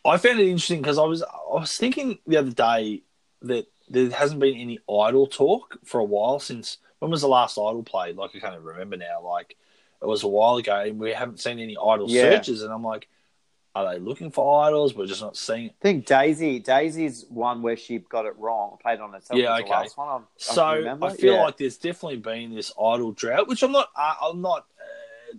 I 0.03 0.17
found 0.17 0.39
it 0.39 0.47
interesting 0.47 0.81
because 0.81 0.97
I 0.97 1.03
was 1.03 1.21
I 1.21 1.27
was 1.49 1.77
thinking 1.77 2.17
the 2.25 2.37
other 2.37 2.51
day 2.51 3.03
that 3.43 3.67
there 3.89 4.09
hasn't 4.09 4.39
been 4.39 4.55
any 4.55 4.79
idol 4.89 5.27
talk 5.27 5.77
for 5.85 5.99
a 5.99 6.03
while 6.03 6.39
since 6.39 6.77
when 6.99 7.11
was 7.11 7.21
the 7.21 7.27
last 7.27 7.57
idol 7.57 7.83
played? 7.83 8.15
Like 8.15 8.31
I 8.35 8.39
can't 8.39 8.53
even 8.53 8.65
remember 8.65 8.97
now. 8.97 9.21
Like 9.23 9.55
it 10.01 10.07
was 10.07 10.23
a 10.23 10.27
while 10.27 10.55
ago, 10.57 10.81
and 10.81 10.99
we 10.99 11.11
haven't 11.11 11.39
seen 11.39 11.59
any 11.59 11.77
idol 11.77 12.09
Yeah. 12.09 12.21
searches. 12.21 12.61
And 12.61 12.73
I'm 12.73 12.83
like, 12.83 13.07
are 13.75 13.93
they 13.93 13.99
looking 13.99 14.31
for 14.31 14.63
idols? 14.65 14.95
We're 14.95 15.05
just 15.05 15.21
not 15.21 15.35
seeing. 15.35 15.69
I 15.69 15.73
think 15.81 16.05
Daisy 16.05 16.59
Daisy's 16.59 17.25
one 17.29 17.61
where 17.61 17.75
she 17.75 17.99
got 17.99 18.25
it 18.25 18.37
wrong, 18.37 18.77
played 18.81 18.99
on 19.01 19.13
herself. 19.13 19.39
Yeah, 19.39 19.57
okay. 19.57 19.69
last 19.69 19.97
one. 19.97 20.07
I, 20.07 20.15
I 20.15 20.21
So. 20.37 20.97
I 21.01 21.09
feel 21.11 21.35
Yeah. 21.35 21.41
like 21.43 21.57
there's 21.57 21.77
definitely 21.77 22.17
been 22.17 22.55
this 22.55 22.71
idol 22.81 23.11
drought, 23.11 23.47
which 23.47 23.63
I'm 23.63 23.71
not. 23.73 23.89
I, 23.95 24.15
I'm 24.21 24.41
not 24.41 24.65
uh, 24.79 25.37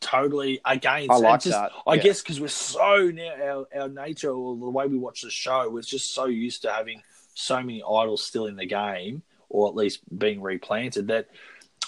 totally 0.00 0.60
against. 0.64 1.10
I 1.10 1.16
like 1.16 1.40
just, 1.40 1.58
that, 1.58 1.72
I 1.86 1.94
yeah. 1.94 2.02
guess 2.02 2.20
because 2.22 2.40
we're 2.40 2.48
so 2.48 3.10
now 3.10 3.66
our 3.74 3.82
our 3.82 3.88
nature 3.88 4.30
or 4.30 4.56
the 4.56 4.70
way 4.70 4.86
we 4.86 4.98
watch 4.98 5.22
the 5.22 5.30
show, 5.30 5.68
we're 5.70 5.82
just 5.82 6.12
so 6.14 6.26
used 6.26 6.62
to 6.62 6.70
having 6.72 7.02
so 7.40 7.56
many 7.62 7.82
idols 7.82 8.24
still 8.24 8.46
in 8.46 8.56
the 8.56 8.66
game, 8.66 9.22
or 9.48 9.68
at 9.68 9.74
least 9.74 10.00
being 10.16 10.40
replanted. 10.40 11.08
That 11.08 11.28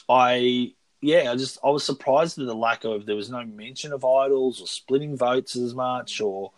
I 0.09 0.73
yeah, 1.03 1.33
I 1.33 1.37
just 1.37 1.59
I 1.65 1.69
was 1.71 1.85
surprised 1.85 2.39
at 2.39 2.47
the 2.47 2.55
lack 2.55 2.85
of 2.85 3.07
there 3.07 3.17
was 3.17 3.29
no 3.29 3.45
mention 3.45 3.93
of 3.93 4.05
idols 4.05 4.61
or 4.61 4.67
splitting 4.67 5.17
votes 5.17 5.57
as 5.57 5.75
much 5.75 6.21
or. 6.21 6.53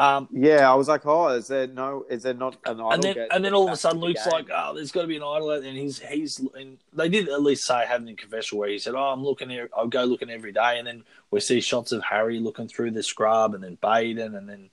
Um, 0.00 0.28
yeah, 0.32 0.70
I 0.70 0.74
was 0.74 0.88
like, 0.88 1.06
oh, 1.06 1.28
is 1.28 1.46
there 1.46 1.68
no? 1.68 2.04
Is 2.10 2.24
there 2.24 2.34
not 2.34 2.56
an 2.66 2.80
idol? 2.80 2.92
and 2.92 3.02
then 3.02 3.16
and 3.30 3.44
then 3.44 3.54
all 3.54 3.68
of 3.68 3.72
a 3.72 3.76
sudden 3.76 4.00
Luke's 4.00 4.24
game? 4.24 4.32
like, 4.32 4.48
oh, 4.52 4.74
there's 4.74 4.90
got 4.90 5.02
to 5.02 5.06
be 5.06 5.16
an 5.16 5.22
idol, 5.22 5.52
and 5.52 5.78
he's 5.78 6.00
he's 6.00 6.40
and 6.54 6.78
they 6.92 7.08
did 7.08 7.28
at 7.28 7.42
least 7.42 7.64
say 7.64 7.84
having 7.86 8.08
an 8.08 8.16
confession 8.16 8.58
where 8.58 8.68
he 8.68 8.78
said, 8.78 8.94
oh, 8.96 9.12
I'm 9.12 9.22
looking 9.22 9.48
here, 9.48 9.70
I'll 9.74 9.86
go 9.86 10.02
looking 10.02 10.30
every 10.30 10.50
day, 10.50 10.78
and 10.78 10.86
then 10.86 11.04
we 11.30 11.38
see 11.38 11.60
shots 11.60 11.92
of 11.92 12.02
Harry 12.02 12.40
looking 12.40 12.66
through 12.66 12.90
the 12.90 13.04
scrub, 13.04 13.54
and 13.54 13.62
then 13.62 13.78
Baden, 13.80 14.34
and 14.34 14.48
then 14.48 14.68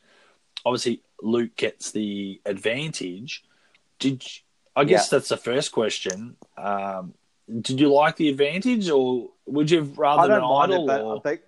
obviously 0.65 1.01
Luke 1.21 1.55
gets 1.55 1.91
the 1.91 2.41
advantage. 2.45 3.43
Did 4.01 4.23
you- 4.23 4.41
I 4.75 4.83
guess 4.85 5.11
Yeah. 5.11 5.17
that's 5.17 5.29
the 5.29 5.37
first 5.37 5.71
question. 5.71 6.37
Um, 6.57 7.13
did 7.59 7.79
you 7.79 7.91
like 7.93 8.15
the 8.15 8.29
advantage, 8.29 8.89
or 8.89 9.29
would 9.45 9.69
you 9.69 9.79
have 9.79 9.97
rather 9.97 10.21
I 10.21 10.27
than 10.27 10.39
don't 10.39 10.49
mind 10.49 10.73
idol? 10.73 10.83
it, 10.83 10.87
but, 10.87 11.01
or... 11.01 11.21
but 11.21 11.39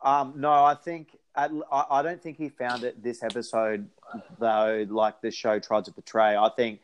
um, 0.00 0.34
no, 0.36 0.52
I 0.52 0.74
think 0.74 1.18
at, 1.34 1.50
I, 1.72 1.84
I 1.90 2.02
don't 2.02 2.22
think 2.22 2.36
he 2.36 2.48
found 2.48 2.84
it 2.84 3.02
this 3.02 3.22
episode 3.22 3.88
though. 4.38 4.86
Like 4.88 5.20
the 5.20 5.30
show 5.30 5.58
tried 5.58 5.86
to 5.86 5.92
portray, 5.92 6.36
I 6.36 6.48
think 6.50 6.80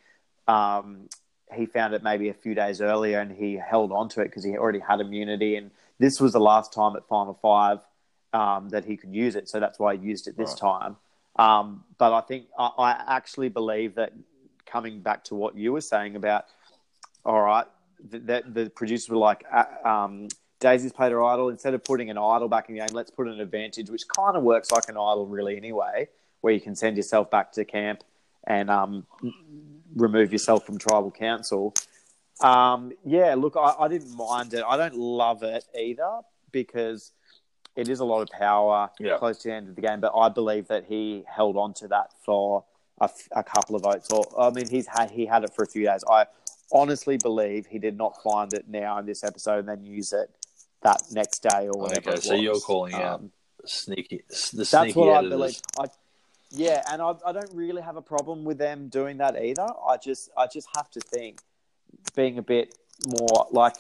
um, 0.49 1.09
he 1.55 1.67
found 1.67 1.95
it 1.95 2.03
maybe 2.03 2.29
a 2.29 2.35
few 2.35 2.55
days 2.55 2.81
earlier, 2.81 3.21
and 3.21 3.31
he 3.31 3.55
held 3.55 3.93
on 3.93 4.09
to 4.11 4.21
it 4.23 4.25
because 4.25 4.45
he 4.45 4.57
already 4.57 4.81
had 4.81 5.01
immunity, 5.01 5.57
and 5.57 5.71
this 5.99 6.21
was 6.21 6.33
the 6.33 6.41
last 6.41 6.73
time 6.73 6.97
at 6.97 7.07
Final 7.07 7.39
Five 7.41 7.79
um, 8.33 8.71
that 8.71 8.85
he 8.85 8.97
could 8.97 9.15
use 9.15 9.37
it. 9.37 9.49
So 9.49 9.61
that's 9.61 9.79
why 9.79 9.97
he 9.97 10.05
used 10.05 10.27
it 10.27 10.37
this 10.37 10.51
right. 10.51 10.59
time. 10.59 10.97
Um, 11.37 11.85
but 11.99 12.13
I 12.13 12.21
think 12.21 12.47
I, 12.59 12.71
I, 12.79 13.17
actually 13.17 13.49
believe 13.49 13.95
that 13.95 14.13
coming 14.67 15.01
back 15.01 15.25
to 15.25 15.35
what 15.35 15.57
you 15.57 15.73
were 15.73 15.81
saying 15.81 16.17
about, 16.17 16.45
all 17.25 17.41
right, 17.41 17.67
that 18.11 18.27
the, 18.27 18.63
the 18.65 18.71
producers 18.71 19.09
were 19.09 19.17
like, 19.17 19.45
uh, 19.53 19.89
um, 19.89 20.29
Daisy's 20.61 20.93
played 20.93 21.13
her 21.13 21.23
idol. 21.23 21.49
Instead 21.49 21.75
of 21.75 21.85
putting 21.85 22.11
an 22.11 22.19
idol 22.19 22.49
back 22.49 22.69
in 22.69 22.75
the 22.75 22.81
game, 22.81 22.95
let's 22.95 23.11
put 23.11 23.27
an 23.27 23.41
advantage, 23.41 23.91
which 23.91 24.07
kind 24.09 24.37
of 24.37 24.43
works 24.43 24.71
like 24.71 24.89
an 24.89 24.97
idol, 24.97 25.27
really, 25.27 25.57
anyway, 25.57 26.09
where 26.41 26.53
you 26.53 26.61
can 26.61 26.75
send 26.75 26.97
yourself 26.97 27.31
back 27.31 27.53
to 27.53 27.65
camp 27.65 28.03
and 28.47 28.71
um, 28.71 29.07
remove 29.95 30.33
yourself 30.33 30.65
from 30.65 30.79
tribal 30.79 31.11
council. 31.11 31.75
Um, 32.41 32.93
yeah, 33.05 33.35
look, 33.35 33.57
I, 33.57 33.75
I, 33.79 33.89
didn't 33.89 34.17
mind 34.17 34.55
it. 34.55 34.65
I 34.67 34.77
don't 34.77 34.95
love 34.95 35.43
it 35.43 35.65
either 35.79 36.21
because 36.51 37.13
it 37.77 37.89
is 37.89 38.01
a 38.01 38.05
lot 38.05 38.23
of 38.23 38.29
power 38.29 38.91
yeah. 38.99 39.19
close 39.19 39.39
to 39.39 39.49
the 39.49 39.55
end 39.55 39.69
of 39.69 39.77
the 39.77 39.83
game. 39.83 40.01
But 40.01 40.13
I 40.17 40.29
believe 40.29 40.69
that 40.69 40.87
he 40.89 41.25
held 41.27 41.57
on 41.57 41.73
to 41.75 41.89
that 41.89 42.11
for 42.25 42.65
a, 43.01 43.11
a 43.33 43.43
couple 43.43 43.77
of 43.77 43.83
votes. 43.83 44.11
Or 44.11 44.25
I 44.39 44.51
mean, 44.51 44.69
he's 44.69 44.87
had 44.87 45.11
he 45.11 45.27
had 45.27 45.45
it 45.45 45.53
for 45.55 45.65
a 45.65 45.69
few 45.69 45.85
days. 45.85 46.05
I 46.09 46.27
honestly 46.73 47.19
believe 47.19 47.67
he 47.67 47.79
did 47.79 47.97
not 47.97 48.23
find 48.23 48.53
it 48.53 48.69
now 48.69 48.99
in 48.99 49.07
this 49.07 49.23
episode 49.25 49.61
and 49.61 49.69
then 49.69 49.85
use 49.85 50.13
it 50.13 50.31
that 50.83 51.03
next 51.13 51.43
day 51.43 51.69
or 51.69 51.79
whatever. 51.79 52.11
Okay, 52.11 52.21
so 52.21 52.35
you're 52.35 52.61
calling 52.61 52.95
um, 52.95 53.01
out 53.01 53.23
sneaky. 53.65 54.23
The 54.29 54.57
that's 54.57 54.71
sneaky 54.71 54.99
what 54.99 55.17
editors. 55.19 55.33
I 55.33 55.37
believe. 55.37 55.61
I, 55.79 55.85
yeah, 56.55 56.83
and 56.91 57.01
I, 57.01 57.15
I 57.27 57.33
don't 57.33 57.53
really 57.55 57.83
have 57.83 57.97
a 57.97 58.03
problem 58.03 58.45
with 58.45 58.59
them 58.59 58.89
doing 58.89 59.19
that 59.19 59.43
either. 59.43 59.67
I 59.89 59.97
just 59.97 60.31
I 60.37 60.47
just 60.47 60.69
have 60.77 60.91
to 60.91 61.01
think 61.01 61.41
being 62.15 62.39
a 62.39 62.43
bit 62.43 62.75
more 63.07 63.47
like 63.51 63.75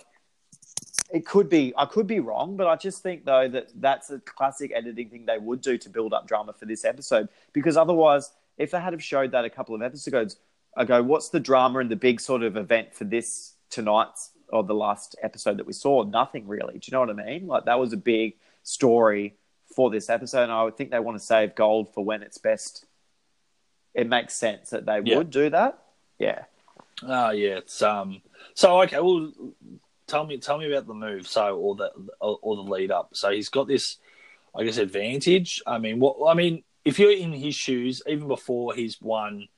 it 1.12 1.26
could 1.26 1.48
be 1.48 1.72
I 1.76 1.86
could 1.86 2.06
be 2.06 2.20
wrong, 2.20 2.56
but 2.56 2.66
I 2.66 2.76
just 2.76 3.02
think 3.02 3.24
though 3.24 3.48
that 3.48 3.68
that's 3.74 4.10
a 4.10 4.18
classic 4.20 4.72
editing 4.74 5.10
thing 5.10 5.26
they 5.26 5.38
would 5.38 5.60
do 5.60 5.76
to 5.78 5.90
build 5.90 6.12
up 6.14 6.26
drama 6.26 6.52
for 6.52 6.66
this 6.66 6.84
episode 6.84 7.28
because 7.52 7.76
otherwise 7.76 8.30
if 8.62 8.70
they 8.70 8.80
had 8.80 8.92
have 8.92 9.02
showed 9.02 9.32
that 9.32 9.44
a 9.44 9.50
couple 9.50 9.74
of 9.74 9.82
episodes 9.82 10.36
ago, 10.76 11.02
what's 11.02 11.30
the 11.30 11.40
drama 11.40 11.80
and 11.80 11.90
the 11.90 11.96
big 11.96 12.20
sort 12.20 12.42
of 12.42 12.56
event 12.56 12.94
for 12.94 13.04
this 13.04 13.54
tonight's 13.70 14.30
or 14.48 14.62
the 14.62 14.74
last 14.74 15.16
episode 15.22 15.58
that 15.58 15.66
we 15.66 15.72
saw? 15.72 16.04
Nothing 16.04 16.46
really. 16.46 16.74
Do 16.74 16.80
you 16.84 16.92
know 16.92 17.00
what 17.00 17.10
I 17.10 17.24
mean? 17.24 17.46
Like 17.46 17.64
that 17.64 17.80
was 17.80 17.92
a 17.92 17.96
big 17.96 18.36
story 18.62 19.34
for 19.74 19.90
this 19.90 20.08
episode, 20.08 20.44
and 20.44 20.52
I 20.52 20.62
would 20.62 20.76
think 20.76 20.90
they 20.90 21.00
want 21.00 21.18
to 21.18 21.24
save 21.24 21.54
gold 21.54 21.92
for 21.92 22.04
when 22.04 22.22
it's 22.22 22.38
best. 22.38 22.86
It 23.94 24.08
makes 24.08 24.34
sense 24.34 24.70
that 24.70 24.86
they 24.86 25.00
yeah. 25.04 25.18
would 25.18 25.30
do 25.30 25.50
that. 25.50 25.82
Yeah. 26.18 26.44
Oh 27.02 27.30
yeah, 27.30 27.58
it's 27.58 27.82
um. 27.82 28.22
So 28.54 28.80
okay, 28.82 29.00
well, 29.00 29.32
tell 30.06 30.24
me 30.24 30.38
tell 30.38 30.58
me 30.58 30.70
about 30.70 30.86
the 30.86 30.94
move. 30.94 31.26
So 31.26 31.56
or 31.56 31.74
the 31.74 31.90
or 32.20 32.56
the 32.56 32.62
lead 32.62 32.92
up. 32.92 33.10
So 33.14 33.30
he's 33.30 33.48
got 33.48 33.66
this, 33.66 33.96
I 34.54 34.62
guess, 34.62 34.76
advantage. 34.76 35.60
I 35.66 35.78
mean, 35.78 35.98
what 35.98 36.30
I 36.30 36.34
mean, 36.34 36.62
if 36.84 36.98
you're 36.98 37.12
in 37.12 37.32
his 37.32 37.54
shoes, 37.54 38.02
even 38.06 38.28
before 38.28 38.74
he's 38.74 39.00
won 39.00 39.48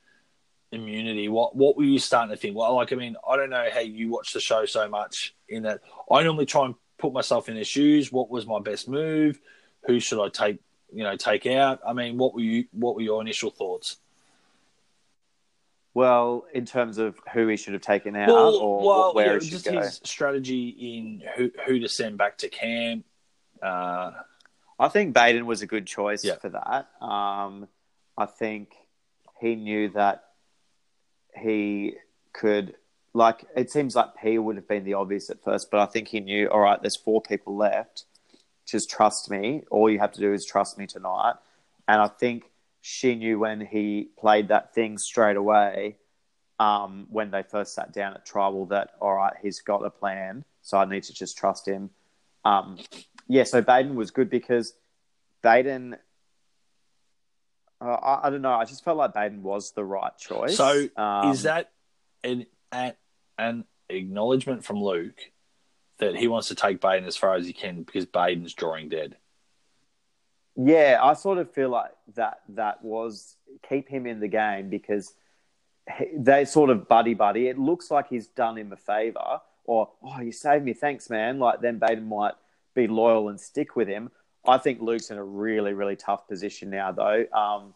immunity, 0.72 1.28
what 1.28 1.56
what 1.56 1.76
were 1.76 1.84
you 1.84 1.98
starting 1.98 2.34
to 2.34 2.40
think? 2.40 2.56
Well, 2.56 2.74
like 2.76 2.92
I 2.92 2.96
mean, 2.96 3.16
I 3.28 3.36
don't 3.36 3.50
know 3.50 3.66
how 3.72 3.80
you 3.80 4.10
watch 4.10 4.32
the 4.32 4.40
show 4.40 4.66
so 4.66 4.88
much. 4.88 5.34
In 5.48 5.62
that, 5.64 5.80
I 6.10 6.22
normally 6.22 6.46
try 6.46 6.66
and 6.66 6.74
put 6.98 7.12
myself 7.12 7.48
in 7.48 7.56
his 7.56 7.68
shoes. 7.68 8.12
What 8.12 8.30
was 8.30 8.46
my 8.46 8.60
best 8.60 8.88
move? 8.88 9.40
Who 9.86 10.00
should 10.00 10.24
I 10.24 10.28
take? 10.28 10.58
You 10.92 11.02
know, 11.02 11.16
take 11.16 11.46
out. 11.46 11.80
I 11.86 11.92
mean, 11.92 12.18
what 12.18 12.34
were 12.34 12.40
you? 12.40 12.66
What 12.72 12.94
were 12.94 13.02
your 13.02 13.20
initial 13.20 13.50
thoughts? 13.50 13.96
Well, 15.94 16.46
in 16.52 16.66
terms 16.66 16.98
of 16.98 17.16
who 17.32 17.46
he 17.46 17.56
should 17.56 17.72
have 17.72 17.82
taken 17.82 18.16
out, 18.16 18.28
well, 18.28 18.56
or 18.56 18.86
well, 18.86 19.14
where 19.14 19.34
yeah, 19.34 19.40
he 19.40 19.48
just 19.48 19.64
go. 19.64 19.80
his 19.80 20.00
strategy 20.02 20.68
in 20.68 21.22
who 21.36 21.50
who 21.66 21.78
to 21.78 21.88
send 21.88 22.18
back 22.18 22.38
to 22.38 22.48
camp. 22.48 23.04
Uh, 23.62 24.10
I 24.78 24.88
think 24.88 25.14
Baden 25.14 25.46
was 25.46 25.62
a 25.62 25.66
good 25.66 25.86
choice 25.86 26.24
yeah. 26.24 26.36
for 26.36 26.48
that. 26.50 26.88
Um, 27.04 27.68
I 28.16 28.26
think 28.26 28.72
he 29.40 29.54
knew 29.54 29.88
that 29.90 30.24
he 31.36 31.94
could, 32.32 32.74
like, 33.12 33.44
it 33.56 33.70
seems 33.70 33.94
like 33.94 34.16
P 34.20 34.38
would 34.38 34.56
have 34.56 34.68
been 34.68 34.84
the 34.84 34.94
obvious 34.94 35.30
at 35.30 35.42
first, 35.42 35.70
but 35.70 35.80
I 35.80 35.86
think 35.86 36.08
he 36.08 36.20
knew, 36.20 36.48
all 36.48 36.60
right, 36.60 36.80
there's 36.80 36.96
four 36.96 37.20
people 37.22 37.56
left. 37.56 38.04
Just 38.66 38.90
trust 38.90 39.30
me. 39.30 39.62
All 39.70 39.90
you 39.90 39.98
have 39.98 40.12
to 40.12 40.20
do 40.20 40.32
is 40.32 40.44
trust 40.44 40.78
me 40.78 40.86
tonight. 40.86 41.34
And 41.86 42.00
I 42.00 42.08
think 42.08 42.50
she 42.80 43.14
knew 43.14 43.38
when 43.38 43.60
he 43.60 44.08
played 44.18 44.48
that 44.48 44.74
thing 44.74 44.98
straight 44.98 45.36
away 45.36 45.96
um, 46.58 47.06
when 47.10 47.30
they 47.30 47.42
first 47.42 47.74
sat 47.74 47.92
down 47.92 48.14
at 48.14 48.26
tribal 48.26 48.66
that 48.66 48.90
all 49.00 49.14
right 49.14 49.32
he's 49.40 49.60
got 49.60 49.84
a 49.84 49.90
plan 49.90 50.44
so 50.60 50.76
i 50.76 50.84
need 50.84 51.02
to 51.02 51.14
just 51.14 51.36
trust 51.36 51.66
him 51.66 51.88
um, 52.44 52.78
yeah 53.28 53.44
so 53.44 53.62
baden 53.62 53.94
was 53.94 54.10
good 54.10 54.30
because 54.30 54.74
baden 55.42 55.96
uh, 57.80 57.84
I, 57.84 58.26
I, 58.26 58.30
don't 58.30 58.42
know 58.42 58.52
i 58.52 58.64
just 58.64 58.84
felt 58.84 58.96
like 58.96 59.14
baden 59.14 59.42
was 59.42 59.72
the 59.72 59.84
right 59.84 60.16
choice 60.18 60.56
so 60.56 60.88
um, 60.96 61.30
is 61.30 61.42
that 61.42 61.70
an, 62.22 62.46
an 63.38 63.64
acknowledgement 63.88 64.64
from 64.64 64.82
luke 64.82 65.20
that 65.98 66.16
he 66.16 66.28
wants 66.28 66.48
to 66.48 66.54
take 66.54 66.80
baden 66.80 67.04
as 67.04 67.16
far 67.16 67.34
as 67.34 67.46
he 67.46 67.52
can 67.52 67.82
because 67.82 68.06
baden's 68.06 68.54
drawing 68.54 68.88
dead 68.88 69.16
yeah, 70.56 71.00
I 71.02 71.14
sort 71.14 71.38
of 71.38 71.50
feel 71.52 71.68
like 71.68 71.90
that 72.14 72.40
that 72.50 72.84
was 72.84 73.36
keep 73.68 73.88
him 73.88 74.06
in 74.06 74.20
the 74.20 74.28
game 74.28 74.68
because 74.68 75.12
they 76.16 76.44
sort 76.44 76.70
of 76.70 76.88
buddy 76.88 77.14
buddy. 77.14 77.48
It 77.48 77.58
looks 77.58 77.90
like 77.90 78.08
he's 78.08 78.28
done 78.28 78.56
him 78.56 78.72
a 78.72 78.76
favor, 78.76 79.40
or 79.64 79.90
oh, 80.02 80.20
you 80.20 80.32
saved 80.32 80.64
me, 80.64 80.72
thanks, 80.72 81.10
man. 81.10 81.38
Like 81.38 81.60
then 81.60 81.78
Baden 81.78 82.08
might 82.08 82.34
be 82.74 82.86
loyal 82.86 83.28
and 83.28 83.40
stick 83.40 83.76
with 83.76 83.88
him. 83.88 84.10
I 84.46 84.58
think 84.58 84.80
Luke's 84.80 85.10
in 85.10 85.18
a 85.18 85.24
really 85.24 85.72
really 85.72 85.96
tough 85.96 86.28
position 86.28 86.70
now, 86.70 86.92
though. 86.92 87.24
Um, 87.32 87.74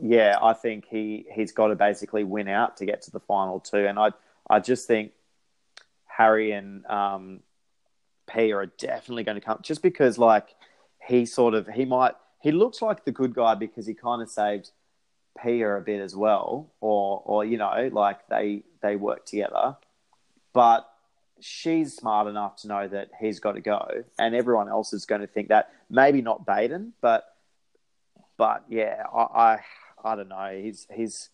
yeah, 0.00 0.38
I 0.42 0.52
think 0.52 0.86
he 0.88 1.26
he's 1.32 1.52
got 1.52 1.68
to 1.68 1.76
basically 1.76 2.24
win 2.24 2.48
out 2.48 2.76
to 2.78 2.86
get 2.86 3.02
to 3.02 3.10
the 3.10 3.20
final 3.20 3.60
two, 3.60 3.86
and 3.86 3.98
I 3.98 4.10
I 4.48 4.60
just 4.60 4.86
think 4.86 5.12
Harry 6.06 6.52
and 6.52 6.84
um, 6.86 7.40
P 8.30 8.52
are 8.52 8.66
definitely 8.66 9.24
going 9.24 9.36
to 9.36 9.40
come 9.40 9.58
just 9.62 9.82
because 9.82 10.18
like 10.18 10.54
he 11.06 11.26
sort 11.26 11.54
of 11.54 11.68
he 11.68 11.84
might 11.84 12.14
he 12.40 12.52
looks 12.52 12.82
like 12.82 13.04
the 13.04 13.12
good 13.12 13.34
guy 13.34 13.54
because 13.54 13.86
he 13.86 13.94
kind 13.94 14.22
of 14.22 14.30
saved 14.30 14.70
Pia 15.42 15.76
a 15.76 15.80
bit 15.80 16.00
as 16.00 16.14
well, 16.14 16.72
or 16.80 17.22
or 17.24 17.44
you 17.44 17.58
know 17.58 17.90
like 17.92 18.26
they 18.28 18.62
they 18.82 18.96
work 18.96 19.26
together, 19.26 19.76
but 20.52 20.88
she's 21.40 21.96
smart 21.96 22.26
enough 22.26 22.56
to 22.56 22.68
know 22.68 22.88
that 22.88 23.10
he's 23.20 23.40
got 23.40 23.52
to 23.52 23.60
go, 23.60 24.04
and 24.18 24.34
everyone 24.34 24.68
else 24.68 24.92
is 24.92 25.06
going 25.06 25.20
to 25.20 25.26
think 25.26 25.48
that 25.48 25.70
maybe 25.90 26.22
not 26.22 26.46
Baden, 26.46 26.92
but 27.00 27.24
but 28.36 28.64
yeah, 28.68 29.04
I 29.12 29.20
I, 29.22 29.58
I 30.04 30.16
don't 30.16 30.28
know. 30.28 30.60
He's 30.60 30.86
he's 30.94 31.30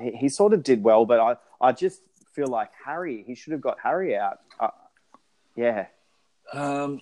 he, 0.00 0.12
he, 0.12 0.28
sort 0.28 0.52
of 0.52 0.62
did 0.62 0.82
well, 0.82 1.06
but 1.06 1.20
I 1.20 1.36
I 1.60 1.72
just 1.72 2.00
feel 2.32 2.48
like 2.48 2.70
Harry 2.84 3.24
he 3.26 3.34
should 3.34 3.52
have 3.52 3.60
got 3.60 3.78
Harry 3.82 4.16
out. 4.16 4.40
Uh, 4.58 4.68
yeah. 5.56 5.86
Um, 6.52 7.00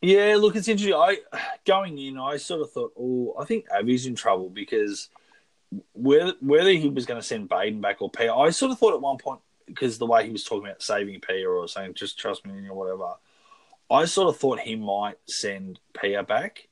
yeah, 0.00 0.36
look, 0.36 0.56
it's 0.56 0.68
interesting. 0.68 0.94
I 0.94 1.18
going 1.64 1.96
in, 1.98 2.18
I 2.18 2.36
sort 2.36 2.60
of 2.60 2.72
thought, 2.72 2.92
oh, 2.98 3.36
I 3.38 3.44
think 3.44 3.66
Abbey's 3.72 4.06
in 4.06 4.16
trouble 4.16 4.50
because 4.50 5.08
whether 5.92 6.34
whether 6.40 6.70
he 6.70 6.88
was 6.88 7.06
going 7.06 7.20
to 7.20 7.26
send 7.26 7.48
Baden 7.48 7.80
back 7.80 8.02
or 8.02 8.10
Pia, 8.10 8.34
I 8.34 8.50
sort 8.50 8.72
of 8.72 8.78
thought 8.78 8.94
at 8.94 9.00
one 9.00 9.16
point 9.16 9.40
because 9.66 9.98
the 9.98 10.06
way 10.06 10.24
he 10.24 10.32
was 10.32 10.44
talking 10.44 10.66
about 10.66 10.82
saving 10.82 11.20
Pia 11.20 11.48
or 11.48 11.68
saying 11.68 11.94
just 11.94 12.18
trust 12.18 12.46
me 12.46 12.68
or 12.68 12.74
whatever, 12.74 13.14
I 13.90 14.04
sort 14.06 14.28
of 14.28 14.38
thought 14.38 14.60
he 14.60 14.76
might 14.76 15.18
send 15.26 15.80
Pia 15.98 16.22
back, 16.22 16.68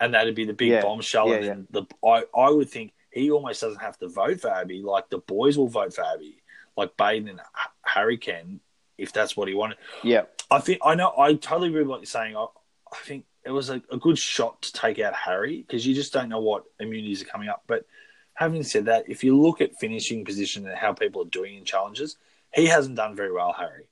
and 0.00 0.14
that'd 0.14 0.34
be 0.34 0.44
the 0.44 0.52
big 0.52 0.70
yeah. 0.70 0.82
bombshell. 0.82 1.28
Yeah, 1.28 1.34
and 1.34 1.44
then 1.44 1.66
yeah. 1.72 1.80
the 1.80 2.06
I 2.06 2.24
I 2.38 2.50
would 2.50 2.70
think 2.70 2.92
he 3.10 3.30
almost 3.30 3.60
doesn't 3.60 3.80
have 3.80 3.98
to 3.98 4.08
vote 4.08 4.40
for 4.40 4.50
Abbey. 4.50 4.82
Like 4.82 5.10
the 5.10 5.18
boys 5.18 5.58
will 5.58 5.68
vote 5.68 5.94
for 5.94 6.04
Abbey, 6.04 6.42
like 6.76 6.96
Baden 6.96 7.28
and 7.28 7.40
Harry 7.84 8.18
can 8.18 8.60
if 8.98 9.12
that's 9.12 9.36
what 9.36 9.48
he 9.48 9.54
wanted. 9.54 9.78
Yeah. 10.02 10.22
I 10.50 10.60
think 10.60 10.80
I 10.84 10.94
know. 10.94 11.12
I 11.16 11.34
totally 11.34 11.68
agree 11.68 11.80
with 11.80 11.88
what 11.88 12.00
you're 12.00 12.06
saying. 12.06 12.36
I, 12.36 12.44
I 12.92 12.96
think 13.04 13.24
it 13.44 13.50
was 13.50 13.70
a, 13.70 13.82
a, 13.90 13.96
good 13.96 14.18
shot 14.18 14.62
to 14.62 14.72
take 14.72 14.98
out 15.00 15.14
Harry 15.14 15.64
because 15.66 15.86
you 15.86 15.94
just 15.94 16.12
don't 16.12 16.28
know 16.28 16.40
what 16.40 16.64
immunities 16.78 17.22
are 17.22 17.26
coming 17.26 17.48
up. 17.48 17.64
But 17.66 17.86
having 18.34 18.62
said 18.62 18.86
that, 18.86 19.08
if 19.08 19.24
you 19.24 19.40
look 19.40 19.60
at 19.60 19.78
finishing 19.78 20.24
position 20.24 20.66
and 20.66 20.76
how 20.76 20.92
people 20.92 21.22
are 21.22 21.30
doing 21.30 21.56
in 21.56 21.64
challenges, 21.64 22.16
he 22.54 22.66
hasn't 22.66 22.96
done 22.96 23.16
very 23.16 23.32
well, 23.32 23.52
Harry. 23.52 23.86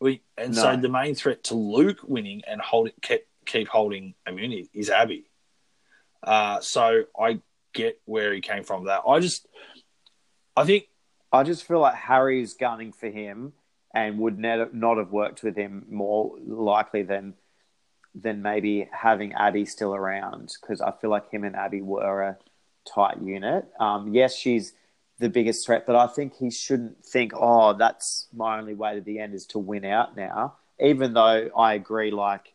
We 0.00 0.22
and 0.38 0.54
no. 0.54 0.62
so 0.62 0.76
the 0.76 0.88
main 0.88 1.14
threat 1.14 1.44
to 1.44 1.54
Luke 1.54 1.98
winning 2.02 2.42
and 2.46 2.60
hold 2.60 2.90
keep, 3.02 3.26
keep 3.44 3.68
holding 3.68 4.14
immunity 4.26 4.70
is 4.72 4.88
Abbey. 4.88 5.24
Uh, 6.22 6.60
so 6.60 7.04
I 7.18 7.40
get 7.74 8.00
where 8.06 8.32
he 8.32 8.40
came 8.40 8.64
from. 8.64 8.86
That 8.86 9.02
I 9.06 9.20
just, 9.20 9.46
I 10.56 10.64
think, 10.64 10.86
I 11.32 11.42
just 11.42 11.64
feel 11.64 11.80
like 11.80 11.94
Harry's 11.94 12.54
gunning 12.54 12.92
for 12.92 13.08
him 13.08 13.52
and 13.92 14.18
would 14.18 14.38
not 14.38 14.98
have 14.98 15.10
worked 15.10 15.42
with 15.42 15.56
him 15.56 15.84
more 15.90 16.36
likely 16.46 17.02
than 17.02 17.34
than 18.14 18.42
maybe 18.42 18.88
having 18.92 19.34
Abbey 19.34 19.64
still 19.66 19.94
around 19.94 20.52
because 20.60 20.80
I 20.80 20.92
feel 20.92 21.10
like 21.10 21.30
him 21.30 21.44
and 21.44 21.54
Abbey 21.54 21.80
were 21.80 22.22
a 22.22 22.38
tight 22.92 23.20
unit. 23.22 23.66
Um, 23.78 24.12
yes, 24.12 24.34
she's 24.34 24.72
the 25.18 25.28
biggest 25.28 25.66
threat, 25.66 25.86
but 25.86 25.96
I 25.96 26.06
think 26.06 26.36
he 26.36 26.50
shouldn't 26.50 27.04
think, 27.04 27.32
oh, 27.34 27.74
that's 27.74 28.26
my 28.34 28.58
only 28.58 28.74
way 28.74 28.94
to 28.94 29.00
the 29.00 29.18
end 29.18 29.34
is 29.34 29.46
to 29.46 29.58
win 29.58 29.84
out 29.84 30.16
now. 30.16 30.56
Even 30.80 31.12
though 31.12 31.50
I 31.56 31.74
agree, 31.74 32.10
like 32.10 32.54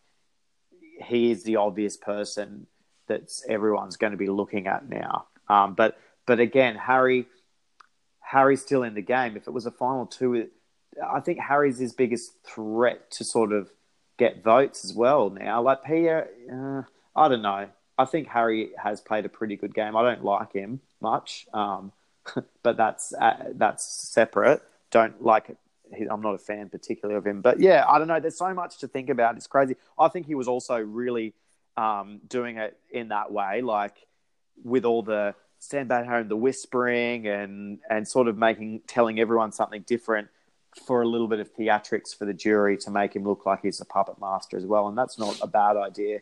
he 1.04 1.32
is 1.32 1.44
the 1.44 1.58
obvious 1.58 1.96
person 1.96 2.68
that 3.08 3.32
everyone's 3.48 3.98
going 3.98 4.12
to 4.12 4.18
be 4.18 4.30
looking 4.30 4.68
at 4.68 4.90
now. 4.90 5.28
Um, 5.48 5.76
but 5.76 5.98
but 6.26 6.40
again, 6.40 6.76
Harry 6.76 7.28
Harry's 8.20 8.62
still 8.62 8.82
in 8.84 8.96
the 8.96 9.02
game. 9.02 9.38
If 9.38 9.48
it 9.48 9.52
was 9.52 9.68
a 9.68 9.72
final 9.72 10.08
two, 10.08 10.48
I 11.06 11.20
think 11.20 11.40
Harry's 11.40 11.78
his 11.78 11.94
biggest 11.94 12.32
threat 12.44 13.12
to 13.12 13.24
sort 13.24 13.54
of 13.54 13.70
get 14.18 14.44
votes 14.44 14.84
as 14.84 14.94
well 14.94 15.30
now. 15.30 15.62
Like 15.62 15.84
Pierre, 15.84 16.30
uh, 16.52 16.82
I 17.16 17.28
don't 17.28 17.44
know. 17.44 17.68
I 17.98 18.06
think 18.06 18.28
Harry 18.28 18.72
has 18.78 19.02
played 19.02 19.26
a 19.26 19.30
pretty 19.30 19.56
good 19.56 19.74
game. 19.74 19.96
I 19.96 20.04
don't 20.04 20.24
like 20.24 20.54
him 20.54 20.82
much, 21.02 21.48
um, 21.54 21.92
but 22.64 22.78
that's 22.78 23.14
uh, 23.14 23.52
that's 23.56 23.86
separate. 23.86 24.62
Don't 24.92 25.24
like. 25.24 25.56
I'm 26.10 26.22
not 26.22 26.34
a 26.34 26.40
fan 26.40 26.70
particularly 26.70 27.18
of 27.18 27.26
him, 27.26 27.42
but 27.42 27.60
yeah, 27.60 27.86
I 27.88 28.00
don't 28.00 28.08
know. 28.08 28.20
There's 28.20 28.38
so 28.38 28.54
much 28.54 28.80
to 28.80 28.88
think 28.88 29.10
about. 29.10 29.36
It's 29.36 29.48
crazy. 29.48 29.76
I 30.00 30.08
think 30.08 30.26
he 30.26 30.36
was 30.36 30.48
also 30.48 30.78
really 30.78 31.34
um, 31.78 32.22
doing 32.28 32.58
it 32.58 32.78
in 32.92 33.10
that 33.10 33.32
way, 33.32 33.62
like 33.62 33.96
with 34.64 34.84
all 34.84 35.04
the 35.04 35.36
stand 35.60 35.88
back 35.88 36.06
home, 36.06 36.28
the 36.28 36.36
whispering, 36.36 37.28
and 37.28 37.80
and 37.90 38.08
sort 38.08 38.28
of 38.28 38.38
making 38.38 38.82
telling 38.88 39.20
everyone 39.20 39.52
something 39.52 39.84
different 39.84 40.28
for 40.86 41.02
a 41.02 41.08
little 41.08 41.28
bit 41.28 41.40
of 41.40 41.56
theatrics 41.56 42.14
for 42.14 42.26
the 42.26 42.34
jury 42.34 42.78
to 42.78 42.92
make 42.92 43.16
him 43.16 43.24
look 43.24 43.46
like 43.46 43.62
he's 43.62 43.80
a 43.80 43.86
puppet 43.86 44.20
master 44.20 44.58
as 44.58 44.66
well, 44.66 44.88
and 44.88 44.98
that's 44.98 45.18
not 45.18 45.40
a 45.42 45.48
bad 45.48 45.78
idea 45.78 46.20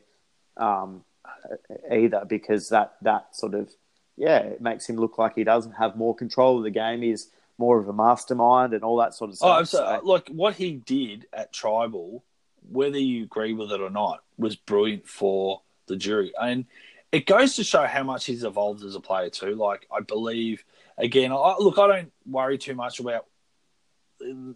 um, 0.58 1.04
Uh, 1.26 1.94
either 1.94 2.26
because 2.28 2.70
that 2.70 2.96
that 3.02 3.34
sort 3.34 3.54
of 3.54 3.72
yeah 4.18 4.40
it 4.40 4.62
makes 4.62 4.90
him 4.90 4.98
look 4.98 5.18
like 5.18 5.36
he 5.36 5.44
doesn't 5.44 5.72
have 5.74 5.96
more 5.96 6.16
control 6.16 6.58
of 6.58 6.64
the 6.64 6.72
game. 6.72 7.02
He's 7.02 7.30
more 7.58 7.80
of 7.80 7.88
a 7.88 7.94
mastermind 7.94 8.74
and 8.74 8.84
all 8.84 8.98
that 8.98 9.14
sort 9.14 9.30
of 9.30 9.38
oh, 9.42 9.64
stuff. 9.64 9.82
Oh, 9.82 10.00
so, 10.02 10.06
like 10.06 10.28
what 10.30 10.56
he 10.56 10.74
did 10.74 11.28
at 11.32 11.54
Tribal, 11.54 12.24
whether 12.70 12.98
you 12.98 13.24
agree 13.24 13.54
with 13.54 13.72
it 13.72 13.80
or 13.80 13.90
not, 13.90 14.24
was 14.38 14.56
brilliant 14.56 15.08
for 15.08 15.62
the 15.88 15.96
jury, 15.96 16.34
and 16.42 16.66
it 17.12 17.26
goes 17.26 17.56
to 17.56 17.64
show 17.64 17.86
how 17.86 18.04
much 18.04 18.26
he's 18.26 18.44
evolved 18.44 18.84
as 18.84 18.96
a 18.96 19.00
player 19.00 19.30
too. 19.30 19.56
Like 19.56 19.88
I 19.92 20.02
believe, 20.02 20.64
again, 20.98 21.32
I, 21.32 21.56
look, 21.60 21.78
I 21.78 21.88
don't 21.88 22.12
worry 22.26 22.58
too 22.58 22.76
much 22.76 23.00
about 23.00 23.28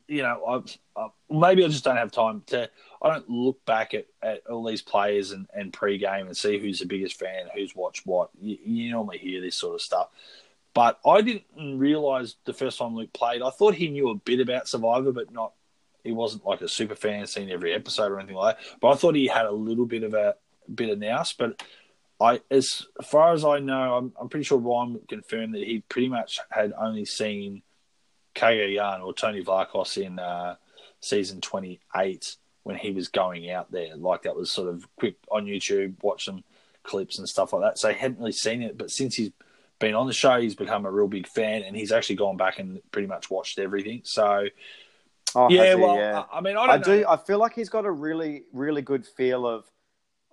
you 0.07 0.21
know, 0.23 0.43
I, 0.45 0.99
I, 0.99 1.05
uh, 1.05 1.09
maybe 1.29 1.63
I 1.63 1.67
just 1.67 1.83
don't 1.83 1.97
have 1.97 2.11
time 2.11 2.43
to. 2.47 2.69
I 3.01 3.09
don't 3.09 3.29
look 3.29 3.63
back 3.65 3.93
at, 3.93 4.07
at 4.23 4.45
all 4.47 4.65
these 4.65 4.81
players 4.81 5.31
and, 5.31 5.47
and 5.53 5.71
pre-game 5.71 6.27
and 6.27 6.35
see 6.35 6.57
who's 6.57 6.79
the 6.79 6.85
biggest 6.85 7.19
fan, 7.19 7.47
who's 7.53 7.75
watched 7.75 8.05
what. 8.05 8.29
You, 8.39 8.57
you 8.63 8.91
normally 8.91 9.19
hear 9.19 9.41
this 9.41 9.55
sort 9.55 9.75
of 9.75 9.81
stuff, 9.81 10.07
but 10.73 10.99
I 11.05 11.21
didn't 11.21 11.79
realize 11.79 12.35
the 12.45 12.53
first 12.53 12.79
time 12.79 12.95
Luke 12.95 13.13
played. 13.13 13.41
I 13.41 13.49
thought 13.49 13.75
he 13.75 13.89
knew 13.89 14.09
a 14.09 14.15
bit 14.15 14.39
about 14.39 14.67
Survivor, 14.67 15.11
but 15.11 15.31
not. 15.31 15.53
He 16.03 16.11
wasn't 16.13 16.45
like 16.45 16.61
a 16.61 16.69
super 16.69 16.95
fan, 16.95 17.27
seen 17.27 17.49
every 17.49 17.73
episode 17.73 18.11
or 18.11 18.19
anything 18.19 18.37
like 18.37 18.57
that. 18.57 18.65
But 18.79 18.89
I 18.89 18.95
thought 18.95 19.15
he 19.15 19.27
had 19.27 19.45
a 19.45 19.51
little 19.51 19.85
bit 19.85 20.03
of 20.03 20.13
a 20.13 20.35
bit 20.73 20.89
of 20.89 20.99
nous. 20.99 21.33
But 21.33 21.61
I, 22.19 22.41
as 22.49 22.85
far 23.03 23.33
as 23.33 23.43
I 23.43 23.59
know, 23.59 23.97
I'm, 23.97 24.13
I'm 24.19 24.29
pretty 24.29 24.45
sure 24.45 24.57
Ryan 24.57 24.99
confirmed 25.07 25.53
that 25.53 25.63
he 25.63 25.83
pretty 25.89 26.09
much 26.09 26.39
had 26.49 26.73
only 26.79 27.05
seen 27.05 27.61
Cagayan 28.37 29.03
or 29.03 29.13
Tony 29.13 29.43
Vlachos 29.43 30.01
in 30.01 30.19
uh, 30.19 30.55
season 30.99 31.41
28 31.41 32.35
when 32.63 32.75
he 32.75 32.91
was 32.91 33.07
going 33.07 33.49
out 33.49 33.71
there. 33.71 33.95
Like 33.95 34.23
that 34.23 34.35
was 34.35 34.51
sort 34.51 34.69
of 34.69 34.87
quick 34.97 35.15
on 35.31 35.45
YouTube, 35.45 35.95
watch 36.03 36.25
some 36.25 36.43
clips 36.83 37.17
and 37.17 37.27
stuff 37.27 37.53
like 37.53 37.63
that. 37.63 37.79
So 37.79 37.89
he 37.89 37.97
hadn't 37.97 38.19
really 38.19 38.31
seen 38.31 38.61
it, 38.61 38.77
but 38.77 38.91
since 38.91 39.15
he's 39.15 39.31
been 39.79 39.95
on 39.95 40.07
the 40.07 40.13
show, 40.13 40.39
he's 40.39 40.55
become 40.55 40.85
a 40.85 40.91
real 40.91 41.07
big 41.07 41.27
fan, 41.27 41.63
and 41.63 41.75
he's 41.75 41.91
actually 41.91 42.15
gone 42.15 42.37
back 42.37 42.59
and 42.59 42.81
pretty 42.91 43.07
much 43.07 43.29
watched 43.29 43.59
everything. 43.59 44.01
So. 44.03 44.47
Oh, 45.35 45.49
yeah, 45.49 45.75
well, 45.75 45.97
yeah. 45.97 46.23
I, 46.31 46.37
I 46.37 46.41
mean, 46.41 46.57
I, 46.57 46.63
I 46.63 46.77
do. 46.77 47.05
I 47.07 47.17
feel 47.17 47.37
like 47.37 47.53
he's 47.53 47.69
got 47.69 47.85
a 47.85 47.91
really, 47.91 48.43
really 48.53 48.81
good 48.81 49.05
feel 49.05 49.45
of, 49.45 49.65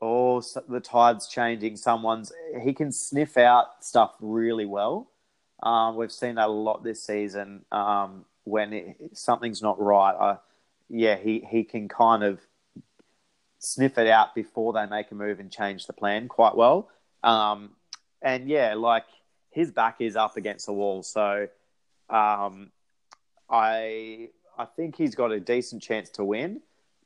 oh, 0.00 0.40
the 0.68 0.80
tide's 0.80 1.26
changing. 1.28 1.76
Someone's 1.76 2.32
he 2.62 2.72
can 2.72 2.92
sniff 2.92 3.36
out 3.36 3.84
stuff 3.84 4.14
really 4.20 4.66
well. 4.66 5.08
Um, 5.64 5.96
we've 5.96 6.12
seen 6.12 6.34
that 6.36 6.48
a 6.48 6.52
lot 6.52 6.84
this 6.84 7.02
season. 7.02 7.64
Um, 7.72 8.26
when 8.44 8.72
it, 8.74 8.96
something's 9.14 9.62
not 9.62 9.80
right, 9.80 10.12
uh, 10.12 10.36
yeah, 10.90 11.16
he, 11.16 11.44
he 11.50 11.64
can 11.64 11.88
kind 11.88 12.22
of 12.22 12.40
sniff 13.58 13.96
it 13.96 14.06
out 14.06 14.34
before 14.34 14.74
they 14.74 14.86
make 14.86 15.10
a 15.10 15.14
move 15.14 15.40
and 15.40 15.50
change 15.50 15.86
the 15.86 15.94
plan 15.94 16.28
quite 16.28 16.54
well. 16.54 16.90
Um, 17.22 17.70
and 18.20 18.48
yeah, 18.48 18.74
like 18.74 19.06
his 19.50 19.70
back 19.70 19.96
is 20.00 20.16
up 20.16 20.36
against 20.36 20.66
the 20.66 20.72
wall, 20.72 21.02
so 21.02 21.48
um, 22.10 22.70
I 23.48 24.28
I 24.58 24.66
think 24.76 24.96
he's 24.96 25.14
got 25.14 25.32
a 25.32 25.40
decent 25.40 25.82
chance 25.82 26.10
to 26.10 26.24
win, 26.24 26.60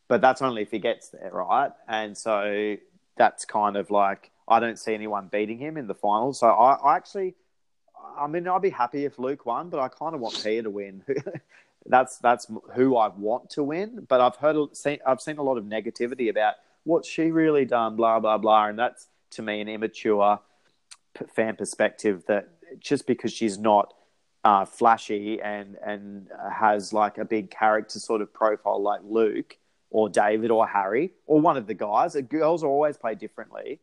but 0.09 0.21
that's 0.21 0.43
only 0.43 0.63
if 0.63 0.71
he 0.71 0.81
gets 0.81 1.09
there, 1.09 1.31
right? 1.33 1.71
And 1.87 2.17
so 2.17 2.77
that's 3.17 3.45
kind 3.45 3.77
of 3.77 3.91
like 3.91 4.31
I 4.49 4.61
don't 4.61 4.79
see 4.79 4.95
anyone 4.95 5.29
beating 5.31 5.59
him 5.59 5.77
in 5.77 5.87
the 5.87 5.95
finals. 5.95 6.41
So 6.41 6.49
I, 6.49 6.75
I 6.75 6.97
actually 6.97 7.35
I 8.19 8.27
mean, 8.27 8.47
I'd 8.49 8.63
be 8.63 8.71
happy 8.71 9.05
if 9.05 9.19
Luke 9.19 9.47
won, 9.47 9.69
but 9.69 9.81
I 9.81 9.89
kind 9.89 10.15
of 10.15 10.21
want 10.21 10.43
Pia 10.43 10.63
to 10.63 10.71
win. 10.71 11.03
that's 11.87 12.19
that's 12.19 12.47
who 12.75 12.97
I 12.97 13.09
want 13.09 13.51
to 13.51 13.63
win. 13.63 14.07
But 14.09 14.21
I've 14.21 14.37
heard, 14.37 14.77
seen, 14.77 14.99
I've 15.07 15.21
seen 15.21 15.39
a 15.39 15.43
lot 15.43 15.59
of 15.59 15.65
negativity 15.65 16.29
about 16.29 16.55
what's 16.85 17.09
she 17.09 17.31
really 17.31 17.65
done, 17.65 17.97
blah 17.97 18.21
blah 18.21 18.39
blah, 18.39 18.67
and 18.67 18.79
that's 18.79 19.09
to 19.33 19.43
me 19.43 19.61
an 19.61 19.69
immature 19.69 20.41
fan 21.35 21.57
perspective. 21.57 22.25
That 22.27 22.49
just 22.81 23.07
because 23.07 23.33
she's 23.33 23.59
not 23.59 23.95
uh, 24.45 24.65
flashy 24.65 25.41
and 25.41 25.77
and 25.85 26.29
has 26.53 26.93
like 26.93 27.19
a 27.19 27.25
big 27.25 27.51
character 27.51 27.99
sort 27.99 28.21
of 28.21 28.33
profile 28.33 28.83
like 28.83 29.01
Luke 29.05 29.57
or 29.91 30.09
David 30.09 30.51
or 30.51 30.67
Harry 30.67 31.13
or 31.27 31.41
one 31.41 31.57
of 31.57 31.67
the 31.67 31.75
guys, 31.75 32.15
girls 32.29 32.63
are 32.63 32.69
always 32.69 32.97
played 32.97 33.19
differently 33.19 33.81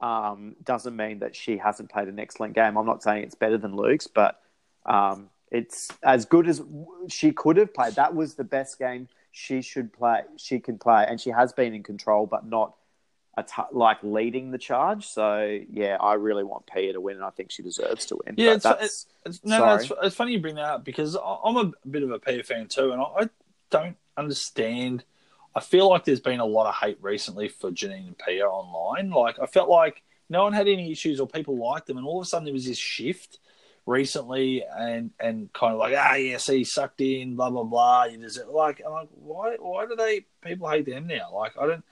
um, 0.00 0.56
doesn't 0.64 0.96
mean 0.96 1.20
that 1.20 1.36
she 1.36 1.58
hasn't 1.58 1.90
played 1.90 2.08
an 2.08 2.18
excellent 2.18 2.54
game. 2.54 2.76
I'm 2.76 2.86
not 2.86 3.02
saying 3.02 3.24
it's 3.24 3.34
better 3.34 3.58
than 3.58 3.76
Luke's, 3.76 4.06
but 4.06 4.40
um, 4.86 5.28
it's 5.50 5.88
as 6.02 6.24
good 6.24 6.48
as 6.48 6.62
she 7.08 7.32
could 7.32 7.56
have 7.56 7.74
played. 7.74 7.94
That 7.94 8.14
was 8.14 8.34
the 8.34 8.44
best 8.44 8.78
game 8.78 9.08
she 9.30 9.62
should 9.62 9.92
play. 9.92 10.22
She 10.36 10.58
can 10.60 10.78
play, 10.78 11.04
and 11.08 11.20
she 11.20 11.30
has 11.30 11.52
been 11.52 11.74
in 11.74 11.82
control, 11.82 12.26
but 12.26 12.46
not 12.46 12.74
t- 13.42 13.62
like 13.72 13.98
leading 14.02 14.50
the 14.50 14.58
charge. 14.58 15.06
So 15.06 15.60
yeah, 15.70 15.96
I 16.00 16.14
really 16.14 16.44
want 16.44 16.66
Pia 16.66 16.92
to 16.92 17.00
win, 17.00 17.16
and 17.16 17.24
I 17.24 17.30
think 17.30 17.50
she 17.50 17.62
deserves 17.62 18.06
to 18.06 18.18
win. 18.24 18.34
Yeah, 18.36 18.54
it's, 18.54 18.66
it's, 18.66 19.06
it's, 19.24 19.44
no, 19.44 19.58
no 19.58 19.74
it's, 19.74 19.92
it's, 20.02 20.16
funny 20.16 20.32
you 20.32 20.40
bring 20.40 20.56
that 20.56 20.64
up 20.64 20.84
because 20.84 21.16
I'm 21.16 21.56
a 21.56 21.72
bit 21.88 22.02
of 22.02 22.10
a 22.10 22.18
Pia 22.18 22.42
fan 22.42 22.68
too, 22.68 22.92
and 22.92 23.00
I, 23.00 23.04
I 23.04 23.28
don't 23.70 23.96
understand 24.16 25.04
I 25.54 25.60
feel 25.60 25.88
like 25.88 26.04
there's 26.04 26.20
been 26.20 26.40
a 26.40 26.44
lot 26.44 26.68
of 26.68 26.74
hate 26.76 26.98
recently 27.00 27.48
for 27.48 27.70
Janine 27.70 28.06
and 28.06 28.18
Pia 28.18 28.46
online. 28.46 29.10
Like 29.10 29.38
I 29.40 29.46
felt 29.46 29.68
like 29.68 30.02
no 30.28 30.44
one 30.44 30.52
had 30.52 30.68
any 30.68 30.92
issues 30.92 31.20
or 31.20 31.26
people 31.26 31.56
liked 31.56 31.86
them, 31.86 31.96
and 31.96 32.06
all 32.06 32.20
of 32.20 32.24
a 32.24 32.28
sudden 32.28 32.44
there 32.44 32.54
was 32.54 32.66
this 32.66 32.78
shift 32.78 33.38
recently, 33.86 34.64
and 34.76 35.10
and 35.18 35.52
kind 35.52 35.72
of 35.72 35.78
like 35.78 35.94
ah 35.96 36.14
yeah, 36.14 36.36
see 36.36 36.64
sucked 36.64 37.00
in, 37.00 37.36
blah 37.36 37.50
blah 37.50 37.64
blah. 37.64 38.04
You 38.04 38.18
just 38.18 38.46
like 38.46 38.80
I'm 38.84 38.92
like 38.92 39.08
why 39.12 39.56
why 39.58 39.86
do 39.86 39.96
they 39.96 40.26
people 40.42 40.68
hate 40.68 40.86
them 40.86 41.06
now? 41.06 41.30
Like 41.34 41.52
I 41.60 41.66
don't. 41.66 41.84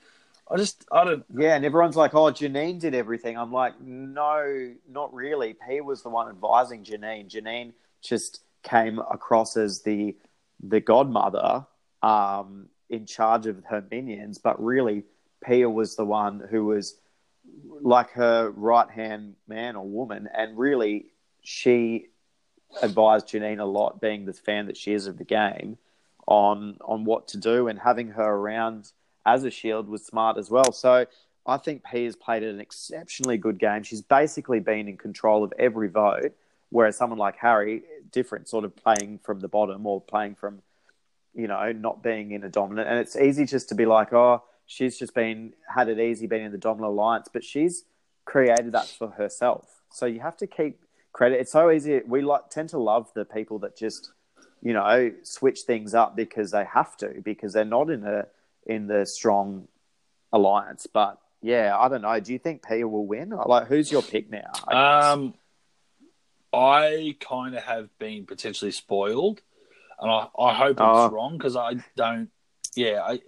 I 0.51 0.57
just, 0.57 0.83
I 0.91 1.03
don't. 1.03 1.23
Yeah, 1.37 1.55
and 1.55 1.63
everyone's 1.63 1.95
like, 1.95 2.15
"Oh, 2.15 2.31
Janine 2.31 2.79
did 2.79 2.95
everything." 2.95 3.37
I'm 3.37 3.51
like, 3.51 3.79
"No, 3.79 4.73
not 4.89 5.13
really. 5.13 5.53
P 5.53 5.79
was 5.81 6.01
the 6.01 6.09
one 6.09 6.27
advising 6.27 6.83
Janine. 6.83 7.29
Janine 7.29 7.73
just 8.01 8.41
came 8.63 8.97
across 8.97 9.57
as 9.57 9.81
the 9.83 10.15
the 10.61 10.79
godmother, 10.79 11.65
um, 12.01 12.67
in 12.89 13.05
charge 13.05 13.45
of 13.45 13.63
her 13.65 13.83
minions, 13.89 14.37
but 14.37 14.63
really 14.63 15.03
Pia 15.43 15.69
was 15.69 15.95
the 15.95 16.05
one 16.05 16.41
who 16.49 16.65
was 16.65 16.95
like 17.81 18.11
her 18.11 18.49
right 18.51 18.89
hand 18.89 19.35
man 19.47 19.75
or 19.75 19.85
woman, 19.85 20.27
and 20.35 20.57
really 20.57 21.07
she 21.41 22.07
advised 22.81 23.27
Janine 23.27 23.59
a 23.59 23.65
lot, 23.65 24.01
being 24.01 24.25
the 24.25 24.33
fan 24.33 24.67
that 24.67 24.77
she 24.77 24.93
is 24.93 25.07
of 25.07 25.17
the 25.17 25.23
game, 25.23 25.77
on 26.27 26.77
on 26.81 27.05
what 27.05 27.27
to 27.29 27.37
do, 27.37 27.67
and 27.67 27.79
having 27.79 28.09
her 28.09 28.29
around 28.29 28.91
as 29.25 29.43
a 29.43 29.51
shield 29.51 29.87
was 29.87 30.05
smart 30.05 30.37
as 30.37 30.49
well. 30.49 30.71
So 30.71 31.05
I 31.45 31.57
think 31.57 31.83
Pia's 31.83 32.15
played 32.15 32.43
an 32.43 32.59
exceptionally 32.59 33.37
good 33.37 33.59
game. 33.59 33.83
She's 33.83 34.01
basically 34.01 34.59
been 34.59 34.87
in 34.87 34.97
control 34.97 35.43
of 35.43 35.53
every 35.57 35.89
vote, 35.89 36.33
whereas 36.69 36.97
someone 36.97 37.19
like 37.19 37.37
Harry, 37.37 37.83
different, 38.11 38.47
sort 38.47 38.65
of 38.65 38.75
playing 38.75 39.19
from 39.23 39.39
the 39.39 39.47
bottom 39.47 39.85
or 39.85 40.01
playing 40.01 40.35
from 40.35 40.61
you 41.33 41.47
know, 41.47 41.71
not 41.71 42.03
being 42.03 42.31
in 42.31 42.43
a 42.43 42.49
dominant. 42.49 42.87
And 42.89 42.99
it's 42.99 43.15
easy 43.15 43.45
just 43.45 43.69
to 43.69 43.75
be 43.75 43.85
like, 43.85 44.13
oh, 44.13 44.43
she's 44.65 44.97
just 44.97 45.13
been 45.13 45.53
had 45.67 45.89
it 45.89 45.99
easy 45.99 46.27
being 46.27 46.45
in 46.45 46.51
the 46.51 46.57
dominant 46.57 46.91
alliance, 46.91 47.27
but 47.31 47.43
she's 47.43 47.83
created 48.25 48.71
that 48.71 48.87
for 48.87 49.09
herself. 49.09 49.81
So 49.91 50.05
you 50.05 50.19
have 50.19 50.37
to 50.37 50.47
keep 50.47 50.79
credit. 51.13 51.39
It's 51.39 51.51
so 51.51 51.71
easy. 51.71 52.01
We 52.05 52.21
like 52.21 52.49
tend 52.49 52.69
to 52.69 52.77
love 52.77 53.11
the 53.15 53.25
people 53.25 53.59
that 53.59 53.75
just, 53.77 54.11
you 54.61 54.73
know, 54.73 55.11
switch 55.23 55.61
things 55.61 55.93
up 55.93 56.15
because 56.15 56.51
they 56.51 56.65
have 56.65 56.95
to 56.97 57.21
because 57.23 57.53
they're 57.53 57.65
not 57.65 57.89
in 57.89 58.03
a 58.05 58.27
in 58.65 58.87
the 58.87 59.05
strong 59.05 59.67
alliance. 60.31 60.87
But 60.91 61.19
yeah, 61.41 61.75
I 61.77 61.89
don't 61.89 62.03
know. 62.03 62.19
Do 62.19 62.33
you 62.33 62.39
think 62.39 62.67
Pia 62.67 62.87
will 62.87 63.07
win? 63.07 63.29
Like, 63.29 63.67
who's 63.67 63.91
your 63.91 64.03
pick 64.03 64.29
now? 64.29 64.51
I 64.67 65.11
um, 65.11 65.33
I 66.53 67.15
kind 67.19 67.55
of 67.55 67.63
have 67.63 67.89
been 67.99 68.25
potentially 68.25 68.71
spoiled 68.71 69.41
and 69.99 70.11
I, 70.11 70.27
I 70.37 70.53
hope 70.53 70.71
it's 70.71 70.81
oh. 70.81 71.09
wrong 71.09 71.37
because 71.37 71.55
I 71.55 71.75
don't. 71.95 72.29
Yeah, 72.75 73.01
I, 73.01 73.19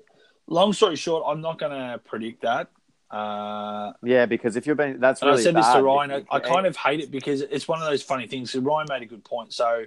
long 0.47 0.73
story 0.73 0.95
short, 0.95 1.23
I'm 1.27 1.41
not 1.41 1.59
going 1.59 1.71
to 1.71 1.97
predict 1.99 2.43
that. 2.43 2.69
Uh, 3.09 3.93
Yeah, 4.03 4.25
because 4.25 4.55
if 4.55 4.65
you're 4.65 4.75
being 4.75 4.99
that's 4.99 5.21
really 5.21 5.39
I 5.39 5.43
said 5.43 5.55
this 5.55 5.67
to 5.67 5.83
Ryan. 5.83 6.11
I, 6.11 6.35
I 6.35 6.39
kind 6.39 6.65
of 6.65 6.75
hate 6.77 7.01
it 7.01 7.11
because 7.11 7.41
it's 7.41 7.67
one 7.67 7.81
of 7.81 7.85
those 7.85 8.01
funny 8.01 8.27
things. 8.27 8.51
So 8.51 8.59
Ryan 8.59 8.87
made 8.89 9.01
a 9.01 9.05
good 9.05 9.23
point. 9.23 9.53
So 9.53 9.85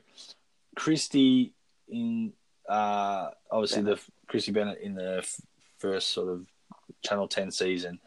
Kristie 0.76 1.52
in 1.88 2.32
uh, 2.68 3.30
obviously 3.50 3.82
the 3.82 4.00
Kristie 4.28 4.52
Bennett 4.52 4.80
in 4.80 4.94
the 4.94 5.18
f- 5.18 5.40
first 5.78 6.10
sort 6.10 6.28
of 6.28 6.46
Channel 7.02 7.28
Ten 7.28 7.50
season, 7.50 7.98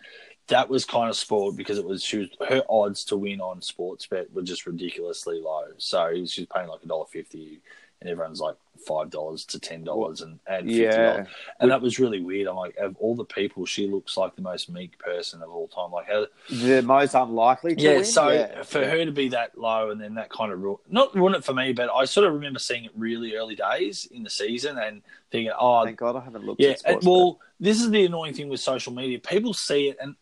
that 0.47 0.69
was 0.69 0.85
kind 0.85 1.09
of 1.09 1.15
spoiled 1.15 1.57
because 1.57 1.77
it 1.77 1.85
was 1.85 2.03
she 2.03 2.17
was 2.19 2.29
her 2.47 2.63
odds 2.69 3.05
to 3.05 3.17
win 3.17 3.41
on 3.41 3.59
Sportsbet 3.59 4.31
were 4.31 4.41
just 4.41 4.65
ridiculously 4.65 5.39
low. 5.41 5.65
So 5.77 6.13
she 6.25 6.41
was 6.41 6.47
paying 6.53 6.67
like 6.67 6.83
a 6.83 6.87
dollar 6.87 7.05
fifty, 7.05 7.61
and 8.01 8.09
everyone's 8.09 8.39
like 8.39 8.55
five 8.87 9.09
dollars 9.09 9.43
to 9.43 9.59
ten 9.59 9.83
dollars 9.83 10.21
and 10.21 10.39
and 10.47 10.67
fifty 10.67 10.83
dollars. 10.85 10.95
yeah. 10.95 11.25
And 11.59 11.71
that 11.71 11.81
was 11.81 11.97
really 11.97 12.21
weird. 12.21 12.47
I'm 12.47 12.55
like, 12.55 12.75
of 12.77 12.95
all 12.99 13.15
the 13.15 13.25
people, 13.25 13.65
she 13.65 13.87
looks 13.87 14.15
like 14.15 14.35
the 14.35 14.41
most 14.43 14.69
meek 14.69 14.99
person 14.99 15.41
of 15.41 15.49
all 15.49 15.67
time. 15.67 15.91
Like, 15.91 16.07
how, 16.07 16.27
The 16.49 16.81
most 16.83 17.15
unlikely 17.15 17.75
to 17.75 17.81
yeah, 17.81 17.95
win. 17.95 18.05
so 18.05 18.29
yeah. 18.29 18.61
for 18.63 18.85
her 18.85 19.03
to 19.03 19.11
be 19.11 19.29
that 19.29 19.57
low 19.57 19.89
and 19.89 19.99
then 19.99 20.13
that 20.15 20.29
kind 20.29 20.51
of 20.51 20.61
ru- 20.61 20.79
not 20.89 21.15
ruin 21.15 21.33
it 21.33 21.43
for 21.43 21.53
me, 21.53 21.73
but 21.73 21.89
I 21.89 22.05
sort 22.05 22.27
of 22.27 22.33
remember 22.33 22.59
seeing 22.59 22.85
it 22.85 22.91
really 22.95 23.35
early 23.35 23.55
days 23.55 24.07
in 24.11 24.21
the 24.23 24.29
season 24.29 24.77
and 24.77 25.01
thinking, 25.31 25.51
oh, 25.59 25.83
Thank 25.83 25.97
God 25.97 26.15
I 26.15 26.21
haven't 26.21 26.45
looked 26.45 26.61
yeah. 26.61 26.69
at 26.69 26.83
And, 26.85 27.01
sports. 27.01 27.05
well, 27.07 27.39
this 27.59 27.81
is 27.81 27.89
the 27.89 28.05
annoying 28.05 28.35
thing 28.35 28.47
with 28.49 28.59
social 28.59 28.93
media. 28.93 29.17
People 29.19 29.55
see 29.55 29.89
it, 29.89 29.97
and 29.99 30.15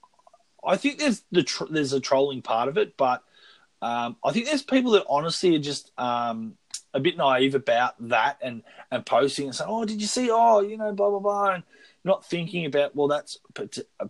I 0.66 0.78
think 0.78 0.98
there's 1.00 1.24
the 1.32 1.44
tr- 1.44 1.66
there's 1.70 1.92
a 1.92 2.00
trolling 2.00 2.42
part 2.42 2.70
of 2.70 2.78
it, 2.78 2.96
but 2.96 3.22
um, 3.82 4.16
I 4.24 4.32
think 4.32 4.46
there's 4.46 4.64
people 4.64 4.92
that 4.92 5.04
honestly 5.10 5.54
are 5.56 5.60
just 5.60 5.92
um, 6.00 6.56
a 6.96 7.00
bit 7.00 7.18
naive 7.18 7.54
about 7.54 7.94
that 8.10 8.40
and 8.42 8.64
and 8.90 9.06
posting 9.06 9.46
and 9.46 9.54
saying, 9.56 9.70
"Oh, 9.72 9.86
did 9.86 10.02
you 10.02 10.08
see? 10.08 10.30
Oh, 10.32 10.62
you 10.62 10.78
know, 10.78 10.92
blah 10.94 11.10
blah 11.12 11.20
blah," 11.20 11.50
and 11.56 11.64
not 12.04 12.26
thinking 12.26 12.66
about 12.66 12.96
well, 12.96 13.08
that's 13.08 13.38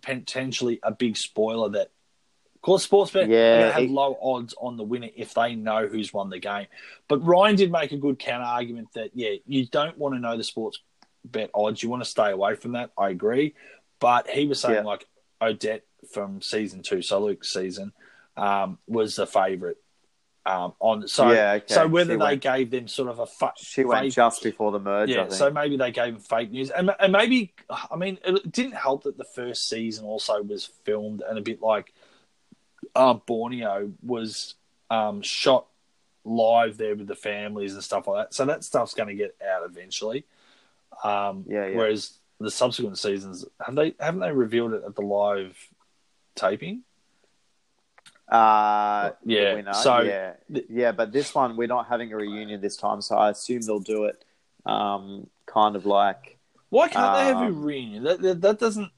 potentially 0.02 0.80
a 0.84 0.92
big 0.92 1.18
spoiler 1.18 1.70
that. 1.70 1.92
Of 2.56 2.62
course, 2.62 2.88
Sportsbet 2.88 3.28
Yeah, 3.30 3.38
are 3.38 3.58
going 3.60 3.68
to 3.68 3.74
have 3.74 3.84
it- 3.84 3.90
low 3.92 4.18
odds 4.20 4.56
on 4.60 4.76
the 4.76 4.84
winner 4.84 5.10
if 5.16 5.36
they 5.36 5.54
know 5.54 5.86
who's 5.88 6.12
won 6.12 6.32
the 6.32 6.40
game. 6.40 6.66
But 7.08 7.20
Ryan 7.24 7.56
did 7.56 7.72
make 7.72 7.92
a 7.92 7.98
good 7.98 8.18
counter 8.18 8.46
argument 8.46 8.88
that 8.94 9.12
yeah, 9.14 9.36
you 9.46 9.68
don't 9.68 9.96
want 10.00 10.16
to 10.16 10.20
know 10.20 10.36
the 10.36 10.44
sports 10.44 10.80
bet 11.24 11.52
odds. 11.54 11.84
You 11.84 11.90
want 11.90 12.04
to 12.04 12.10
stay 12.10 12.32
away 12.32 12.56
from 12.56 12.72
that. 12.72 12.90
I 12.98 13.10
agree. 13.10 13.54
But 14.00 14.28
he 14.30 14.48
was 14.48 14.60
saying 14.62 14.76
Yeah. 14.76 14.82
like 14.82 15.06
Odette 15.42 15.84
from 16.12 16.42
season 16.42 16.82
two, 16.82 17.02
so 17.04 17.20
Luke's 17.24 17.54
season, 17.54 17.94
um, 18.36 18.80
was 18.88 19.16
the 19.16 19.28
favourite. 19.28 19.78
Um, 20.48 20.74
on 20.80 21.08
so 21.08 21.32
Yeah, 21.32 21.54
okay. 21.54 21.74
so 21.74 21.88
whether 21.88 22.14
She 22.14 22.18
they 22.20 22.24
went- 22.24 22.42
gave 22.42 22.70
them 22.70 22.88
sort 22.88 23.10
of 23.10 23.18
a 23.18 23.26
fa- 23.26 23.54
she 23.58 23.84
went 23.84 24.04
fake- 24.06 24.14
just 24.14 24.44
before 24.44 24.72
the 24.72 24.80
merge. 24.80 25.10
I 25.10 25.14
yeah, 25.14 25.22
think. 25.24 25.34
so 25.34 25.50
maybe 25.50 25.76
they 25.76 25.92
gave 25.92 26.14
him 26.14 26.20
fake 26.20 26.52
news, 26.52 26.70
and, 26.70 26.92
and 27.00 27.12
maybe 27.12 27.54
I 27.90 27.96
mean 27.96 28.20
it 28.24 28.52
didn't 28.52 28.76
help 28.76 29.04
that 29.04 29.18
the 29.18 29.24
first 29.24 29.68
season 29.68 30.06
also 30.06 30.44
was 30.44 30.66
filmed 30.84 31.24
and 31.28 31.40
a 31.40 31.42
bit 31.42 31.62
like 31.64 31.94
uh, 32.96 33.16
Borneo 33.16 33.92
was 34.04 34.54
um, 34.92 35.24
shot 35.24 35.66
live 36.24 36.78
there 36.78 36.96
with 36.96 37.08
the 37.08 37.16
families 37.16 37.74
and 37.74 37.84
stuff 37.84 38.08
like 38.08 38.26
that. 38.28 38.34
So 38.36 38.46
that 38.46 38.64
stuff's 38.64 38.94
going 38.94 39.10
to 39.10 39.16
get 39.16 39.36
out 39.44 39.64
eventually. 39.66 40.26
Um, 41.04 41.46
Yeah, 41.48 41.66
yeah. 41.68 41.76
Whereas 41.78 42.20
the 42.40 42.52
subsequent 42.52 43.00
seasons 43.00 43.46
have 43.66 43.74
they 43.76 43.96
haven't 44.00 44.20
they 44.22 44.32
revealed 44.32 44.74
it 44.74 44.84
at 44.86 44.96
the 44.96 45.02
live 45.02 45.58
taping? 46.36 46.84
Uh, 48.28 49.12
Yeah, 49.24 49.72
so- 49.74 50.00
yeah, 50.00 50.34
yeah, 50.70 50.92
but 50.92 51.12
this 51.12 51.34
one 51.36 51.56
we're 51.58 51.68
not 51.68 51.88
having 51.88 52.12
a 52.12 52.16
reunion 52.18 52.60
this 52.62 52.76
time, 52.78 53.02
so 53.02 53.16
I 53.16 53.30
assume 53.30 53.62
they'll 53.62 53.80
do 53.80 54.06
it, 54.06 54.24
um, 54.66 55.28
kind 55.46 55.76
of 55.76 55.86
like 55.86 56.38
Why 56.70 56.88
can't 56.90 57.14
they 57.16 57.26
have 57.26 57.38
a 57.38 57.46
Um, 57.46 57.64
reunion? 57.64 58.04
That, 58.04 58.22
that, 58.22 58.42
that 58.42 58.60
doesn't. 58.60 58.92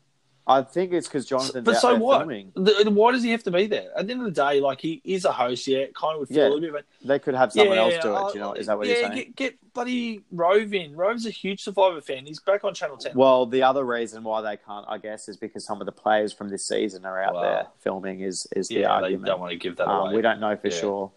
I 0.50 0.62
think 0.62 0.94
it's 0.94 1.08
because 1.10 1.26
Jonathan's 1.26 1.66
But 1.66 1.76
so 1.82 1.96
what? 1.98 2.20
filming. 2.20 2.54
Why 2.56 3.12
does 3.12 3.22
he 3.22 3.32
have 3.32 3.44
to 3.44 3.52
be 3.52 3.68
there? 3.68 3.90
At 3.98 4.08
the 4.08 4.14
end 4.14 4.22
of 4.22 4.34
the 4.34 4.42
day, 4.42 4.62
like 4.62 4.80
he 4.80 5.02
is 5.04 5.26
a 5.26 5.32
host, 5.34 5.68
yeah, 5.68 5.80
it 5.80 5.94
kind 5.94 6.14
of 6.14 6.20
would 6.22 6.30
feel 6.30 6.38
Yeah. 6.38 6.44
a 6.48 6.54
little 6.54 6.62
bit, 6.62 6.72
but 6.72 6.86
They 7.06 7.20
could 7.20 7.36
have 7.36 7.52
someone 7.52 7.76
yeah, 7.76 7.84
else 7.84 7.94
do 8.02 8.16
it. 8.16 8.34
You 8.34 8.40
know, 8.40 8.54
is 8.54 8.68
that 8.68 8.78
what 8.78 8.88
yeah, 8.88 8.94
you're 8.94 9.04
saying? 9.04 9.16
Get, 9.18 9.36
get 9.36 9.74
bloody 9.74 10.22
Rove 10.32 10.74
in. 10.74 10.96
Rove's 10.96 11.26
a 11.26 11.32
huge 11.32 11.62
Survivor 11.62 12.00
fan. 12.00 12.26
He's 12.26 12.40
back 12.40 12.64
on 12.64 12.74
Channel 12.74 12.96
Ten. 12.96 13.12
Well, 13.14 13.46
the 13.46 13.62
other 13.62 13.84
reason 13.84 14.24
why 14.24 14.42
they 14.42 14.56
can't, 14.56 14.86
I 14.88 14.98
guess, 15.00 15.28
is 15.28 15.36
because 15.36 15.66
some 15.66 15.82
of 15.82 15.86
the 15.86 15.92
players 15.92 16.32
from 16.32 16.48
this 16.48 16.66
season 16.66 17.06
are 17.06 17.22
out 17.22 17.34
Wow. 17.34 17.42
there 17.42 17.68
filming. 17.80 18.22
Is 18.22 18.48
is 18.56 18.70
the 18.70 18.76
yeah, 18.76 18.82
they 18.82 18.86
argument? 18.88 19.26
don't 19.26 19.42
want 19.42 19.52
to 19.52 19.58
give 19.58 19.76
that 19.76 19.90
Um, 19.90 20.08
away. 20.08 20.16
we 20.16 20.22
don't 20.22 20.40
know 20.40 20.56
for 20.56 20.72
sure. 20.72 21.12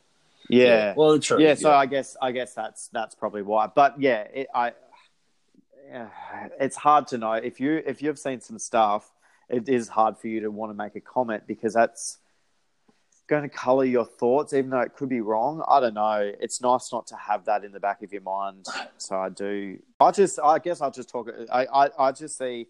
Yeah, 0.48 0.94
Well, 0.96 1.20
true. 1.20 1.40
yeah. 1.40 1.54
So 1.54 1.70
I 1.70 1.86
guess 1.86 2.16
I 2.20 2.32
guess 2.32 2.52
that's 2.52 2.88
that's 2.88 3.14
probably 3.14 3.42
why. 3.42 3.68
But 3.68 4.00
yeah, 4.00 4.22
it, 4.34 4.48
I 4.52 4.72
yeah, 5.88 6.08
it's 6.60 6.74
hard 6.76 7.06
to 7.08 7.18
know 7.18 7.34
if 7.34 7.60
you 7.60 7.80
if 7.86 8.02
you've 8.02 8.18
seen 8.18 8.40
some 8.40 8.58
stuff. 8.58 9.08
It 9.50 9.68
is 9.68 9.88
hard 9.88 10.16
for 10.16 10.28
you 10.28 10.40
to 10.40 10.50
want 10.50 10.70
to 10.70 10.74
make 10.74 10.94
a 10.94 11.00
comment 11.00 11.42
because 11.46 11.74
that's 11.74 12.18
going 13.30 13.42
to 13.42 13.48
color 13.48 13.84
your 13.84 14.04
thoughts, 14.04 14.52
even 14.52 14.70
though 14.70 14.80
it 14.80 14.94
could 14.94 15.08
be 15.08 15.20
wrong. 15.20 15.62
I 15.68 15.80
don't 15.80 15.94
know. 15.94 16.32
It's 16.40 16.60
nice 16.60 16.92
not 16.92 17.06
to 17.08 17.16
have 17.16 17.44
that 17.46 17.64
in 17.64 17.72
the 17.72 17.80
back 17.80 18.02
of 18.02 18.12
your 18.12 18.22
mind. 18.22 18.66
So 18.98 19.18
I 19.18 19.28
do. 19.28 19.78
I 19.98 20.10
just. 20.10 20.38
I 20.38 20.58
guess 20.58 20.80
I'll 20.80 20.90
just 20.90 21.08
talk. 21.08 21.30
I. 21.50 21.66
I, 21.66 21.88
I 21.98 22.12
just 22.12 22.36
see. 22.36 22.66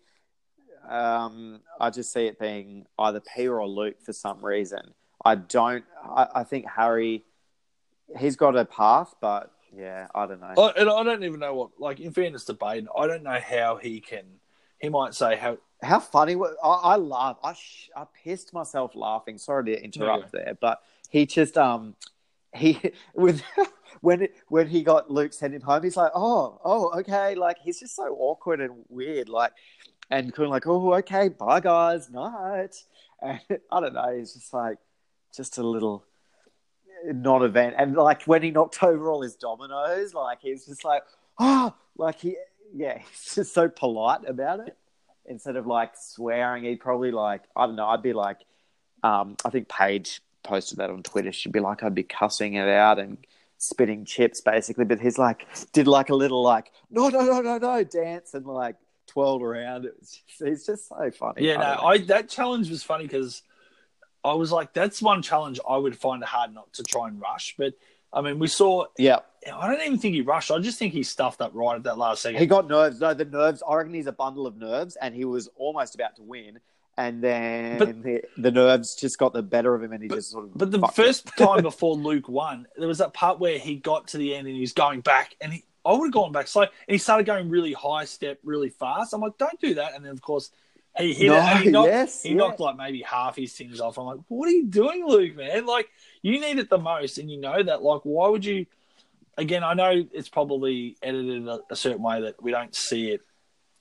Um, 0.88 1.60
I 1.78 1.90
just 1.90 2.12
see 2.12 2.26
it 2.26 2.38
being 2.38 2.86
either 2.98 3.20
Peter 3.20 3.60
or 3.60 3.68
Luke 3.68 3.96
for 4.02 4.12
some 4.12 4.44
reason. 4.44 4.94
I 5.24 5.34
don't. 5.34 5.84
I, 6.04 6.28
I 6.36 6.44
think 6.44 6.66
Harry. 6.66 7.24
He's 8.18 8.36
got 8.36 8.56
a 8.56 8.64
path, 8.64 9.14
but 9.20 9.52
yeah, 9.76 10.08
I 10.14 10.26
don't 10.26 10.40
know. 10.40 10.54
I, 10.58 10.80
and 10.80 10.90
I 10.90 11.02
don't 11.02 11.24
even 11.24 11.40
know 11.40 11.54
what. 11.54 11.70
Like, 11.78 12.00
in 12.00 12.12
fairness 12.12 12.44
to 12.46 12.54
Baden, 12.54 12.88
I 12.96 13.06
don't 13.06 13.22
know 13.22 13.38
how 13.38 13.76
he 13.76 14.00
can. 14.00 14.24
He 14.78 14.88
might 14.88 15.14
say 15.14 15.36
how. 15.36 15.58
How 15.82 16.00
funny! 16.00 16.36
wa- 16.36 16.54
I, 16.62 16.92
I 16.92 16.96
laugh. 16.96 17.38
I 17.42 17.54
sh- 17.54 17.90
I 17.96 18.04
pissed 18.24 18.52
myself 18.52 18.94
laughing. 18.94 19.38
Sorry 19.38 19.64
to 19.64 19.82
interrupt 19.82 20.32
there, 20.32 20.56
but 20.60 20.82
he 21.08 21.26
just 21.26 21.56
um 21.56 21.94
he 22.54 22.78
with 23.14 23.42
when 24.00 24.22
it, 24.22 24.34
when 24.48 24.68
he 24.68 24.82
got 24.82 25.10
Luke 25.10 25.32
sent 25.32 25.54
him 25.54 25.62
home, 25.62 25.82
he's 25.82 25.96
like, 25.96 26.12
oh 26.14 26.60
oh 26.64 26.98
okay, 27.00 27.34
like 27.34 27.58
he's 27.58 27.80
just 27.80 27.96
so 27.96 28.14
awkward 28.18 28.60
and 28.60 28.84
weird, 28.88 29.28
like 29.28 29.52
and 30.10 30.32
kind 30.34 30.46
of 30.46 30.50
like, 30.50 30.66
oh 30.66 30.94
okay, 30.94 31.28
bye 31.28 31.60
guys, 31.60 32.10
night. 32.10 32.76
And 33.22 33.38
I 33.70 33.80
don't 33.80 33.92
know, 33.92 34.16
he's 34.16 34.32
just 34.32 34.54
like 34.54 34.78
just 35.36 35.58
a 35.58 35.62
little 35.62 36.06
not 37.04 37.42
event, 37.42 37.74
and 37.76 37.94
like 37.94 38.22
when 38.22 38.42
he 38.42 38.50
knocked 38.50 38.82
over 38.82 39.10
all 39.10 39.20
his 39.20 39.36
dominoes, 39.36 40.14
like 40.14 40.38
he's 40.40 40.64
just 40.64 40.84
like, 40.86 41.02
oh, 41.38 41.74
like 41.98 42.18
he 42.20 42.38
yeah, 42.74 42.96
he's 42.96 43.34
just 43.34 43.52
so 43.52 43.68
polite 43.68 44.26
about 44.26 44.60
it 44.60 44.74
instead 45.26 45.56
of 45.56 45.66
like 45.66 45.92
swearing, 45.96 46.64
he'd 46.64 46.80
probably 46.80 47.10
like 47.10 47.42
I 47.56 47.66
don't 47.66 47.76
know. 47.76 47.86
I'd 47.86 48.02
be 48.02 48.12
like, 48.12 48.38
um, 49.02 49.36
I 49.44 49.50
think 49.50 49.68
Paige 49.68 50.20
posted 50.42 50.78
that 50.78 50.90
on 50.90 51.02
Twitter. 51.02 51.32
She'd 51.32 51.52
be 51.52 51.60
like, 51.60 51.82
I'd 51.82 51.94
be 51.94 52.02
cussing 52.02 52.54
it 52.54 52.68
out 52.68 52.98
and 52.98 53.18
spitting 53.58 54.04
chips 54.04 54.40
basically. 54.40 54.84
But 54.84 55.00
he's 55.00 55.18
like, 55.18 55.46
did 55.72 55.86
like 55.86 56.10
a 56.10 56.14
little 56.14 56.42
like 56.42 56.72
no 56.90 57.08
no 57.08 57.20
no 57.20 57.40
no 57.40 57.58
no 57.58 57.84
dance 57.84 58.34
and 58.34 58.46
like 58.46 58.76
twirled 59.06 59.42
around. 59.42 59.84
It 59.84 59.94
was 59.98 60.20
just, 60.26 60.42
he's 60.42 60.66
just 60.66 60.88
so 60.88 61.10
funny. 61.10 61.46
Yeah, 61.46 61.60
I 61.60 61.74
no. 61.74 61.88
I 61.88 61.98
that 62.06 62.28
challenge 62.28 62.70
was 62.70 62.82
funny 62.82 63.04
because 63.04 63.42
I 64.24 64.34
was 64.34 64.52
like, 64.52 64.72
that's 64.72 65.00
one 65.00 65.22
challenge 65.22 65.60
I 65.68 65.76
would 65.76 65.96
find 65.96 66.22
hard 66.22 66.54
not 66.54 66.72
to 66.74 66.82
try 66.82 67.08
and 67.08 67.20
rush. 67.20 67.54
But 67.58 67.74
I 68.12 68.20
mean, 68.22 68.38
we 68.38 68.48
saw. 68.48 68.86
yeah, 68.98 69.18
I 69.54 69.66
don't 69.68 69.80
even 69.86 69.98
think 69.98 70.14
he 70.14 70.20
rushed. 70.22 70.50
I 70.50 70.58
just 70.58 70.78
think 70.78 70.92
he 70.92 71.02
stuffed 71.02 71.40
up 71.40 71.52
right 71.54 71.76
at 71.76 71.84
that 71.84 71.96
last 71.98 72.22
second. 72.22 72.40
he 72.40 72.46
got 72.46 72.68
nerves. 72.68 73.00
No, 73.00 73.14
the 73.14 73.24
nerves. 73.24 73.62
I 73.68 73.74
reckon 73.76 73.94
he's 73.94 74.06
a 74.06 74.12
bundle 74.12 74.46
of 74.46 74.56
nerves, 74.56 74.96
and 74.96 75.14
he 75.14 75.24
was 75.24 75.48
almost 75.56 75.94
about 75.94 76.16
to 76.16 76.22
win. 76.22 76.58
And 76.96 77.22
then 77.22 77.78
But- 77.78 78.02
the, 78.02 78.22
the 78.36 78.50
nerves 78.50 78.94
just 78.94 79.16
got 79.18 79.32
the 79.32 79.42
better 79.42 79.74
of 79.74 79.82
him, 79.82 79.92
and 79.92 80.02
he 80.02 80.08
just 80.08 80.30
sort 80.32 80.44
of. 80.44 80.58
But 80.58 80.70
the 80.72 80.80
fucked 80.80 80.98
it. 80.98 81.02
first 81.02 81.26
time 81.38 81.62
before 81.62 81.94
Luke 81.94 82.28
won, 82.28 82.66
there 82.76 82.88
was 82.88 82.98
that 82.98 83.14
part 83.14 83.38
where 83.38 83.58
he 83.58 83.76
got 83.76 84.08
to 84.08 84.18
the 84.18 84.34
end 84.34 84.46
and 84.46 84.54
he 84.56 84.60
was 84.60 84.72
going 84.72 85.00
back, 85.00 85.36
and 85.40 85.52
he 85.52 85.64
I 85.86 85.92
would 85.92 86.06
have 86.06 86.12
gone 86.12 86.32
back 86.32 86.46
slow, 86.48 86.62
and 86.62 86.70
he 86.88 86.98
started 86.98 87.24
going 87.24 87.48
really 87.48 87.72
high 87.72 88.04
step, 88.04 88.38
really 88.44 88.68
fast. 88.68 89.14
I'm 89.14 89.20
like, 89.22 89.38
don't 89.38 89.58
do 89.60 89.74
that. 89.74 89.94
And 89.94 90.04
then 90.04 90.12
of 90.12 90.20
course 90.20 90.50
he 90.98 91.14
hit 91.14 91.28
No, 91.28 91.36
it, 91.38 91.56
he 91.62 91.70
knocked, 91.70 91.88
yes, 91.88 92.22
he 92.22 92.30
yeah. 92.30 92.34
knocked 92.34 92.60
like 92.60 92.76
maybe 92.76 93.00
half 93.00 93.36
his 93.36 93.54
tins 93.54 93.80
off. 93.80 93.96
I'm 93.96 94.04
like, 94.04 94.18
what 94.28 94.48
are 94.48 94.52
you 94.52 94.66
doing, 94.66 95.06
Luke? 95.06 95.36
Man, 95.36 95.64
like 95.64 95.88
you 96.22 96.40
need 96.40 96.58
it 96.58 96.70
the 96.70 96.78
most, 96.78 97.18
and 97.18 97.30
you 97.30 97.38
know 97.38 97.62
that. 97.62 97.82
Like, 97.82 98.02
why 98.04 98.28
would 98.28 98.44
you? 98.44 98.66
Again, 99.36 99.64
I 99.64 99.74
know 99.74 100.04
it's 100.12 100.28
probably 100.28 100.96
edited 101.02 101.48
a, 101.48 101.60
a 101.70 101.76
certain 101.76 102.02
way 102.02 102.22
that 102.22 102.42
we 102.42 102.50
don't 102.50 102.74
see 102.74 103.12
it 103.12 103.22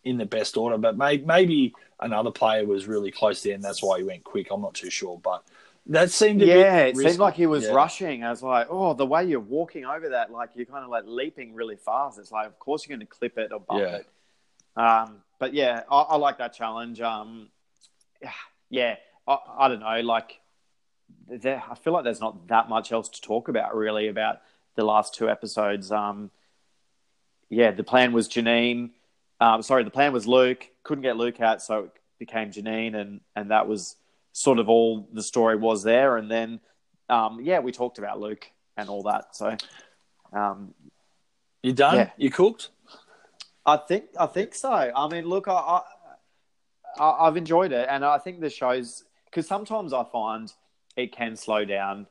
in 0.03 0.17
the 0.17 0.25
best 0.25 0.55
order, 0.55 0.77
but 0.77 0.97
may, 0.97 1.17
maybe 1.17 1.73
another 1.99 2.31
player 2.31 2.65
was 2.65 2.87
really 2.87 3.11
close 3.11 3.43
there, 3.43 3.55
and 3.55 3.63
that's 3.63 3.83
why 3.83 3.97
he 3.97 4.03
went 4.03 4.23
quick. 4.23 4.47
I'm 4.51 4.61
not 4.61 4.73
too 4.73 4.89
sure, 4.89 5.19
but 5.21 5.43
that 5.87 6.11
seemed 6.11 6.39
to 6.39 6.45
be 6.45 6.51
a 6.51 6.55
yeah, 6.55 6.85
bit 6.85 6.95
it 6.95 6.97
seemed 6.97 7.19
like 7.19 7.33
he 7.33 7.47
was 7.47 7.65
Yeah. 7.65 7.73
rushing. 7.73 8.23
I 8.23 8.29
was 8.29 8.43
like, 8.43 8.67
oh, 8.69 8.93
the 8.93 9.05
way 9.05 9.25
you're 9.25 9.39
walking 9.39 9.85
over 9.85 10.09
that, 10.09 10.31
like 10.31 10.51
you're 10.55 10.65
kind 10.65 10.83
of 10.83 10.89
like 10.89 11.03
leaping 11.07 11.53
really 11.55 11.75
fast. 11.75 12.19
It's 12.19 12.31
like, 12.31 12.47
of 12.47 12.57
course 12.59 12.87
you're 12.87 12.95
going 12.95 13.05
to 13.05 13.11
clip 13.11 13.37
it 13.37 13.51
or 13.51 13.59
bump 13.59 13.81
Yeah. 13.81 13.95
it. 13.95 14.07
Um, 14.77 15.23
but 15.39 15.53
yeah, 15.53 15.81
I, 15.89 16.01
I 16.01 16.15
like 16.17 16.37
that 16.37 16.53
challenge. 16.53 17.01
Um, 17.01 17.49
yeah, 18.21 18.31
yeah, 18.69 18.95
I, 19.27 19.37
I 19.57 19.67
don't 19.67 19.79
know. 19.79 20.01
Like, 20.01 20.39
there, 21.27 21.61
I 21.69 21.75
feel 21.75 21.93
like 21.93 22.03
there's 22.03 22.19
not 22.21 22.47
that 22.47 22.69
much 22.69 22.91
else 22.91 23.09
to 23.09 23.21
talk 23.21 23.47
about 23.47 23.75
really 23.75 24.07
about 24.07 24.41
the 24.75 24.83
last 24.83 25.13
two 25.13 25.29
episodes. 25.29 25.91
Um, 25.91 26.31
yeah, 27.49 27.71
the 27.71 27.83
plan 27.83 28.13
was 28.13 28.27
Janine. 28.27 28.91
Um, 29.39 29.61
sorry, 29.61 29.83
the 29.83 29.89
plan 29.91 30.13
was 30.13 30.27
Luke. 30.27 30.67
Couldn't 30.83 31.01
get 31.03 31.17
Luke 31.17 31.39
out, 31.41 31.61
so 31.61 31.85
it 31.85 31.91
became 32.19 32.51
Janine, 32.51 32.95
and 32.95 33.21
and 33.35 33.51
that 33.51 33.67
was 33.67 33.95
sort 34.31 34.59
of 34.59 34.69
all 34.69 35.07
the 35.13 35.23
story 35.23 35.55
was 35.55 35.83
there. 35.83 36.17
And 36.17 36.29
then, 36.29 36.59
um, 37.09 37.39
yeah, 37.41 37.59
we 37.59 37.71
talked 37.71 37.97
about 37.97 38.19
Luke 38.19 38.49
and 38.77 38.89
all 38.89 39.03
that. 39.03 39.35
So, 39.35 39.55
um, 40.33 40.73
You 41.63 41.73
done? 41.73 41.95
Yeah. 41.95 42.09
You 42.17 42.29
cooked? 42.31 42.69
I 43.65 43.77
think 43.77 44.05
I 44.19 44.25
think 44.25 44.55
so. 44.55 44.71
I 44.71 45.07
mean, 45.09 45.25
look, 45.25 45.47
I, 45.47 45.53
I 45.53 45.81
I- 46.97 47.27
I've 47.27 47.37
enjoyed 47.37 47.71
it, 47.71 47.87
and 47.89 48.03
I 48.03 48.17
think 48.17 48.39
the 48.41 48.49
shows 48.49 49.03
because 49.25 49.47
sometimes 49.47 49.93
I 49.93 50.03
find 50.05 50.51
it 51.03 51.11
can 51.11 51.35
slow 51.35 51.65
down, 51.65 52.07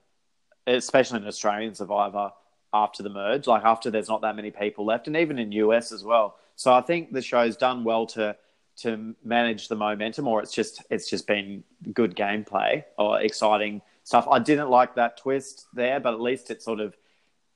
especially 0.66 1.20
in 1.20 1.26
Australian 1.26 1.74
Survivor 1.74 2.32
after 2.72 3.02
the 3.02 3.10
merge, 3.10 3.46
like 3.46 3.64
after 3.64 3.90
there's 3.90 4.08
not 4.08 4.22
that 4.22 4.36
many 4.36 4.50
people 4.50 4.84
left, 4.84 5.06
and 5.06 5.16
even 5.16 5.38
in 5.38 5.52
US 5.52 5.92
as 5.92 6.04
well. 6.04 6.36
So 6.56 6.72
I 6.72 6.80
think 6.80 7.12
the 7.12 7.22
show's 7.22 7.56
done 7.56 7.84
well 7.84 8.06
to 8.08 8.36
to 8.78 9.14
manage 9.24 9.68
the 9.68 9.74
momentum, 9.74 10.28
or 10.28 10.42
it's 10.42 10.52
just 10.52 10.82
it's 10.90 11.08
just 11.08 11.26
been 11.26 11.64
good 11.92 12.14
gameplay 12.14 12.84
or 12.98 13.20
exciting 13.20 13.82
stuff. 14.04 14.26
I 14.30 14.38
didn't 14.38 14.70
like 14.70 14.94
that 14.94 15.16
twist 15.18 15.66
there, 15.72 16.00
but 16.00 16.14
at 16.14 16.20
least 16.20 16.50
it 16.50 16.62
sort 16.62 16.80
of 16.80 16.96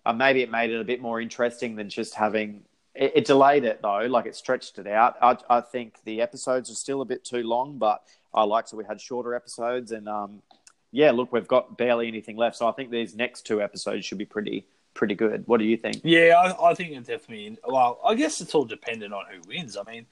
uh, 0.05 0.13
maybe 0.13 0.43
it 0.43 0.51
made 0.51 0.71
it 0.71 0.81
a 0.81 0.85
bit 0.85 1.01
more 1.01 1.21
interesting 1.21 1.77
than 1.77 1.89
just 1.89 2.15
having 2.15 2.63
it, 2.95 3.13
it 3.17 3.25
delayed 3.25 3.65
it 3.65 3.81
though 3.83 4.07
like 4.07 4.27
it 4.27 4.35
stretched 4.35 4.79
it 4.79 4.87
out 4.87 5.17
I, 5.23 5.37
I 5.49 5.61
think 5.61 5.99
the 6.05 6.21
episodes 6.21 6.71
are 6.71 6.75
still 6.75 7.01
a 7.01 7.05
bit 7.05 7.25
too 7.25 7.43
long 7.43 7.79
but 7.79 8.03
i 8.35 8.45
liked 8.45 8.71
that 8.71 8.77
we 8.77 8.85
had 8.85 9.01
shorter 9.01 9.35
episodes 9.35 9.93
and 9.93 10.09
um, 10.09 10.43
yeah 10.93 11.11
look 11.11 11.33
we've 11.33 11.49
got 11.49 11.77
barely 11.77 12.07
anything 12.07 12.37
left 12.37 12.57
so 12.57 12.69
i 12.69 12.73
think 12.73 12.91
these 12.91 13.15
next 13.17 13.43
two 13.43 13.61
episodes 13.61 14.05
should 14.07 14.19
be 14.19 14.25
pretty 14.25 14.65
pretty 14.95 15.15
good 15.15 15.43
what 15.47 15.59
do 15.59 15.65
you 15.65 15.77
think 15.77 16.01
Yeah, 16.05 16.35
I, 16.39 16.71
I 16.71 16.75
think 16.75 16.93
it 16.93 17.07
definitely. 17.07 17.57
Well, 17.67 17.99
I 18.05 18.15
guess 18.15 18.41
it's 18.43 18.55
all 18.55 18.67
dependent 18.67 19.15
on 19.15 19.25
who 19.31 19.41
wins. 19.49 19.77
I 19.77 19.91
mean, 19.91 20.05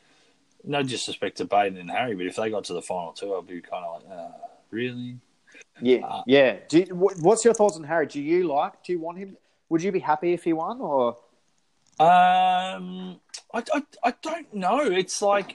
no 0.64 0.82
disrespect 0.82 1.36
to 1.36 1.44
Baden 1.44 1.76
and 1.78 1.90
Harry, 1.90 2.14
but 2.14 2.24
if 2.26 2.36
they 2.36 2.48
got 2.50 2.64
to 2.64 2.72
the 2.72 2.80
final 2.82 3.12
two, 3.12 3.34
I'd 3.34 3.46
be 3.46 3.60
kind 3.60 3.84
of 3.84 4.02
like, 4.02 4.10
uh, 4.18 4.30
really? 4.70 5.18
yeah 5.82 6.06
Uh, 6.06 6.22
yeah 6.26 6.56
do 6.68 6.78
you, 6.78 6.84
what's 6.94 7.44
your 7.44 7.54
thoughts 7.54 7.76
on 7.76 7.84
harry 7.84 8.06
do 8.06 8.20
you 8.20 8.46
like 8.46 8.82
do 8.84 8.92
you 8.92 8.98
want 9.00 9.18
him 9.18 9.36
would 9.68 9.82
you 9.82 9.92
be 9.92 9.98
happy 9.98 10.32
if 10.32 10.44
he 10.44 10.52
won 10.52 10.80
or 10.80 11.16
Um, 11.98 13.20
I, 13.52 13.62
I, 13.74 13.82
I 14.02 14.14
don't 14.22 14.54
know. 14.54 14.80
It's 14.80 15.20
like 15.20 15.54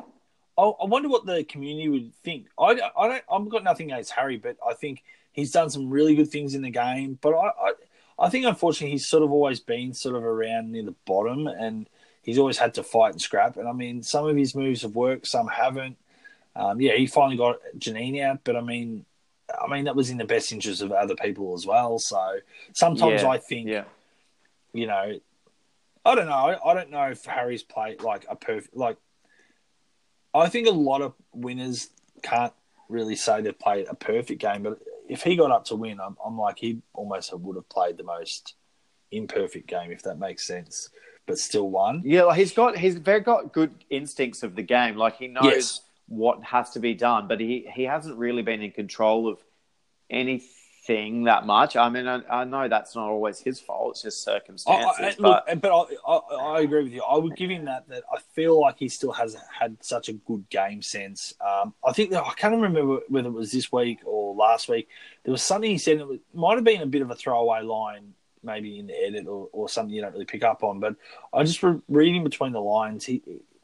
I, 0.57 0.61
I 0.61 0.85
wonder 0.85 1.09
what 1.09 1.25
the 1.25 1.43
community 1.43 1.89
would 1.89 2.13
think. 2.23 2.47
I, 2.57 2.79
I 2.97 3.07
don't. 3.07 3.23
I've 3.31 3.49
got 3.49 3.63
nothing 3.63 3.91
against 3.91 4.11
Harry, 4.11 4.37
but 4.37 4.57
I 4.67 4.73
think 4.73 5.03
he's 5.35 5.51
done 5.51 5.69
some 5.69 5.89
really 5.89 6.15
good 6.15 6.29
things 6.29 6.55
in 6.55 6.63
the 6.63 6.71
game. 6.71 7.19
But 7.21 7.33
I, 7.35 7.47
I, 7.47 7.73
I 8.19 8.29
think 8.29 8.45
unfortunately 8.45 8.91
he's 8.91 9.07
sort 9.07 9.23
of 9.23 9.31
always 9.31 9.59
been 9.59 9.93
sort 9.93 10.15
of 10.15 10.23
around 10.23 10.71
near 10.71 10.83
the 10.83 10.95
bottom, 11.05 11.47
and 11.47 11.87
he's 12.23 12.39
always 12.39 12.57
had 12.57 12.73
to 12.75 12.83
fight 12.83 13.11
and 13.11 13.21
scrap. 13.21 13.57
And 13.57 13.67
I 13.67 13.73
mean, 13.73 14.01
some 14.01 14.25
of 14.25 14.35
his 14.35 14.55
moves 14.55 14.81
have 14.81 14.95
worked, 14.95 15.27
some 15.27 15.47
haven't. 15.47 15.97
Um, 16.55 16.81
yeah, 16.81 16.93
he 16.93 17.05
finally 17.05 17.37
got 17.37 17.57
Janine 17.77 18.23
out, 18.23 18.39
but 18.43 18.55
I 18.55 18.61
mean, 18.61 19.05
I 19.61 19.67
mean 19.67 19.85
that 19.85 19.95
was 19.95 20.09
in 20.09 20.17
the 20.17 20.25
best 20.25 20.51
interest 20.51 20.81
of 20.81 20.91
other 20.91 21.15
people 21.15 21.53
as 21.53 21.65
well. 21.65 21.99
So 21.99 22.37
sometimes 22.73 23.21
Yeah, 23.21 23.29
I 23.29 23.37
think 23.37 23.67
yeah 23.67 23.83
you 24.75 24.87
know, 24.87 25.19
I 26.03 26.15
don't 26.15 26.27
know. 26.27 26.33
I, 26.33 26.71
I 26.71 26.73
don't 26.73 26.91
know 26.91 27.03
if 27.03 27.25
Harry's 27.25 27.63
played 27.63 28.01
like 28.01 28.25
a 28.29 28.35
perfect. 28.35 28.75
Like, 28.75 28.97
I 30.33 30.49
think 30.49 30.67
a 30.67 30.71
lot 30.71 31.01
of 31.01 31.13
winners 31.33 31.89
can't 32.21 32.53
really 32.89 33.15
say 33.15 33.41
they've 33.41 33.57
played 33.57 33.87
a 33.89 33.95
perfect 33.95 34.41
game, 34.41 34.63
but 34.63 34.79
if 35.09 35.23
he 35.23 35.35
got 35.35 35.51
up 35.51 35.65
to 35.65 35.75
win, 35.75 35.99
I'm, 35.99 36.17
I'm 36.25 36.37
like 36.37 36.57
he 36.59 36.81
almost 36.93 37.33
would 37.37 37.55
have 37.55 37.69
played 37.69 37.97
the 37.97 38.03
most 38.03 38.55
imperfect 39.11 39.67
game, 39.67 39.91
if 39.91 40.01
that 40.03 40.19
makes 40.19 40.43
sense, 40.45 40.89
but 41.25 41.37
still 41.37 41.69
won. 41.69 42.01
Yeah, 42.05 42.23
like 42.23 42.37
he's 42.37 42.53
got 42.53 42.77
he's 42.77 42.97
very 42.97 43.21
got 43.21 43.53
good 43.53 43.73
instincts 43.89 44.43
of 44.43 44.55
the 44.55 44.63
game. 44.63 44.95
Like 44.97 45.17
he 45.17 45.27
knows 45.27 45.45
Yes. 45.45 45.81
what 46.07 46.43
has 46.43 46.71
to 46.71 46.79
be 46.79 46.93
done, 46.93 47.27
but 47.27 47.39
he 47.39 47.67
he 47.73 47.83
hasn't 47.83 48.17
really 48.17 48.41
been 48.41 48.61
in 48.61 48.71
control 48.71 49.27
of 49.27 49.37
anything 50.09 50.49
that 50.85 51.45
much. 51.45 51.75
I 51.75 51.89
mean, 51.89 52.07
I, 52.07 52.21
I 52.29 52.43
know 52.43 52.67
that's 52.67 52.95
not 52.95 53.07
always 53.07 53.39
his 53.39 53.59
fault; 53.59 53.91
it's 53.91 54.03
just 54.03 54.23
circumstances. 54.23 54.85
I, 54.99 55.15
but 55.17 55.19
look, 55.19 55.61
but 55.61 55.71
I, 55.71 56.11
I, 56.11 56.35
I 56.57 56.61
agree 56.61 56.83
with 56.83 56.93
you. 56.93 57.01
I 57.01 57.17
would 57.17 57.35
give 57.35 57.49
him 57.49 57.65
that. 57.65 57.87
That 57.89 58.03
I 58.11 58.19
feel 58.33 58.59
like 58.59 58.77
he 58.77 58.87
still 58.89 59.11
has 59.13 59.35
had 59.59 59.77
such 59.81 60.09
a 60.09 60.13
good 60.13 60.47
game 60.49 60.81
sense. 60.81 61.33
Um, 61.41 61.73
I 61.85 61.91
think 61.91 62.11
that 62.11 62.23
I 62.23 62.33
can't 62.33 62.53
remember 62.53 62.99
whether 63.09 63.27
it 63.27 63.33
was 63.33 63.51
this 63.51 63.71
week 63.71 63.99
or 64.05 64.35
last 64.35 64.69
week. 64.69 64.87
There 65.23 65.31
was 65.31 65.41
something 65.41 65.71
he 65.71 65.77
said. 65.77 65.97
It 65.97 66.07
was, 66.07 66.19
might 66.33 66.55
have 66.55 66.63
been 66.63 66.81
a 66.81 66.87
bit 66.87 67.01
of 67.01 67.09
a 67.09 67.15
throwaway 67.15 67.63
line, 67.63 68.13
maybe 68.43 68.79
in 68.79 68.87
the 68.87 68.95
edit 68.95 69.27
or, 69.27 69.49
or 69.51 69.67
something 69.67 69.93
you 69.93 70.01
don't 70.01 70.13
really 70.13 70.25
pick 70.25 70.43
up 70.43 70.63
on. 70.63 70.79
But 70.79 70.95
I 71.33 71.43
just 71.43 71.63
re- 71.63 71.81
reading 71.89 72.23
between 72.23 72.51
the 72.51 72.61
lines, 72.61 73.05
he 73.05 73.21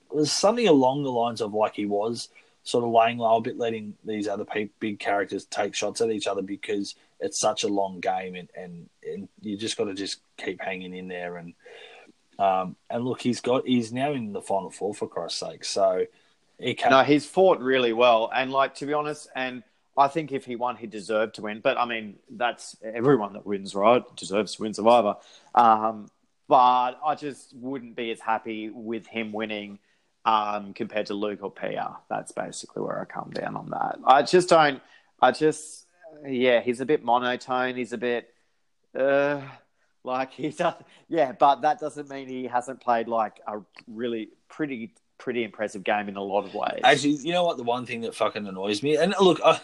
was 0.10 0.32
something 0.32 0.68
along 0.68 1.04
the 1.04 1.12
lines 1.12 1.42
of 1.42 1.54
like 1.54 1.76
he 1.76 1.86
was 1.86 2.30
sort 2.64 2.84
of 2.84 2.92
laying 2.92 3.18
low 3.18 3.38
a 3.38 3.42
bit, 3.42 3.58
letting 3.58 3.96
these 4.06 4.28
other 4.28 4.46
pe- 4.46 4.70
big 4.80 5.00
characters 5.00 5.46
take 5.46 5.74
shots 5.74 6.02
at 6.02 6.12
each 6.12 6.28
other 6.28 6.42
because 6.42 6.96
it's 7.22 7.40
such 7.40 7.64
a 7.64 7.68
long 7.68 8.00
game 8.00 8.36
and, 8.36 8.50
and, 8.56 8.90
and 9.04 9.30
you 9.42 9.56
just 9.56 9.78
got 9.78 9.86
to 9.86 9.94
just 9.94 10.20
keep 10.38 10.62
hanging 10.62 10.94
in 10.94 11.08
there 11.08 11.38
and 11.38 11.54
um, 12.40 12.76
and 12.90 13.06
look 13.06 13.22
he's 13.22 13.40
got 13.40 13.68
he's 13.68 13.94
now 13.94 14.12
in 14.14 14.34
the 14.34 14.42
final 14.42 14.72
four 14.72 14.94
for 14.94 15.08
Christ's 15.08 15.40
sake 15.40 15.64
so 15.64 16.06
he 16.62 16.76
can 16.76 16.92
no, 16.92 17.04
he's 17.04 17.26
fought 17.26 17.60
really 17.60 17.92
well, 17.92 18.30
and 18.34 18.52
like 18.52 18.76
to 18.76 18.86
be 18.86 18.94
honest, 18.94 19.28
and 19.36 19.64
I 19.98 20.08
think 20.08 20.32
if 20.32 20.46
he 20.46 20.56
won, 20.56 20.76
he 20.76 20.88
deserved 20.88 21.36
to 21.36 21.42
win. 21.42 21.60
But 21.60 21.78
I 21.78 21.86
mean, 21.86 22.18
that's 22.30 22.78
everyone 22.84 23.34
that 23.34 23.46
wins, 23.46 23.74
right? 23.74 24.04
Deserves 24.16 24.56
to 24.56 24.62
win 24.62 24.74
Survivor. 24.74 25.16
Um, 25.56 26.08
but 26.48 27.00
I 27.04 27.16
just 27.16 27.56
wouldn't 27.56 27.96
be 27.96 28.12
as 28.12 28.20
happy 28.20 28.70
with 28.70 29.08
him 29.08 29.32
winning 29.32 29.80
um, 30.24 30.74
compared 30.74 31.08
to 31.08 31.14
Luke 31.14 31.40
or 31.42 31.52
Pia. 31.52 31.98
That's 32.10 32.32
basically 32.32 32.84
where 32.84 33.02
I 33.02 33.06
come 33.06 33.32
down 33.32 33.56
on 33.56 33.70
that. 33.72 34.00
I 34.06 34.22
just 34.22 34.50
don't. 34.50 34.82
I 35.20 35.32
just, 35.32 35.86
yeah, 36.26 36.62
he's 36.62 36.82
a 36.82 36.86
bit 36.86 37.04
monotone. 37.04 37.76
He's 37.76 37.94
a 37.94 37.98
bit, 37.98 38.34
uh, 38.98 39.42
like 40.04 40.32
he 40.34 40.50
does. 40.50 40.76
yeah, 41.08 41.32
but 41.32 41.62
that 41.62 41.80
doesn't 41.80 42.10
mean 42.10 42.28
he 42.28 42.46
hasn't 42.46 42.82
played 42.82 43.08
like 43.08 43.40
a 43.48 43.60
really 43.88 44.30
pretty, 44.50 44.94
pretty 45.18 45.44
impressive 45.44 45.84
game 45.84 46.10
in 46.10 46.16
a 46.16 46.24
lot 46.24 46.46
of 46.46 46.54
ways. 46.54 46.82
Actually, 46.84 47.18
you 47.24 47.34
know 47.34 47.44
what? 47.44 47.58
The 47.58 47.64
one 47.64 47.86
thing 47.86 48.02
that 48.02 48.16
fucking 48.16 48.48
annoys 48.48 48.84
me, 48.84 48.98
and 48.98 49.14
look, 49.20 49.40
uh, 49.44 49.60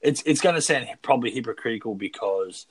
it's 0.00 0.22
it's 0.26 0.40
going 0.40 0.54
to 0.54 0.62
sound 0.62 0.86
probably 1.02 1.30
hypocritical 1.30 1.94
because 1.94 2.66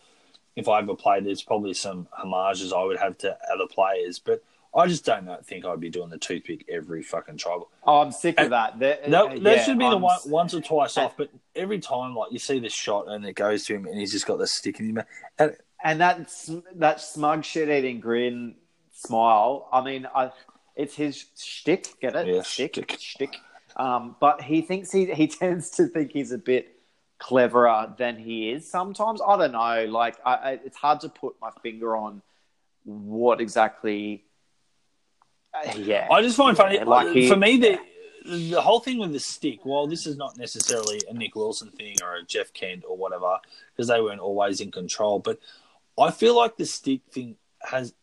if 0.55 0.67
I 0.67 0.80
ever 0.80 0.95
played, 0.95 1.26
there's 1.26 1.43
probably 1.43 1.73
some 1.73 2.07
homages 2.11 2.71
I 2.71 2.84
would 2.84 2.97
have 2.97 3.17
to 3.19 3.38
other 3.51 3.67
players, 3.69 4.19
but 4.19 4.41
I 4.76 4.88
just 4.88 5.05
don't 5.05 5.26
know, 5.26 5.38
think 5.41 5.65
I'd 5.65 5.80
be 5.80 5.89
doing 5.89 6.09
the 6.09 6.17
toothpick 6.17 6.65
every 6.69 7.01
fucking 7.01 7.38
trial. 7.38 7.69
Oh, 7.84 8.01
I'm 8.01 8.11
sick 8.11 8.39
of 8.39 8.49
that. 8.49 8.78
No, 9.07 9.28
uh, 9.28 9.30
that 9.30 9.41
yeah, 9.41 9.63
should 9.63 9.80
be 9.80 9.86
the 9.86 9.95
I'm 9.95 10.01
one 10.01 10.19
once 10.26 10.53
or 10.53 10.59
twice 10.59 10.97
off, 10.97 11.15
but 11.15 11.30
every 11.55 11.80
time, 11.80 12.13
like 12.13 12.32
you 12.32 12.39
see 12.39 12.59
this 12.59 12.73
shot 12.73 13.07
and 13.07 13.26
it 13.26 13.34
goes 13.34 13.65
to 13.65 13.76
him, 13.76 13.86
and 13.86 13.97
he's 13.97 14.11
just 14.11 14.26
got 14.26 14.38
the 14.38 14.47
stick 14.47 14.80
in 14.80 14.88
his 14.88 14.95
mouth. 14.95 15.05
And 15.39 15.55
And 15.84 16.01
that 16.01 16.30
that 16.76 16.99
smug 16.99 17.45
shit 17.45 17.69
eating 17.69 17.99
grin 18.01 18.55
smile. 18.91 19.69
I 19.71 19.82
mean, 19.82 20.07
I, 20.13 20.32
it's 20.76 20.95
his 20.95 21.26
shtick. 21.38 21.99
Get 22.01 22.15
it? 22.15 22.28
Yeah, 22.28 22.41
shtick, 22.41 22.73
shtick. 22.73 22.99
shtick. 22.99 23.36
Um, 23.76 24.15
but 24.19 24.41
he 24.41 24.61
thinks 24.61 24.91
he 24.91 25.05
he 25.13 25.28
tends 25.41 25.69
to 25.71 25.88
think 25.88 26.11
he's 26.11 26.32
a 26.32 26.38
bit 26.38 26.76
cleverer 27.19 27.93
than 27.97 28.17
he 28.17 28.49
is. 28.51 28.69
Sometimes 28.69 29.21
I 29.26 29.38
don't 29.38 29.51
know. 29.51 29.86
Like, 29.89 30.17
I, 30.26 30.34
I, 30.34 30.51
it's 30.65 30.78
hard 30.78 31.01
to 31.01 31.09
put 31.09 31.36
my 31.41 31.51
finger 31.63 31.95
on 31.95 32.21
what 32.84 33.41
exactly. 33.41 34.26
Yeah, 35.78 36.08
I 36.12 36.22
just 36.22 36.38
find 36.38 36.56
funny, 36.58 36.80
like 36.80 37.08
he- 37.14 37.28
for 37.28 37.36
me, 37.36 37.58
the 37.58 37.80
the 38.26 38.60
whole 38.62 38.80
thing 38.80 38.97
with 38.97 39.12
the 39.14 39.20
stick. 39.20 39.60
While 39.64 39.88
this 39.88 40.08
is 40.08 40.18
not 40.18 40.38
necessarily 40.38 40.99
a 41.10 41.14
Nick 41.14 41.36
Wilson 41.36 41.70
thing 41.70 41.95
or 42.03 42.16
a 42.16 42.24
Jeff 42.24 42.51
Kent 42.53 42.84
or 42.88 42.97
whatever, 42.97 43.38
because 43.74 43.88
they 43.88 44.01
weren't 44.01 44.20
always 44.20 44.62
in 44.62 44.72
control, 44.72 45.20
but 45.20 45.39
I 45.99 46.12
feel 46.12 46.36
like 46.36 46.58
the 46.58 46.66
stick 46.66 47.01
thing 47.12 47.36
has, 47.62 47.93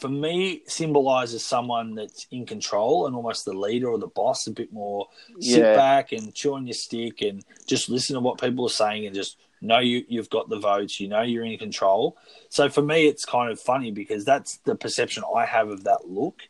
for 0.00 0.08
me, 0.08 0.62
symbolizes 0.66 1.44
someone 1.44 1.94
that's 1.94 2.26
in 2.30 2.46
control 2.46 3.06
and 3.06 3.14
almost 3.14 3.44
the 3.44 3.52
leader 3.52 3.88
or 3.88 3.98
the 3.98 4.06
boss. 4.08 4.46
A 4.46 4.50
bit 4.50 4.72
more 4.72 5.08
sit 5.40 5.60
Yeah. 5.62 5.74
back 5.76 6.12
and 6.12 6.34
chew 6.34 6.54
on 6.54 6.66
your 6.66 6.74
stick 6.74 7.20
and 7.22 7.44
just 7.66 7.88
listen 7.90 8.14
to 8.14 8.20
what 8.20 8.40
people 8.40 8.64
are 8.66 8.70
saying 8.70 9.04
and 9.06 9.14
just 9.14 9.36
know 9.60 9.78
you 9.78 10.04
you've 10.08 10.30
got 10.30 10.48
the 10.48 10.58
votes. 10.58 11.00
You 11.00 11.08
know 11.08 11.20
you're 11.22 11.44
in 11.44 11.58
control. 11.58 12.16
So 12.48 12.68
for 12.70 12.82
me, 12.82 13.06
it's 13.08 13.24
kind 13.26 13.50
of 13.52 13.60
funny 13.60 13.90
because 13.90 14.24
that's 14.24 14.56
the 14.64 14.74
perception 14.74 15.22
I 15.34 15.44
have 15.44 15.68
of 15.68 15.84
that 15.84 16.08
look. 16.08 16.42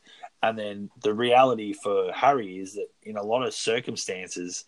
And 0.48 0.58
then 0.58 0.90
the 1.02 1.14
reality 1.14 1.72
for 1.72 2.12
Harry 2.12 2.58
is 2.58 2.74
that 2.74 2.88
in 3.02 3.16
a 3.16 3.22
lot 3.22 3.46
of 3.46 3.54
circumstances, 3.54 4.64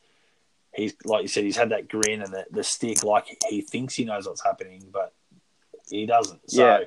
he's 0.74 0.94
like 1.04 1.22
you 1.22 1.28
said, 1.28 1.44
he's 1.44 1.56
had 1.56 1.70
that 1.70 1.88
grin 1.88 2.22
and 2.22 2.32
the, 2.32 2.46
the 2.50 2.64
stick, 2.64 3.04
like 3.04 3.26
he 3.48 3.60
thinks 3.60 3.94
he 3.94 4.04
knows 4.04 4.26
what's 4.26 4.44
happening, 4.44 4.84
but 4.92 5.12
he 5.90 6.06
doesn't. 6.06 6.50
So, 6.50 6.84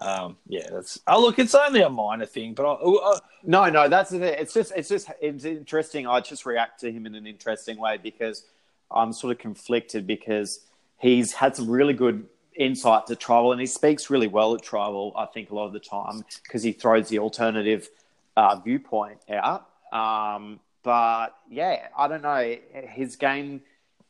Yeah. 0.00 0.04
um, 0.04 0.36
yeah, 0.46 0.68
that's. 0.70 1.00
Oh, 1.06 1.20
look, 1.20 1.38
it's 1.38 1.54
only 1.54 1.82
a 1.82 1.90
minor 1.90 2.26
thing, 2.26 2.54
but 2.54 2.64
I, 2.64 2.74
I, 2.74 3.18
No, 3.44 3.68
no, 3.68 3.88
that's 3.88 4.10
the 4.10 4.18
thing. 4.18 4.34
It's 4.38 4.54
just, 4.54 4.72
it's 4.74 4.88
just, 4.88 5.08
it's 5.20 5.44
interesting. 5.44 6.06
I 6.06 6.20
just 6.20 6.44
react 6.46 6.80
to 6.80 6.90
him 6.90 7.06
in 7.06 7.14
an 7.14 7.26
interesting 7.26 7.78
way 7.78 7.98
because 7.98 8.44
I'm 8.90 9.12
sort 9.12 9.32
of 9.32 9.38
conflicted 9.38 10.06
because 10.06 10.60
he's 10.98 11.32
had 11.32 11.56
some 11.56 11.68
really 11.70 11.94
good 11.94 12.26
insight 12.54 13.06
to 13.06 13.16
tribal 13.16 13.52
and 13.52 13.60
he 13.60 13.66
speaks 13.66 14.10
really 14.10 14.28
well 14.28 14.54
at 14.54 14.62
tribal. 14.62 15.12
I 15.16 15.26
think 15.26 15.50
a 15.50 15.54
lot 15.54 15.66
of 15.66 15.72
the 15.72 15.80
time 15.80 16.24
because 16.42 16.62
he 16.62 16.72
throws 16.72 17.08
the 17.08 17.18
alternative 17.18 17.88
uh, 18.36 18.56
viewpoint 18.60 19.20
out. 19.30 19.68
Um, 19.92 20.60
but 20.82 21.36
yeah, 21.50 21.88
I 21.96 22.08
don't 22.08 22.22
know. 22.22 22.56
His 22.88 23.16
game 23.16 23.62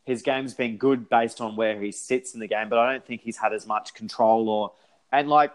his 0.04 0.22
game's 0.22 0.54
been 0.54 0.78
good 0.78 1.08
based 1.08 1.40
on 1.40 1.54
where 1.54 1.80
he 1.80 1.92
sits 1.92 2.34
in 2.34 2.40
the 2.40 2.48
game, 2.48 2.68
but 2.68 2.78
I 2.78 2.90
don't 2.90 3.06
think 3.06 3.20
he's 3.20 3.36
had 3.36 3.52
as 3.52 3.66
much 3.66 3.94
control 3.94 4.48
or 4.48 4.72
and 5.12 5.28
like 5.28 5.52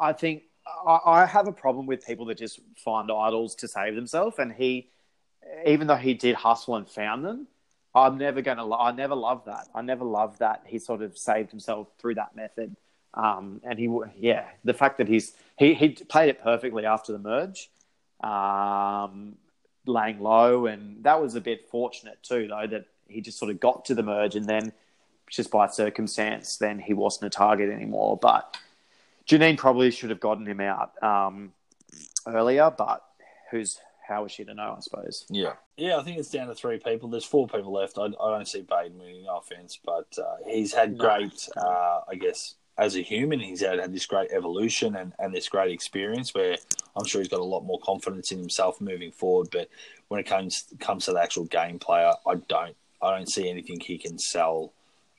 I 0.00 0.12
think 0.12 0.42
I, 0.86 0.98
I 1.04 1.26
have 1.26 1.46
a 1.46 1.52
problem 1.52 1.86
with 1.86 2.06
people 2.06 2.26
that 2.26 2.38
just 2.38 2.60
find 2.76 3.10
idols 3.10 3.54
to 3.56 3.68
save 3.68 3.94
themselves, 3.94 4.38
and 4.38 4.52
he, 4.52 4.90
even 5.66 5.86
though 5.86 5.96
he 5.96 6.14
did 6.14 6.34
hustle 6.34 6.76
and 6.76 6.88
found 6.88 7.24
them, 7.24 7.46
I'm 7.94 8.18
never 8.18 8.42
going 8.42 8.56
to. 8.56 8.74
I 8.74 8.92
never 8.92 9.14
loved 9.14 9.46
that. 9.46 9.68
I 9.74 9.82
never 9.82 10.04
loved 10.04 10.40
that 10.40 10.64
he 10.66 10.78
sort 10.78 11.02
of 11.02 11.16
saved 11.16 11.50
himself 11.50 11.88
through 11.98 12.16
that 12.16 12.34
method. 12.34 12.74
Um, 13.14 13.60
and 13.64 13.78
he, 13.78 13.88
yeah, 14.18 14.46
the 14.64 14.74
fact 14.74 14.98
that 14.98 15.08
he's 15.08 15.32
he 15.56 15.74
he 15.74 15.90
played 15.90 16.28
it 16.28 16.42
perfectly 16.42 16.84
after 16.84 17.12
the 17.12 17.18
merge, 17.18 17.70
um, 18.22 19.36
laying 19.86 20.20
low, 20.20 20.66
and 20.66 21.04
that 21.04 21.22
was 21.22 21.34
a 21.34 21.40
bit 21.40 21.68
fortunate 21.68 22.18
too, 22.22 22.48
though 22.48 22.66
that 22.66 22.86
he 23.08 23.20
just 23.20 23.38
sort 23.38 23.50
of 23.50 23.60
got 23.60 23.84
to 23.86 23.94
the 23.94 24.02
merge, 24.02 24.34
and 24.34 24.46
then 24.46 24.72
just 25.30 25.50
by 25.50 25.68
circumstance, 25.68 26.56
then 26.56 26.78
he 26.78 26.92
wasn't 26.92 27.26
a 27.26 27.30
target 27.30 27.70
anymore. 27.70 28.18
But 28.20 28.56
Janine 29.26 29.56
probably 29.56 29.90
should 29.90 30.10
have 30.10 30.20
gotten 30.20 30.46
him 30.46 30.60
out 30.60 31.00
um, 31.02 31.52
earlier, 32.26 32.72
but 32.76 33.04
who's 33.50 33.78
how 34.06 34.24
is 34.24 34.32
she 34.32 34.44
to 34.44 34.54
know? 34.54 34.74
I 34.76 34.80
suppose. 34.80 35.24
Yeah, 35.30 35.54
yeah. 35.76 35.98
I 35.98 36.02
think 36.02 36.18
it's 36.18 36.30
down 36.30 36.48
to 36.48 36.54
three 36.54 36.78
people. 36.78 37.08
There's 37.08 37.24
four 37.24 37.46
people 37.46 37.72
left. 37.72 37.96
I, 37.96 38.06
I 38.06 38.36
don't 38.36 38.48
see 38.48 38.62
Baden 38.62 38.98
winning. 38.98 39.22
No 39.24 39.38
offense, 39.38 39.78
but 39.82 40.08
uh, 40.18 40.36
he's 40.46 40.74
had 40.74 40.98
great. 40.98 41.48
Uh, 41.56 42.00
I 42.08 42.16
guess 42.16 42.54
as 42.76 42.96
a 42.96 43.00
human, 43.00 43.40
he's 43.40 43.60
had, 43.60 43.78
had 43.78 43.92
this 43.92 44.06
great 44.06 44.30
evolution 44.32 44.96
and, 44.96 45.12
and 45.18 45.34
this 45.34 45.48
great 45.48 45.70
experience 45.72 46.34
where 46.34 46.56
I'm 46.96 47.06
sure 47.06 47.20
he's 47.20 47.28
got 47.28 47.40
a 47.40 47.44
lot 47.44 47.64
more 47.64 47.78
confidence 47.80 48.32
in 48.32 48.38
himself 48.38 48.80
moving 48.80 49.12
forward. 49.12 49.48
But 49.52 49.68
when 50.08 50.20
it 50.20 50.24
comes 50.24 50.64
comes 50.80 51.04
to 51.04 51.12
the 51.12 51.20
actual 51.20 51.44
game 51.44 51.78
player, 51.78 52.12
I 52.26 52.34
don't 52.48 52.76
I 53.00 53.16
don't 53.16 53.28
see 53.28 53.48
anything 53.48 53.80
he 53.80 53.98
can 53.98 54.18
sell 54.18 54.72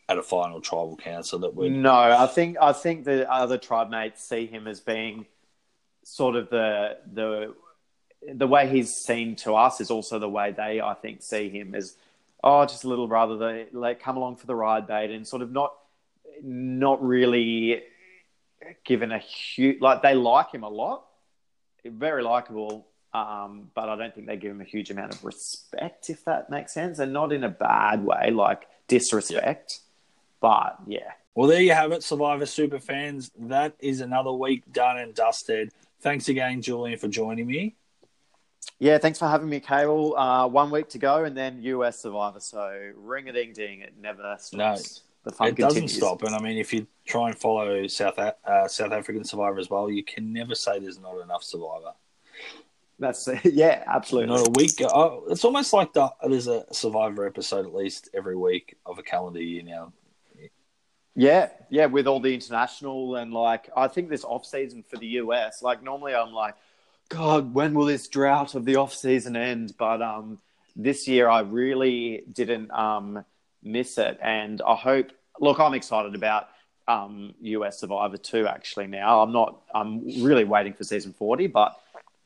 at 0.07 0.17
a 0.17 0.23
final 0.23 0.61
tribal 0.61 0.97
council 0.97 1.39
that 1.39 1.55
would. 1.55 1.71
No, 1.71 1.93
I 1.93 2.27
think 2.27 2.57
I 2.61 2.73
think 2.73 3.05
the 3.05 3.31
other 3.31 3.57
tribe 3.57 3.89
mates 3.89 4.23
see 4.23 4.45
him 4.45 4.67
as 4.67 4.79
being 4.79 5.25
sort 6.03 6.35
of 6.35 6.49
the 6.49 6.97
the 7.11 7.53
the 8.33 8.47
way 8.47 8.67
he's 8.67 8.93
seen 8.93 9.35
to 9.35 9.53
us 9.55 9.79
is 9.79 9.91
also 9.91 10.19
the 10.19 10.29
way 10.29 10.51
they 10.51 10.81
I 10.81 10.93
think 10.93 11.21
see 11.21 11.49
him 11.49 11.73
as 11.73 11.95
oh 12.43 12.65
just 12.65 12.83
a 12.83 12.87
little 12.87 13.07
brother 13.07 13.37
they 13.37 13.67
like 13.71 13.99
come 13.99 14.17
along 14.17 14.37
for 14.37 14.45
the 14.45 14.55
ride 14.55 14.87
bait 14.87 15.11
and 15.11 15.27
sort 15.27 15.41
of 15.41 15.51
not 15.51 15.73
not 16.43 17.03
really 17.03 17.83
given 18.83 19.11
a 19.11 19.19
huge 19.19 19.79
like 19.81 20.01
they 20.01 20.15
like 20.15 20.51
him 20.51 20.63
a 20.63 20.69
lot 20.69 21.05
very 21.85 22.23
likable 22.23 22.87
um, 23.13 23.69
but 23.73 23.87
I 23.87 23.95
don't 23.95 24.13
think 24.13 24.27
they 24.27 24.35
give 24.35 24.51
him 24.51 24.59
a 24.59 24.65
huge 24.65 24.89
amount 24.89 25.13
of 25.13 25.23
respect 25.23 26.09
if 26.09 26.25
that 26.25 26.49
makes 26.49 26.73
sense 26.73 26.99
and 26.99 27.13
not 27.13 27.31
in 27.31 27.43
a 27.43 27.49
bad 27.49 28.03
way 28.03 28.31
like 28.31 28.67
disrespect 28.87 29.81
but 30.45 30.77
yeah. 30.85 31.11
Well, 31.33 31.49
there 31.49 31.61
you 31.61 31.73
have 31.73 31.91
it, 31.91 32.03
Survivor 32.03 32.45
super 32.45 32.79
fans. 32.79 33.31
That 33.37 33.73
is 33.79 33.99
another 33.99 34.31
week 34.31 34.71
done 34.71 34.99
and 34.99 35.13
dusted. 35.13 35.71
Thanks 36.01 36.29
again, 36.29 36.61
Julian, 36.61 36.99
for 36.99 37.07
joining 37.07 37.47
me. 37.47 37.75
Yeah, 38.77 38.99
thanks 38.99 39.17
for 39.17 39.27
having 39.27 39.49
me, 39.49 39.59
Cable. 39.59 40.15
Uh, 40.15 40.47
one 40.47 40.69
week 40.69 40.89
to 40.89 40.99
go, 40.99 41.23
and 41.23 41.35
then 41.35 41.63
US 41.63 41.99
Survivor. 41.99 42.39
So 42.39 42.91
ring 42.95 43.27
a 43.27 43.33
ding 43.33 43.53
ding, 43.53 43.81
it 43.81 43.93
never 43.99 44.35
stops. 44.37 44.53
No, 44.53 44.75
the 45.25 45.31
fun 45.31 45.47
it 45.47 45.55
continues. 45.55 45.73
doesn't 45.73 45.87
stop. 45.89 46.23
And 46.23 46.33
I 46.33 46.39
mean, 46.39 46.57
if 46.57 46.71
you 46.73 46.87
try 47.05 47.29
and 47.29 47.37
follow 47.37 47.87
South 47.87 48.17
uh, 48.17 48.67
South 48.67 48.91
African 48.91 49.23
Survivor 49.25 49.59
as 49.59 49.69
well, 49.69 49.89
you 49.89 50.03
can 50.03 50.31
never 50.31 50.55
say 50.55 50.79
there's 50.79 50.99
not 50.99 51.19
enough 51.21 51.43
Survivor. 51.43 51.93
That's 52.99 53.27
yeah, 53.43 53.83
absolutely. 53.87 54.33
Not 54.33 54.47
a 54.47 54.51
week. 54.51 54.71
Oh, 54.81 55.25
it's 55.29 55.43
almost 55.43 55.73
like 55.73 55.91
the, 55.93 56.13
there's 56.23 56.47
a 56.47 56.65
Survivor 56.71 57.25
episode 57.25 57.65
at 57.65 57.73
least 57.73 58.09
every 58.13 58.37
week 58.37 58.77
of 58.85 58.99
a 58.99 59.03
calendar 59.03 59.41
year 59.41 59.63
now. 59.63 59.91
Yeah, 61.17 61.49
yeah, 61.69 61.85
with 61.85 62.07
all 62.07 62.19
the 62.19 62.33
international 62.33 63.15
and 63.15 63.33
like 63.33 63.69
I 63.75 63.87
think 63.87 64.09
this 64.09 64.23
off 64.23 64.45
season 64.45 64.83
for 64.83 64.97
the 64.97 65.07
US, 65.07 65.63
like 65.63 65.81
normally 65.81 66.13
I'm 66.13 66.33
like, 66.33 66.55
God, 67.09 67.53
when 67.53 67.73
will 67.73 67.85
this 67.85 68.07
drought 68.07 68.53
of 68.53 68.65
the 68.65 68.75
off 68.75 68.93
season 68.93 69.35
end? 69.35 69.73
But 69.77 70.01
um 70.01 70.39
this 70.75 71.07
year 71.07 71.29
I 71.29 71.39
really 71.39 72.23
didn't 72.31 72.69
um 72.71 73.23
miss 73.65 73.97
it 73.97 74.17
and 74.21 74.61
I 74.65 74.75
hope 74.75 75.11
look, 75.39 75.59
I'm 75.59 75.73
excited 75.73 76.15
about 76.15 76.49
um 76.87 77.33
US 77.41 77.79
Survivor 77.79 78.17
2 78.17 78.47
actually 78.47 78.87
now. 78.87 79.21
I'm 79.21 79.31
not 79.31 79.61
I'm 79.73 80.05
really 80.23 80.43
waiting 80.43 80.73
for 80.73 80.83
season 80.83 81.13
40, 81.13 81.47
but 81.47 81.79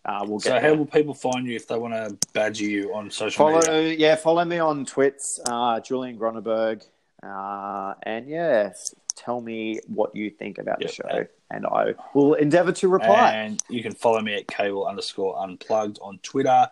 uh, 0.06 0.26
we'll 0.26 0.40
get 0.40 0.50
so, 0.50 0.60
how 0.60 0.74
will 0.74 0.86
people 0.86 1.14
find 1.14 1.46
you 1.46 1.56
if 1.56 1.68
they 1.68 1.78
want 1.78 1.94
to 1.94 2.18
badger 2.34 2.64
you 2.64 2.94
on 2.94 3.12
social 3.12 3.46
follow, 3.46 3.60
media? 3.60 3.96
Yeah, 3.98 4.16
follow 4.16 4.46
me 4.46 4.58
on 4.58 4.86
Twits, 4.86 5.40
uh, 5.48 5.80
Julian 5.82 6.18
Gronenberg. 6.18 6.84
Uh, 7.22 7.96
and 8.04 8.28
yes, 8.28 8.96
tell 9.16 9.42
me 9.42 9.80
what 9.88 10.16
you 10.16 10.30
think 10.30 10.58
about 10.58 10.82
yep. 10.82 10.90
the 10.90 10.96
show, 10.96 11.28
and 11.52 11.66
I 11.66 11.94
will 12.14 12.36
endeavour 12.36 12.72
to 12.72 12.88
reply. 12.88 13.34
And 13.34 13.62
you 13.70 13.84
can 13.84 13.94
follow 13.94 14.22
me 14.22 14.36
at 14.36 14.48
cable 14.48 14.88
underscore 14.88 15.38
unplugged 15.38 16.00
on 16.02 16.20
Twitter. 16.24 16.70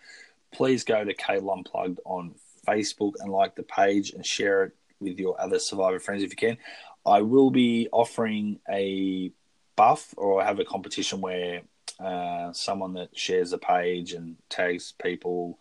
Please 0.53 0.85
go 0.85 1.03
to 1.03 1.13
cable 1.13 1.51
unplugged 1.51 1.99
on 2.05 2.33
Facebook 2.67 3.13
and 3.19 3.31
like 3.31 3.55
the 3.55 3.63
page 3.63 4.11
and 4.11 4.25
share 4.25 4.65
it 4.65 4.75
with 4.99 5.19
your 5.19 5.39
other 5.39 5.59
survivor 5.59 5.99
friends 5.99 6.23
if 6.23 6.31
you 6.31 6.35
can. 6.35 6.57
I 7.05 7.21
will 7.21 7.51
be 7.51 7.87
offering 7.91 8.59
a 8.69 9.31
buff 9.75 10.13
or 10.17 10.43
have 10.43 10.59
a 10.59 10.65
competition 10.65 11.21
where 11.21 11.61
uh, 11.99 12.51
someone 12.51 12.93
that 12.93 13.17
shares 13.17 13.53
a 13.53 13.57
page 13.57 14.13
and 14.13 14.35
tags 14.49 14.93
people 15.01 15.57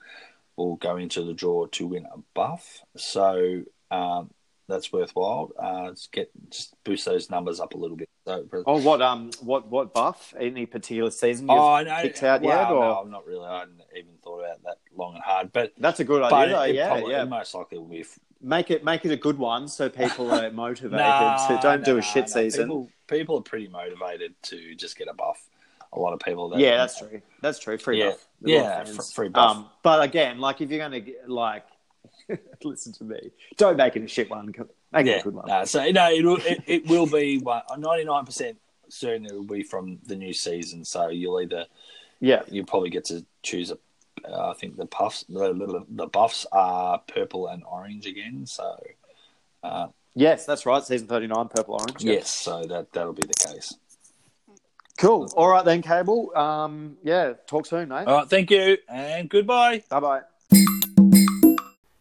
will 0.56 0.76
go 0.76 0.96
into 0.96 1.22
the 1.22 1.34
draw 1.34 1.66
to 1.66 1.86
win 1.86 2.06
a 2.06 2.18
buff. 2.34 2.82
So 2.96 3.62
um, 3.90 4.30
that's 4.68 4.92
worthwhile. 4.92 5.52
Uh, 5.58 5.92
get 6.12 6.30
just 6.50 6.74
boost 6.84 7.04
those 7.04 7.30
numbers 7.30 7.60
up 7.60 7.74
a 7.74 7.78
little 7.78 7.96
bit. 7.96 8.08
Oh, 8.26 8.80
what 8.80 9.00
um, 9.02 9.30
what 9.40 9.68
what 9.68 9.94
buff? 9.94 10.34
Any 10.38 10.66
particular 10.66 11.10
season 11.10 11.46
you've 11.48 11.58
oh, 11.58 11.82
no, 11.82 12.02
kicked 12.02 12.22
out 12.24 12.42
well, 12.42 12.58
yet? 12.58 12.72
Or? 12.72 13.04
No, 13.04 13.10
not 13.10 13.26
really. 13.26 13.46
I 13.46 13.60
hadn't 13.60 13.80
even 13.96 14.12
thought 14.22 14.40
about 14.40 14.62
that 14.64 14.78
long 14.96 15.14
and 15.14 15.22
hard. 15.22 15.52
But 15.52 15.72
that's 15.78 16.00
a 16.00 16.04
good 16.04 16.22
idea. 16.22 16.56
Though, 16.56 16.64
yeah, 16.64 16.88
probably, 16.88 17.12
yeah. 17.12 17.24
Most 17.24 17.54
likely 17.54 17.78
will 17.78 17.86
be. 17.86 18.04
Make 18.42 18.70
it 18.70 18.84
make 18.84 19.04
it 19.04 19.12
a 19.12 19.16
good 19.16 19.38
one 19.38 19.68
so 19.68 19.88
people 19.88 20.30
are 20.32 20.50
motivated. 20.52 20.98
nah, 20.98 21.46
to 21.48 21.58
don't 21.62 21.80
nah, 21.80 21.84
do 21.84 21.98
a 21.98 22.02
shit 22.02 22.24
nah, 22.24 22.34
season. 22.34 22.64
People, 22.64 22.90
people, 23.06 23.38
are 23.38 23.42
pretty 23.42 23.68
motivated 23.68 24.34
to 24.42 24.74
just 24.74 24.98
get 24.98 25.08
a 25.08 25.14
buff. 25.14 25.46
A 25.92 25.98
lot 25.98 26.12
of 26.12 26.18
people. 26.18 26.48
That, 26.48 26.58
yeah, 26.58 26.78
that's 26.78 26.98
true. 26.98 27.22
That's 27.42 27.60
true. 27.60 27.78
Free 27.78 28.00
yeah, 28.00 28.10
buff. 28.10 28.26
yeah, 28.40 28.84
free 28.84 29.28
buff. 29.28 29.56
Um, 29.56 29.66
but 29.82 30.02
again, 30.02 30.40
like 30.40 30.60
if 30.60 30.70
you're 30.70 30.86
going 30.86 31.04
to 31.04 31.12
like 31.28 31.64
listen 32.64 32.92
to 32.94 33.04
me. 33.04 33.30
Don't 33.56 33.76
make 33.76 33.96
it 33.96 34.02
a 34.02 34.08
shit 34.08 34.30
one. 34.30 34.52
Make 34.96 35.06
yeah, 35.06 35.12
it 35.12 35.20
a 35.20 35.24
good 35.24 35.34
one. 35.34 35.46
No, 35.46 35.64
so 35.64 35.90
no, 35.90 36.10
it 36.10 36.24
will, 36.24 36.38
it, 36.38 36.62
it 36.66 36.86
will 36.86 37.06
be 37.06 37.42
ninety 37.78 38.04
nine 38.04 38.24
percent 38.24 38.58
certain 38.88 39.26
it 39.26 39.34
will 39.34 39.44
be 39.44 39.62
from 39.62 39.98
the 40.06 40.16
new 40.16 40.32
season. 40.32 40.84
So 40.84 41.08
you'll 41.08 41.40
either 41.40 41.66
yeah 42.20 42.42
you'll 42.48 42.66
probably 42.66 42.90
get 42.90 43.04
to 43.06 43.24
choose 43.42 43.70
a. 43.70 43.78
Uh, 44.26 44.50
I 44.50 44.54
think 44.54 44.76
the 44.76 44.86
puffs 44.86 45.24
the, 45.28 45.84
the 45.90 46.06
buffs 46.06 46.46
are 46.50 46.98
purple 47.06 47.48
and 47.48 47.62
orange 47.64 48.06
again. 48.06 48.46
So 48.46 48.82
uh, 49.62 49.88
yes, 50.14 50.46
that's 50.46 50.64
right. 50.64 50.82
Season 50.82 51.06
thirty 51.06 51.26
nine, 51.26 51.48
purple 51.48 51.74
orange. 51.74 52.02
Yes, 52.02 52.32
so 52.32 52.64
that 52.64 52.92
that'll 52.92 53.12
be 53.12 53.26
the 53.26 53.34
case. 53.34 53.74
Cool. 54.96 55.30
All 55.36 55.48
right 55.48 55.64
then, 55.64 55.82
Cable. 55.82 56.34
Um, 56.34 56.96
yeah, 57.04 57.34
talk 57.46 57.66
soon, 57.66 57.90
mate. 57.90 58.06
All 58.06 58.16
right, 58.16 58.28
thank 58.28 58.50
you, 58.50 58.78
and 58.88 59.28
goodbye. 59.28 59.82
Bye 59.90 60.00
bye. 60.00 60.20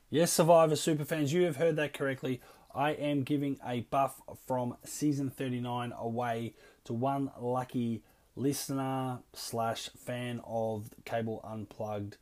Yes, 0.09 0.31
Survivor 0.31 0.75
Superfans, 0.75 1.33
you 1.33 1.43
have 1.43 1.57
heard 1.57 1.75
that 1.75 1.91
correctly. 1.91 2.39
I 2.75 2.91
am 2.91 3.23
giving 3.23 3.57
a 3.65 3.81
buff 3.81 4.21
from 4.45 4.75
season 4.83 5.29
39 5.29 5.93
away 5.97 6.53
to 6.83 6.93
one 6.93 7.31
lucky 7.39 8.03
listener 8.35 9.19
slash 9.33 9.89
fan 9.97 10.41
of 10.45 10.89
Cable 11.05 11.39
Unplugged 11.45 12.17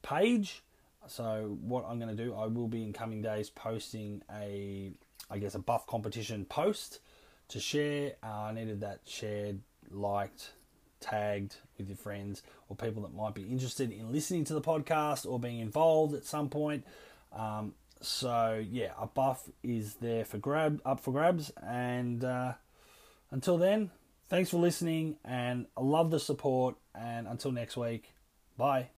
page. 0.00 0.62
So 1.06 1.58
what 1.60 1.84
I'm 1.86 1.98
going 1.98 2.14
to 2.14 2.24
do, 2.24 2.34
I 2.34 2.46
will 2.46 2.68
be 2.68 2.82
in 2.82 2.94
coming 2.94 3.20
days 3.20 3.50
posting 3.50 4.22
a, 4.34 4.92
I 5.30 5.38
guess, 5.38 5.54
a 5.54 5.58
buff 5.58 5.86
competition 5.86 6.46
post 6.46 7.00
to 7.48 7.60
share. 7.60 8.12
Uh, 8.22 8.44
I 8.44 8.52
needed 8.52 8.80
that 8.80 9.00
shared, 9.04 9.60
liked, 9.90 10.52
tagged 11.00 11.56
with 11.76 11.88
your 11.88 11.96
friends 11.96 12.42
or 12.68 12.76
people 12.76 13.02
that 13.02 13.14
might 13.14 13.34
be 13.34 13.42
interested 13.42 13.90
in 13.90 14.10
listening 14.10 14.44
to 14.44 14.54
the 14.54 14.60
podcast 14.62 15.30
or 15.30 15.38
being 15.38 15.60
involved 15.60 16.14
at 16.14 16.24
some 16.24 16.48
point. 16.48 16.84
Um, 17.32 17.74
so 18.00 18.64
yeah, 18.70 18.92
a 18.98 19.06
buff 19.06 19.48
is 19.62 19.94
there 19.96 20.24
for 20.24 20.38
grab 20.38 20.80
up 20.84 21.00
for 21.00 21.12
grabs, 21.12 21.50
and 21.62 22.22
uh, 22.24 22.52
until 23.30 23.58
then, 23.58 23.90
thanks 24.28 24.50
for 24.50 24.58
listening, 24.58 25.16
and 25.24 25.66
I 25.76 25.82
love 25.82 26.10
the 26.10 26.20
support. 26.20 26.76
And 26.94 27.26
until 27.26 27.52
next 27.52 27.76
week, 27.76 28.12
bye. 28.56 28.86